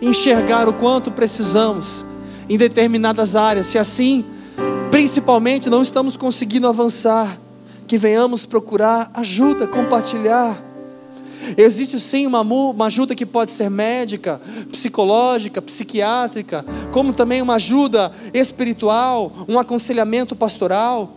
enxergar 0.00 0.68
o 0.68 0.72
quanto 0.72 1.10
precisamos 1.10 2.04
em 2.48 2.56
determinadas 2.56 3.34
áreas, 3.34 3.66
se 3.66 3.78
assim, 3.78 4.24
principalmente, 4.90 5.68
não 5.68 5.82
estamos 5.82 6.16
conseguindo 6.16 6.68
avançar, 6.68 7.38
que 7.86 7.98
venhamos 7.98 8.46
procurar 8.46 9.10
ajuda, 9.14 9.66
compartilhar. 9.66 10.62
Existe 11.56 11.98
sim 12.00 12.26
uma, 12.26 12.40
uma 12.40 12.86
ajuda 12.86 13.14
que 13.14 13.24
pode 13.24 13.50
ser 13.52 13.70
médica, 13.70 14.40
psicológica, 14.72 15.62
psiquiátrica, 15.62 16.64
como 16.90 17.12
também 17.12 17.40
uma 17.40 17.54
ajuda 17.54 18.12
espiritual, 18.34 19.32
um 19.48 19.58
aconselhamento 19.58 20.34
pastoral. 20.34 21.12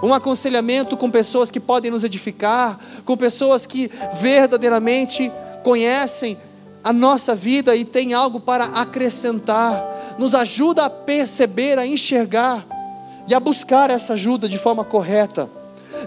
um 0.00 0.14
aconselhamento 0.14 0.96
com 0.96 1.10
pessoas 1.10 1.50
que 1.50 1.58
podem 1.58 1.90
nos 1.90 2.04
edificar, 2.04 2.78
com 3.04 3.16
pessoas 3.16 3.66
que 3.66 3.90
verdadeiramente 4.20 5.30
conhecem 5.64 6.38
a 6.88 6.92
nossa 6.92 7.34
vida 7.34 7.74
e 7.76 7.84
têm 7.84 8.14
algo 8.14 8.40
para 8.40 8.64
acrescentar, 8.64 10.16
nos 10.18 10.34
ajuda 10.34 10.86
a 10.86 10.90
perceber, 10.90 11.78
a 11.78 11.86
enxergar 11.86 12.66
e 13.28 13.34
a 13.34 13.40
buscar 13.40 13.90
essa 13.90 14.14
ajuda 14.14 14.48
de 14.48 14.58
forma 14.58 14.84
correta, 14.84 15.50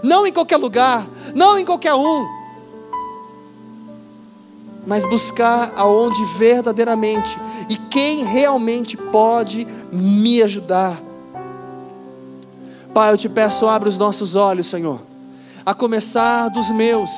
não 0.02 0.26
em 0.26 0.32
qualquer 0.32 0.56
lugar, 0.56 1.06
não 1.34 1.58
em 1.58 1.64
qualquer 1.64 1.94
um, 1.94 2.26
mas 4.86 5.04
buscar 5.04 5.72
aonde 5.76 6.24
verdadeiramente 6.36 7.38
e 7.68 7.76
quem 7.76 8.24
realmente 8.24 8.96
pode 8.96 9.66
me 9.92 10.42
ajudar 10.42 11.00
Pai, 12.92 13.10
eu 13.10 13.16
te 13.16 13.26
peço, 13.26 13.66
abre 13.66 13.88
os 13.88 13.96
nossos 13.96 14.34
olhos, 14.34 14.66
Senhor. 14.66 15.00
A 15.64 15.72
começar 15.72 16.50
dos 16.50 16.68
meus, 16.70 17.10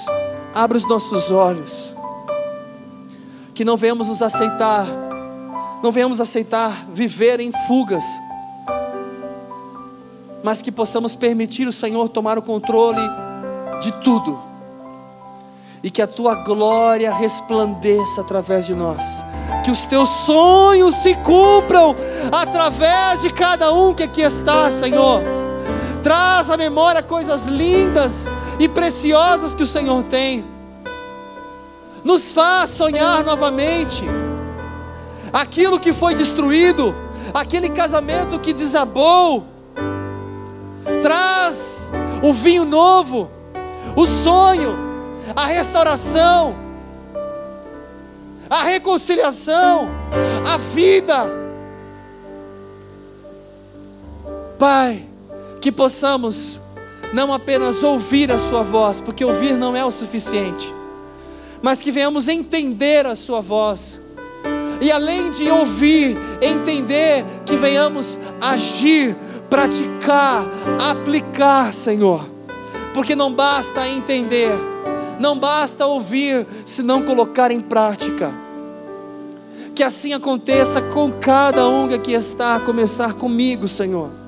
abre 0.55 0.79
os 0.79 0.85
nossos 0.89 1.29
olhos. 1.33 1.94
Que 3.55 3.65
não 3.65 3.77
venhamos 3.77 4.09
nos 4.09 4.21
aceitar, 4.21 4.87
não 5.83 5.93
venhamos 5.93 6.21
aceitar 6.21 6.87
viver 6.93 7.41
em 7.41 7.53
fugas, 7.67 8.05
mas 10.43 10.61
que 10.61 10.73
possamos 10.73 11.15
permitir 11.15 11.67
o 11.69 11.73
Senhor 11.73 12.09
tomar 12.09 12.37
o 12.37 12.43
controle 12.43 13.01
de 13.81 13.93
tudo, 14.03 14.43
e 15.83 15.91
que 15.91 16.03
a 16.03 16.07
tua 16.07 16.35
glória 16.35 17.15
resplandeça 17.15 18.21
através 18.21 18.67
de 18.67 18.75
nós, 18.75 19.05
que 19.63 19.71
os 19.71 19.87
teus 19.87 20.09
sonhos 20.27 20.95
se 20.97 21.15
cumpram 21.17 21.95
através 22.33 23.21
de 23.21 23.33
cada 23.33 23.73
um 23.73 23.95
que 23.95 24.03
aqui 24.03 24.23
está, 24.23 24.71
Senhor 24.71 25.23
Traz 26.05 26.51
à 26.51 26.57
memória 26.59 27.03
coisas 27.03 27.47
lindas 27.47 28.27
e 28.61 28.69
preciosas 28.69 29.55
que 29.55 29.63
o 29.63 29.67
Senhor 29.67 30.05
tem. 30.05 30.45
Nos 32.05 32.31
faz 32.31 32.71
sonhar 32.71 33.25
novamente. 33.25 34.05
Aquilo 35.33 35.81
que 35.81 35.93
foi 35.93 36.15
destruído, 36.15 36.95
aquele 37.33 37.69
casamento 37.69 38.39
que 38.39 38.53
desabou. 38.53 39.45
Traz 41.03 41.91
o 42.23 42.33
vinho 42.33 42.65
novo, 42.65 43.31
o 43.97 44.07
sonho, 44.07 44.77
a 45.35 45.47
restauração, 45.47 46.55
a 48.49 48.63
reconciliação, 48.63 49.89
a 50.47 50.57
vida. 50.57 51.45
Pai, 54.59 55.05
que 55.61 55.73
possamos 55.73 56.61
não 57.13 57.33
apenas 57.33 57.83
ouvir 57.83 58.31
a 58.31 58.39
Sua 58.39 58.63
voz, 58.63 59.01
porque 59.01 59.25
ouvir 59.25 59.57
não 59.57 59.75
é 59.75 59.85
o 59.85 59.91
suficiente, 59.91 60.73
mas 61.65 61.81
que 61.81 61.91
venhamos 61.91 62.29
entender 62.29 63.07
a 63.07 63.15
Sua 63.15 63.41
voz, 63.41 63.99
e 64.83 64.93
além 64.93 65.31
de 65.31 65.51
ouvir, 65.51 66.15
entender, 66.43 67.25
que 67.47 67.57
venhamos 67.57 68.19
agir, 68.39 69.17
praticar, 69.49 70.45
aplicar, 70.91 71.73
Senhor, 71.73 72.29
porque 72.93 73.17
não 73.17 73.33
basta 73.33 73.89
entender, 73.89 74.51
não 75.19 75.39
basta 75.39 75.87
ouvir, 75.87 76.47
se 76.67 76.83
não 76.83 77.03
colocar 77.03 77.51
em 77.51 77.61
prática. 77.61 78.31
Que 79.75 79.83
assim 79.83 80.13
aconteça 80.13 80.83
com 80.83 81.11
cada 81.11 81.67
um 81.67 81.89
que 81.99 82.13
está, 82.13 82.57
a 82.57 82.61
começar 82.61 83.15
comigo, 83.15 83.67
Senhor 83.67 84.24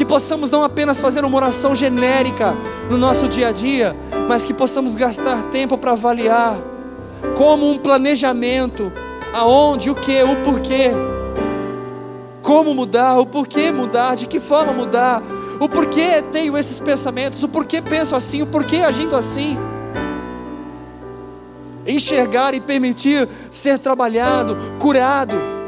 que 0.00 0.04
possamos 0.06 0.50
não 0.50 0.62
apenas 0.62 0.96
fazer 0.96 1.26
uma 1.26 1.36
oração 1.36 1.76
genérica 1.76 2.56
no 2.88 2.96
nosso 2.96 3.28
dia 3.28 3.48
a 3.48 3.52
dia, 3.52 3.94
mas 4.26 4.42
que 4.42 4.54
possamos 4.54 4.94
gastar 4.94 5.42
tempo 5.50 5.76
para 5.76 5.92
avaliar 5.92 6.56
como 7.36 7.70
um 7.70 7.76
planejamento, 7.76 8.90
aonde, 9.34 9.90
o 9.90 9.94
que, 9.94 10.22
o 10.22 10.36
porquê, 10.36 10.90
como 12.40 12.74
mudar, 12.74 13.18
o 13.18 13.26
porquê 13.26 13.70
mudar, 13.70 14.14
de 14.14 14.26
que 14.26 14.40
forma 14.40 14.72
mudar, 14.72 15.22
o 15.60 15.68
porquê 15.68 16.24
tenho 16.32 16.56
esses 16.56 16.80
pensamentos, 16.80 17.42
o 17.42 17.48
porquê 17.48 17.82
penso 17.82 18.16
assim, 18.16 18.40
o 18.40 18.46
porquê 18.46 18.78
agindo 18.78 19.14
assim. 19.14 19.58
Enxergar 21.86 22.54
e 22.54 22.60
permitir 22.60 23.28
ser 23.50 23.78
trabalhado, 23.78 24.56
curado 24.78 25.59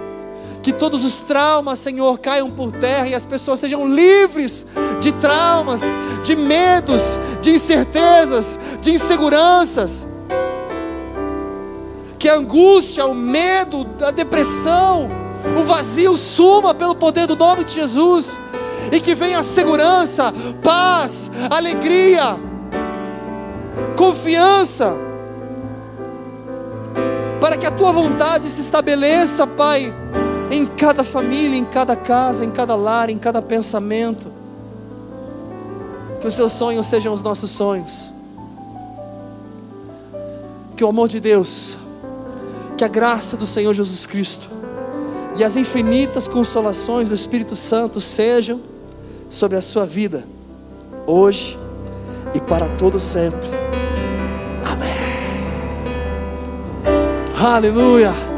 que 0.62 0.72
todos 0.72 1.04
os 1.04 1.14
traumas, 1.14 1.80
Senhor, 1.80 2.18
caiam 2.18 2.48
por 2.48 2.70
terra 2.70 3.08
e 3.08 3.14
as 3.14 3.24
pessoas 3.24 3.58
sejam 3.58 3.86
livres 3.86 4.64
de 5.00 5.10
traumas, 5.12 5.80
de 6.22 6.36
medos, 6.36 7.02
de 7.40 7.50
incertezas, 7.50 8.58
de 8.80 8.92
inseguranças. 8.92 10.06
Que 12.16 12.28
a 12.28 12.36
angústia, 12.36 13.04
o 13.06 13.14
medo, 13.14 13.84
a 14.06 14.12
depressão, 14.12 15.10
o 15.60 15.64
vazio 15.64 16.16
suma 16.16 16.72
pelo 16.72 16.94
poder 16.94 17.26
do 17.26 17.34
nome 17.34 17.64
de 17.64 17.74
Jesus 17.74 18.26
e 18.92 19.00
que 19.00 19.16
venha 19.16 19.42
segurança, 19.42 20.32
paz, 20.62 21.28
alegria, 21.50 22.38
confiança, 23.96 24.96
para 27.40 27.56
que 27.56 27.66
a 27.66 27.72
tua 27.72 27.90
vontade 27.90 28.48
se 28.48 28.60
estabeleça, 28.60 29.44
Pai 29.44 29.92
em 30.52 30.66
cada 30.66 31.02
família, 31.02 31.58
em 31.58 31.64
cada 31.64 31.96
casa, 31.96 32.44
em 32.44 32.50
cada 32.50 32.76
lar, 32.76 33.08
em 33.08 33.16
cada 33.16 33.40
pensamento. 33.40 34.30
Que 36.20 36.26
os 36.28 36.34
seus 36.34 36.52
sonhos 36.52 36.84
sejam 36.86 37.12
os 37.14 37.22
nossos 37.22 37.48
sonhos. 37.48 38.12
Que 40.76 40.84
o 40.84 40.88
amor 40.88 41.08
de 41.08 41.18
Deus, 41.20 41.78
que 42.76 42.84
a 42.84 42.88
graça 42.88 43.34
do 43.34 43.46
Senhor 43.46 43.72
Jesus 43.72 44.04
Cristo 44.06 44.50
e 45.36 45.42
as 45.42 45.56
infinitas 45.56 46.28
consolações 46.28 47.08
do 47.08 47.14
Espírito 47.14 47.56
Santo 47.56 47.98
sejam 47.98 48.60
sobre 49.30 49.56
a 49.56 49.62
sua 49.62 49.86
vida, 49.86 50.24
hoje 51.06 51.58
e 52.34 52.40
para 52.40 52.68
todo 52.68 53.00
sempre. 53.00 53.48
Amém. 54.64 54.92
Aleluia. 57.42 58.31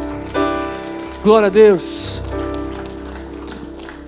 Glória 1.25 1.47
a 1.47 1.51
Deus. 1.51 2.21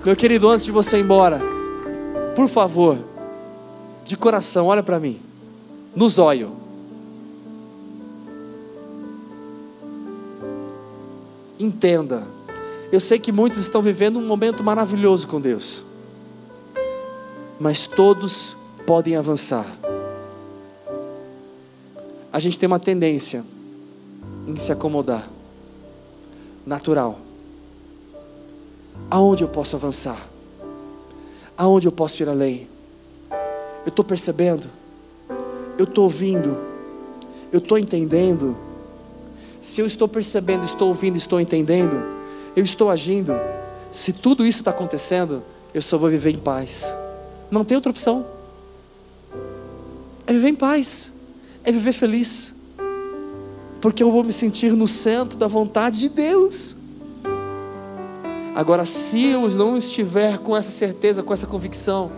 Meu 0.05 0.15
querido, 0.15 0.51
antes 0.51 0.67
de 0.67 0.71
você 0.71 0.99
ir 0.99 1.01
embora, 1.01 1.41
por 2.35 2.47
favor, 2.47 2.99
de 4.05 4.19
coração, 4.19 4.67
olha 4.67 4.83
para 4.83 5.01
mim, 5.01 5.19
nos 5.95 6.19
olhos. 6.19 6.51
Entenda, 11.59 12.23
eu 12.93 13.01
sei 13.01 13.19
que 13.19 13.33
muitos 13.33 13.61
estão 13.61 13.81
vivendo 13.81 14.19
um 14.19 14.27
momento 14.27 14.63
maravilhoso 14.63 15.27
com 15.27 15.41
Deus, 15.41 15.83
mas 17.59 17.87
todos 17.87 18.55
podem 18.87 19.17
avançar. 19.17 19.65
A 22.31 22.39
gente 22.39 22.59
tem 22.59 22.67
uma 22.67 22.79
tendência 22.79 23.43
em 24.47 24.59
se 24.59 24.71
acomodar 24.71 25.27
natural. 26.67 27.19
Aonde 29.09 29.45
eu 29.45 29.49
posso 29.49 29.77
avançar? 29.77 30.29
Aonde 31.57 31.87
eu 31.87 31.93
posso 31.93 32.21
ir 32.21 32.29
além? 32.29 32.69
Eu 33.85 33.89
estou 33.91 34.05
percebendo? 34.05 34.69
Eu 35.79 35.85
estou 35.85 36.05
ouvindo? 36.05 36.59
Eu 37.53 37.59
estou 37.59 37.79
entendendo? 37.79 38.57
Se 39.63 39.81
eu 39.81 39.87
estou 39.87 40.09
percebendo, 40.09 40.65
estou 40.65 40.89
ouvindo, 40.89 41.17
estou 41.17 41.41
entendendo, 41.41 42.03
eu 42.57 42.65
estou 42.65 42.91
agindo. 42.91 43.33
Se 43.91 44.13
tudo 44.13 44.45
isso 44.45 44.59
está 44.59 44.71
acontecendo, 44.71 45.43
eu 45.73 45.81
só 45.81 45.97
vou 45.97 46.11
viver 46.11 46.31
em 46.31 46.39
paz. 46.39 46.83
Não 47.51 47.65
tem 47.65 47.77
outra 47.77 47.91
opção. 47.91 48.27
É 50.27 50.33
viver 50.33 50.49
em 50.49 50.55
paz, 50.55 51.13
é 51.63 51.71
viver 51.71 51.93
feliz 51.93 52.56
porque 53.81 54.03
eu 54.03 54.11
vou 54.11 54.25
me 54.25 54.33
sentir 54.33 54.73
no 54.73 54.87
centro 54.87 55.37
da 55.37 55.47
vontade 55.47 55.99
de 55.99 56.09
Deus. 56.09 56.75
Agora, 58.55 58.87
se 58.87 59.27
eu 59.27 59.49
não 59.51 59.77
estiver 59.77 60.39
com 60.39 60.57
essa 60.57 60.71
certeza, 60.71 61.23
com 61.23 61.33
essa 61.33 61.47
convicção, 61.47 62.11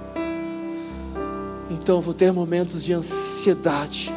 então 1.68 1.96
eu 1.96 2.00
vou 2.00 2.14
ter 2.14 2.32
momentos 2.32 2.84
de 2.84 2.92
ansiedade, 2.92 4.14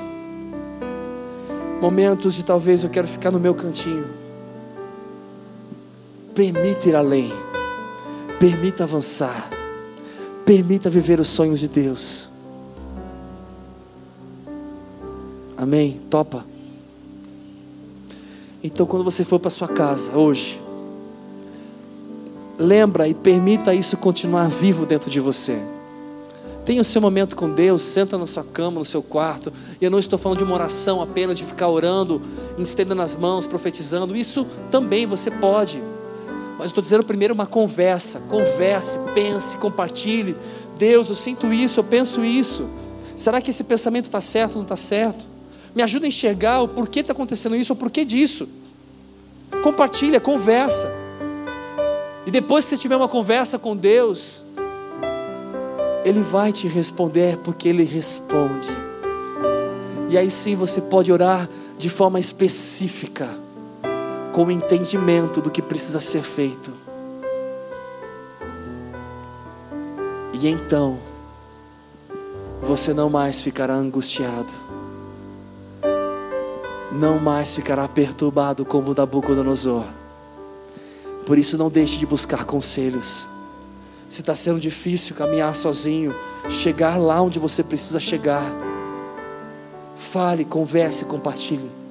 momentos 1.82 2.36
de 2.36 2.46
talvez 2.46 2.84
eu 2.84 2.90
quero 2.90 3.08
ficar 3.08 3.32
no 3.32 3.40
meu 3.40 3.56
cantinho. 3.56 4.06
Permita 6.36 6.90
ir 6.90 6.96
além, 6.96 7.34
permita 8.40 8.84
avançar, 8.84 9.50
permita 10.46 10.92
viver 10.92 11.20
os 11.20 11.28
sonhos 11.28 11.60
de 11.60 11.68
Deus. 11.68 12.30
Amém? 15.58 16.00
Topa? 16.10 16.51
Então, 18.64 18.86
quando 18.86 19.04
você 19.04 19.24
for 19.24 19.40
para 19.40 19.50
sua 19.50 19.68
casa 19.68 20.16
hoje, 20.16 20.62
lembra 22.60 23.08
e 23.08 23.14
permita 23.14 23.74
isso 23.74 23.98
continuar 23.98 24.50
vivo 24.50 24.86
dentro 24.86 25.10
de 25.10 25.20
você. 25.20 25.60
Tenha 26.64 26.82
o 26.82 26.86
seu 26.86 27.02
momento 27.02 27.36
com 27.36 27.50
Deus, 27.50 27.82
senta 27.82 28.20
na 28.20 28.28
sua 28.28 28.44
cama, 28.44 28.80
no 28.80 28.86
seu 28.86 29.02
quarto. 29.02 29.52
E 29.80 29.86
eu 29.86 29.90
não 29.90 29.98
estou 29.98 30.20
falando 30.20 30.38
de 30.38 30.44
uma 30.44 30.54
oração 30.54 31.02
apenas 31.02 31.38
de 31.38 31.44
ficar 31.44 31.68
orando, 31.70 32.22
estendendo 32.60 33.02
as 33.02 33.16
mãos, 33.16 33.48
profetizando. 33.48 34.16
Isso 34.16 34.46
também 34.70 35.08
você 35.08 35.32
pode. 35.32 35.82
Mas 36.60 36.68
estou 36.68 36.84
dizendo 36.84 37.04
primeiro 37.04 37.34
uma 37.34 37.48
conversa. 37.48 38.20
Converse, 38.20 38.96
pense, 39.16 39.58
compartilhe. 39.58 40.36
Deus, 40.78 41.10
eu 41.10 41.16
sinto 41.16 41.52
isso, 41.52 41.80
eu 41.80 41.84
penso 41.84 42.24
isso. 42.24 42.68
Será 43.16 43.42
que 43.42 43.50
esse 43.50 43.64
pensamento 43.64 44.06
está 44.06 44.22
certo 44.22 44.52
ou 44.52 44.58
não 44.58 44.64
está 44.64 44.78
certo? 44.78 45.28
Me 45.74 45.82
ajuda 45.82 46.06
a 46.06 46.10
enxergar 46.10 46.62
o 46.62 46.68
porquê 46.68 47.00
está 47.00 47.14
acontecendo 47.14 47.56
isso, 47.56 47.74
o 47.74 47.76
porquê 47.76 48.04
disso. 48.04 48.48
Compartilha, 49.64 50.20
conversa. 50.20 50.92
E 52.26 52.32
depois 52.32 52.66
que 52.66 52.72
você 52.72 52.82
tiver 52.82 52.96
uma 52.96 53.08
conversa 53.08 53.58
com 53.58 53.76
Deus, 53.76 54.44
Ele 56.04 56.22
vai 56.22 56.52
te 56.52 56.68
responder, 56.68 57.38
porque 57.38 57.70
Ele 57.70 57.84
responde. 57.84 58.70
E 60.10 60.18
aí 60.18 60.30
sim 60.30 60.56
você 60.56 60.82
pode 60.82 61.12
orar 61.12 61.50
de 61.78 61.90
forma 61.90 62.20
específica 62.20 63.28
com 64.34 64.46
o 64.46 64.52
entendimento 64.52 65.42
do 65.42 65.50
que 65.50 65.62
precisa 65.62 66.00
ser 66.00 66.22
feito. 66.22 66.72
E 70.34 70.48
então, 70.48 71.00
você 72.62 72.94
não 72.94 73.10
mais 73.10 73.40
ficará 73.40 73.74
angustiado, 73.74 74.52
não 76.92 77.20
mais 77.20 77.50
ficará 77.50 77.88
perturbado 77.88 78.66
como 78.66 78.92
o 78.92 78.94
Nabucodonosor. 78.94 79.86
Por 81.26 81.38
isso, 81.38 81.58
não 81.58 81.70
deixe 81.70 81.98
de 81.98 82.06
buscar 82.06 82.46
conselhos. 82.46 83.28
Se 84.10 84.22
está 84.22 84.36
sendo 84.36 84.60
difícil 84.60 85.16
caminhar 85.16 85.56
sozinho, 85.56 86.14
chegar 86.50 86.98
lá 86.98 87.22
onde 87.22 87.40
você 87.40 87.64
precisa 87.64 88.00
chegar, 88.00 88.44
fale, 89.96 90.44
converse, 90.44 91.06
compartilhe 91.06 91.82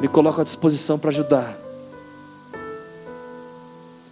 me 0.00 0.08
coloco 0.08 0.40
à 0.40 0.44
disposição 0.44 0.98
para 0.98 1.10
ajudar. 1.10 1.56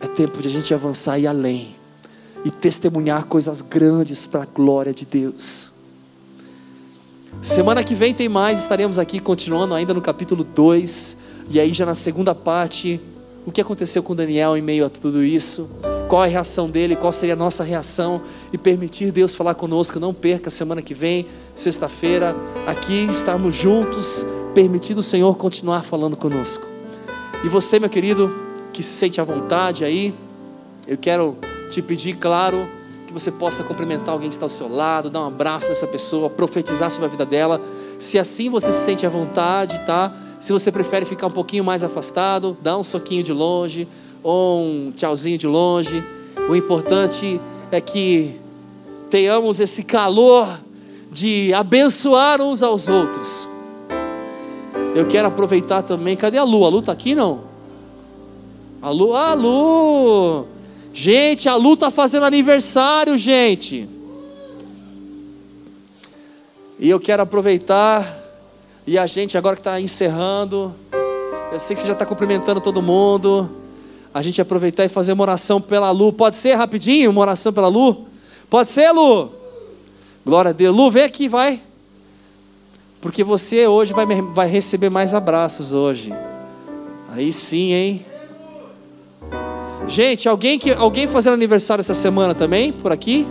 É 0.01 0.07
tempo 0.07 0.41
de 0.41 0.49
a 0.49 0.51
gente 0.51 0.73
avançar 0.73 1.19
e 1.19 1.27
além 1.27 1.77
e 2.45 2.51
testemunhar 2.51 3.25
coisas 3.25 3.61
grandes 3.61 4.27
para 4.27 4.43
a 4.43 4.47
glória 4.47 4.93
de 4.93 5.05
Deus. 5.05 5.73
Semana 7.43 7.83
que 7.83 7.95
vem 7.95 8.15
tem 8.15 8.29
mais, 8.29 8.61
estaremos 8.61 8.99
aqui 8.99 9.19
continuando 9.19 9.75
ainda 9.75 9.95
no 9.95 10.01
capítulo 10.01 10.45
2, 10.45 11.17
e 11.51 11.61
aí 11.61 11.73
já 11.73 11.85
na 11.85 11.95
segunda 11.95 12.35
parte, 12.35 13.01
o 13.47 13.53
que 13.53 13.61
aconteceu 13.61 14.03
com 14.03 14.15
Daniel 14.15 14.57
em 14.57 14.63
meio 14.63 14.87
a 14.87 14.89
tudo 14.89 15.23
isso, 15.23 15.69
qual 16.09 16.23
a 16.23 16.27
reação 16.27 16.69
dele, 16.69 16.97
qual 16.97 17.13
seria 17.13 17.35
a 17.35 17.37
nossa 17.37 17.63
reação 17.63 18.23
e 18.53 18.59
permitir 18.59 19.13
Deus 19.13 19.35
falar 19.35 19.55
conosco. 19.55 20.01
Não 20.01 20.15
perca 20.15 20.51
semana 20.51 20.81
que 20.81 20.95
vem, 20.95 21.27
sexta-feira, 21.55 22.35
aqui 22.67 23.07
estarmos 23.11 23.55
juntos 23.55 24.25
permitido 24.55 24.99
o 24.99 25.03
Senhor 25.03 25.37
continuar 25.37 25.83
falando 25.83 26.17
conosco. 26.17 26.65
E 27.45 27.49
você, 27.49 27.79
meu 27.79 27.91
querido, 27.91 28.35
que 28.73 28.83
se 28.83 28.93
sente 28.93 29.21
à 29.21 29.25
vontade 29.25 29.85
aí, 29.85 30.15
eu 30.87 30.97
quero 30.97 31.37
te 31.71 31.83
pedir, 31.83 32.17
claro, 32.17 32.69
que 33.15 33.21
você 33.21 33.31
possa 33.31 33.63
cumprimentar 33.63 34.11
alguém 34.11 34.29
que 34.29 34.35
está 34.35 34.47
ao 34.47 34.51
seu 34.51 34.69
lado, 34.69 35.09
dar 35.09 35.21
um 35.21 35.29
abraço 35.29 35.69
nessa 35.69 35.87
pessoa, 35.87 36.29
profetizar 36.29 36.91
sobre 36.91 37.07
a 37.07 37.09
vida 37.09 37.25
dela. 37.25 37.61
Se 37.99 38.19
assim 38.19 38.51
você 38.51 38.71
se 38.71 38.85
sente 38.85 39.07
à 39.07 39.09
vontade, 39.09 39.81
tá? 39.87 40.13
Se 40.41 40.53
você 40.53 40.73
prefere 40.73 41.07
ficar 41.07 41.29
um 41.29 41.31
pouquinho 41.31 41.65
mais 41.65 41.83
afastado, 41.83 42.57
dá 42.61 42.77
um 42.77 42.83
soquinho 42.85 43.23
de 43.23 43.33
longe 43.33 43.87
ou 44.23 44.63
um 44.63 44.93
tchauzinho 44.95 45.39
de 45.39 45.47
longe. 45.47 46.05
O 46.49 46.57
importante 46.57 47.41
é 47.71 47.81
que 47.81 48.39
tenhamos 49.09 49.61
esse 49.61 49.83
calor 49.85 50.61
de 51.11 51.55
abençoar 51.55 52.43
uns 52.43 52.63
aos 52.63 52.89
outros. 52.89 53.49
Eu 54.95 55.07
quero 55.07 55.29
aproveitar 55.29 55.83
também. 55.83 56.17
Cadê 56.17 56.37
a 56.37 56.45
Lu? 56.45 56.65
A 56.65 56.69
Lu 56.69 56.81
está 56.81 56.93
aqui 56.93 57.15
não? 57.15 57.43
A 58.83 58.91
Lu, 58.91 59.15
a 59.15 59.35
Lu! 59.35 60.54
Gente, 60.97 61.49
a 61.49 61.57
Lu 61.57 61.75
está 61.75 61.91
fazendo 61.91 62.25
aniversário, 62.25 63.19
gente. 63.19 63.89
E 66.79 66.89
eu 66.89 67.01
quero 67.01 67.21
aproveitar. 67.21 68.23
E 68.87 68.97
a 68.97 69.05
gente, 69.05 69.37
agora 69.37 69.57
que 69.57 69.61
está 69.61 69.81
encerrando, 69.81 70.73
eu 71.51 71.59
sei 71.59 71.75
que 71.75 71.83
você 71.83 71.89
já 71.89 71.95
está 71.95 72.07
cumprimentando 72.07 72.61
todo 72.61 72.81
mundo. 72.81 73.51
A 74.15 74.23
gente 74.23 74.41
aproveitar 74.41 74.85
e 74.85 74.89
fazer 74.89 75.15
uma 75.15 75.25
oração 75.25 75.61
pela 75.61 75.91
Lu. 75.91 76.13
Pode 76.13 76.37
ser 76.37 76.55
rapidinho 76.55 77.11
uma 77.11 77.23
oração 77.23 77.53
pela 77.53 77.67
Lu? 77.67 78.07
Pode 78.49 78.69
ser, 78.69 78.93
Lu? 78.93 79.33
Glória 80.25 80.51
a 80.51 80.53
Deus. 80.53 80.77
Lu, 80.77 80.93
vem 80.93 81.03
aqui, 81.03 81.27
vai. 81.27 81.61
Porque 83.01 83.25
você 83.25 83.67
hoje 83.67 83.93
vai, 83.93 84.07
vai 84.07 84.47
receber 84.47 84.91
mais 84.91 85.13
abraços 85.13 85.73
hoje. 85.73 86.15
Aí 87.11 87.33
sim, 87.33 87.73
hein? 87.73 88.07
Gente, 89.87 90.29
alguém 90.29 90.59
que 90.59 90.73
alguém 90.73 91.07
fazendo 91.07 91.35
aniversário 91.35 91.81
essa 91.81 91.95
semana 91.95 92.35
também 92.35 92.73
por 92.73 92.91
aqui? 92.91 93.27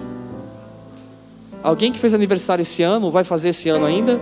Alguém 1.63 1.91
que 1.91 1.99
fez 1.99 2.13
aniversário 2.13 2.61
esse 2.61 2.83
ano, 2.83 3.09
vai 3.09 3.23
fazer 3.23 3.49
esse 3.49 3.69
ano 3.69 3.85
ainda? 3.85 4.19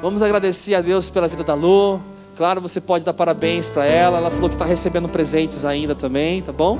Vamos 0.00 0.22
agradecer 0.22 0.74
a 0.74 0.80
Deus 0.80 1.10
pela 1.10 1.26
vida 1.26 1.42
da 1.42 1.54
Lu. 1.54 2.00
Claro, 2.36 2.60
você 2.60 2.80
pode 2.80 3.04
dar 3.04 3.14
parabéns 3.14 3.66
para 3.66 3.86
ela. 3.86 4.18
Ela 4.18 4.30
falou 4.30 4.48
que 4.48 4.54
está 4.54 4.64
recebendo 4.64 5.08
presentes 5.08 5.64
ainda 5.64 5.94
também, 5.94 6.42
tá 6.42 6.52
bom? 6.52 6.78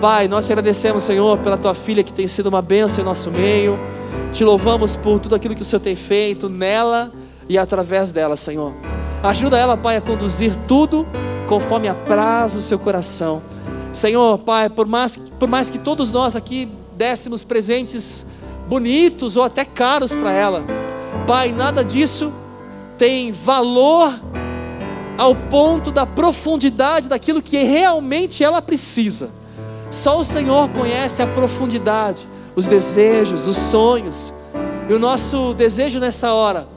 Pai, 0.00 0.28
nós 0.28 0.44
te 0.44 0.52
agradecemos, 0.52 1.04
Senhor, 1.04 1.38
pela 1.38 1.56
tua 1.56 1.74
filha 1.74 2.02
que 2.02 2.12
tem 2.12 2.26
sido 2.26 2.48
uma 2.48 2.60
bênção 2.60 3.00
em 3.00 3.04
nosso 3.04 3.30
meio. 3.30 3.78
Te 4.32 4.44
louvamos 4.44 4.96
por 4.96 5.20
tudo 5.20 5.34
aquilo 5.36 5.54
que 5.54 5.62
o 5.62 5.64
Senhor 5.64 5.80
tem 5.80 5.94
feito 5.94 6.48
nela 6.48 7.12
e 7.48 7.56
através 7.56 8.12
dela, 8.12 8.36
Senhor. 8.36 8.74
Ajuda 9.22 9.56
ela, 9.56 9.76
Pai, 9.76 9.96
a 9.96 10.00
conduzir 10.00 10.52
tudo 10.66 11.06
conforme 11.50 11.88
apraz 11.88 12.54
o 12.54 12.62
seu 12.62 12.78
coração. 12.78 13.42
Senhor, 13.92 14.38
Pai, 14.38 14.70
por 14.70 14.86
mais, 14.86 15.16
por 15.16 15.48
mais 15.48 15.68
que 15.68 15.80
todos 15.80 16.12
nós 16.12 16.36
aqui 16.36 16.68
dessemos 16.96 17.42
presentes 17.42 18.24
bonitos 18.68 19.36
ou 19.36 19.42
até 19.42 19.64
caros 19.64 20.12
para 20.12 20.30
ela, 20.30 20.62
Pai, 21.26 21.50
nada 21.50 21.82
disso 21.82 22.32
tem 22.96 23.32
valor 23.32 24.14
ao 25.18 25.34
ponto 25.34 25.90
da 25.90 26.06
profundidade 26.06 27.08
daquilo 27.08 27.42
que 27.42 27.64
realmente 27.64 28.44
ela 28.44 28.62
precisa. 28.62 29.30
Só 29.90 30.20
o 30.20 30.24
Senhor 30.24 30.68
conhece 30.68 31.20
a 31.20 31.26
profundidade 31.26 32.28
os 32.54 32.68
desejos, 32.68 33.44
os 33.44 33.56
sonhos. 33.56 34.32
E 34.88 34.92
o 34.92 35.00
nosso 35.00 35.52
desejo 35.54 35.98
nessa 35.98 36.32
hora 36.32 36.68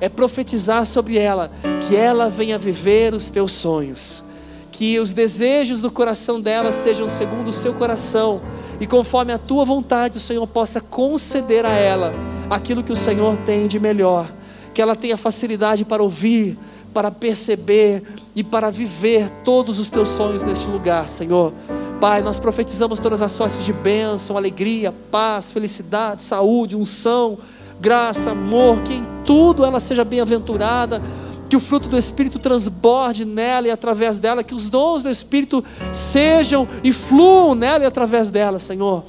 é 0.00 0.08
profetizar 0.08 0.86
sobre 0.86 1.18
ela, 1.18 1.50
que 1.88 1.96
ela 1.96 2.28
venha 2.28 2.58
viver 2.58 3.14
os 3.14 3.30
teus 3.30 3.52
sonhos. 3.52 4.22
Que 4.70 4.98
os 4.98 5.12
desejos 5.12 5.80
do 5.80 5.90
coração 5.90 6.40
dela 6.40 6.72
sejam 6.72 7.08
segundo 7.08 7.48
o 7.48 7.52
seu 7.52 7.74
coração, 7.74 8.40
e 8.80 8.86
conforme 8.86 9.32
a 9.32 9.38
tua 9.38 9.64
vontade, 9.64 10.16
o 10.16 10.20
Senhor 10.20 10.46
possa 10.46 10.80
conceder 10.80 11.64
a 11.64 11.70
ela 11.70 12.12
aquilo 12.50 12.82
que 12.82 12.92
o 12.92 12.96
Senhor 12.96 13.36
tem 13.38 13.66
de 13.66 13.78
melhor. 13.78 14.32
Que 14.74 14.82
ela 14.82 14.96
tenha 14.96 15.16
facilidade 15.16 15.84
para 15.84 16.02
ouvir, 16.02 16.58
para 16.92 17.10
perceber 17.10 18.02
e 18.34 18.42
para 18.42 18.70
viver 18.70 19.30
todos 19.44 19.78
os 19.78 19.88
teus 19.88 20.08
sonhos 20.08 20.42
neste 20.42 20.66
lugar, 20.66 21.08
Senhor. 21.08 21.52
Pai, 22.00 22.20
nós 22.22 22.38
profetizamos 22.38 22.98
todas 22.98 23.22
as 23.22 23.32
sortes 23.32 23.64
de 23.64 23.72
bênção, 23.72 24.36
alegria, 24.36 24.92
paz, 25.10 25.52
felicidade, 25.52 26.22
saúde, 26.22 26.74
unção, 26.74 27.38
graça, 27.80 28.30
amor, 28.30 28.80
que 28.82 28.94
em 28.94 29.06
tudo 29.24 29.64
ela 29.64 29.78
seja 29.78 30.04
bem-aventurada, 30.04 31.00
que 31.52 31.56
o 31.56 31.60
fruto 31.60 31.86
do 31.86 31.98
Espírito 31.98 32.38
transborde 32.38 33.26
nela 33.26 33.68
e 33.68 33.70
através 33.70 34.18
dela, 34.18 34.42
que 34.42 34.54
os 34.54 34.70
dons 34.70 35.02
do 35.02 35.10
Espírito 35.10 35.62
sejam 36.10 36.66
e 36.82 36.94
fluam 36.94 37.54
nela 37.54 37.84
e 37.84 37.86
através 37.86 38.30
dela, 38.30 38.58
Senhor. 38.58 39.04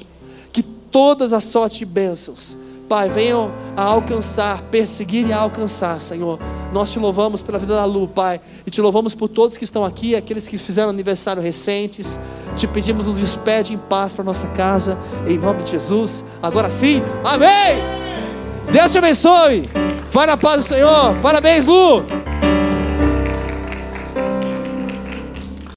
Que 0.52 0.62
todas 0.62 1.32
as 1.32 1.46
sortes 1.46 1.78
de 1.80 1.86
bênçãos 1.86 2.54
Pai, 2.90 3.08
venham 3.08 3.50
a 3.78 3.82
alcançar, 3.82 4.62
perseguir 4.64 5.26
e 5.30 5.32
a 5.32 5.38
alcançar, 5.40 6.02
Senhor. 6.02 6.38
Nós 6.74 6.92
te 6.92 7.00
louvamos 7.00 7.42
pela 7.42 7.58
vida 7.58 7.76
da 7.76 7.86
Lu, 7.86 8.10
Pai, 8.10 8.42
e 8.68 8.70
te 8.70 8.82
louvamos 8.82 9.14
por 9.14 9.30
todos 9.30 9.56
que 9.56 9.64
estão 9.64 9.86
aqui, 9.86 10.14
aqueles 10.14 10.46
que 10.46 10.58
fizeram 10.58 10.90
aniversário 10.90 11.42
recentes. 11.42 12.20
Te 12.58 12.68
pedimos, 12.68 13.08
nos 13.08 13.22
despede 13.22 13.72
em 13.72 13.78
paz 13.78 14.12
para 14.12 14.26
nossa 14.26 14.48
casa, 14.48 15.00
em 15.26 15.38
nome 15.38 15.64
de 15.64 15.72
Jesus. 15.72 16.26
Agora 16.42 16.70
sim, 16.70 17.02
amém! 17.24 18.03
Deus 18.72 18.92
te 18.92 18.98
abençoe. 18.98 19.70
Vai 20.12 20.28
na 20.28 20.38
paz 20.38 20.64
do 20.64 20.74
Senhor. 20.74 21.16
Parabéns, 21.22 21.66
Lu. 21.66 22.04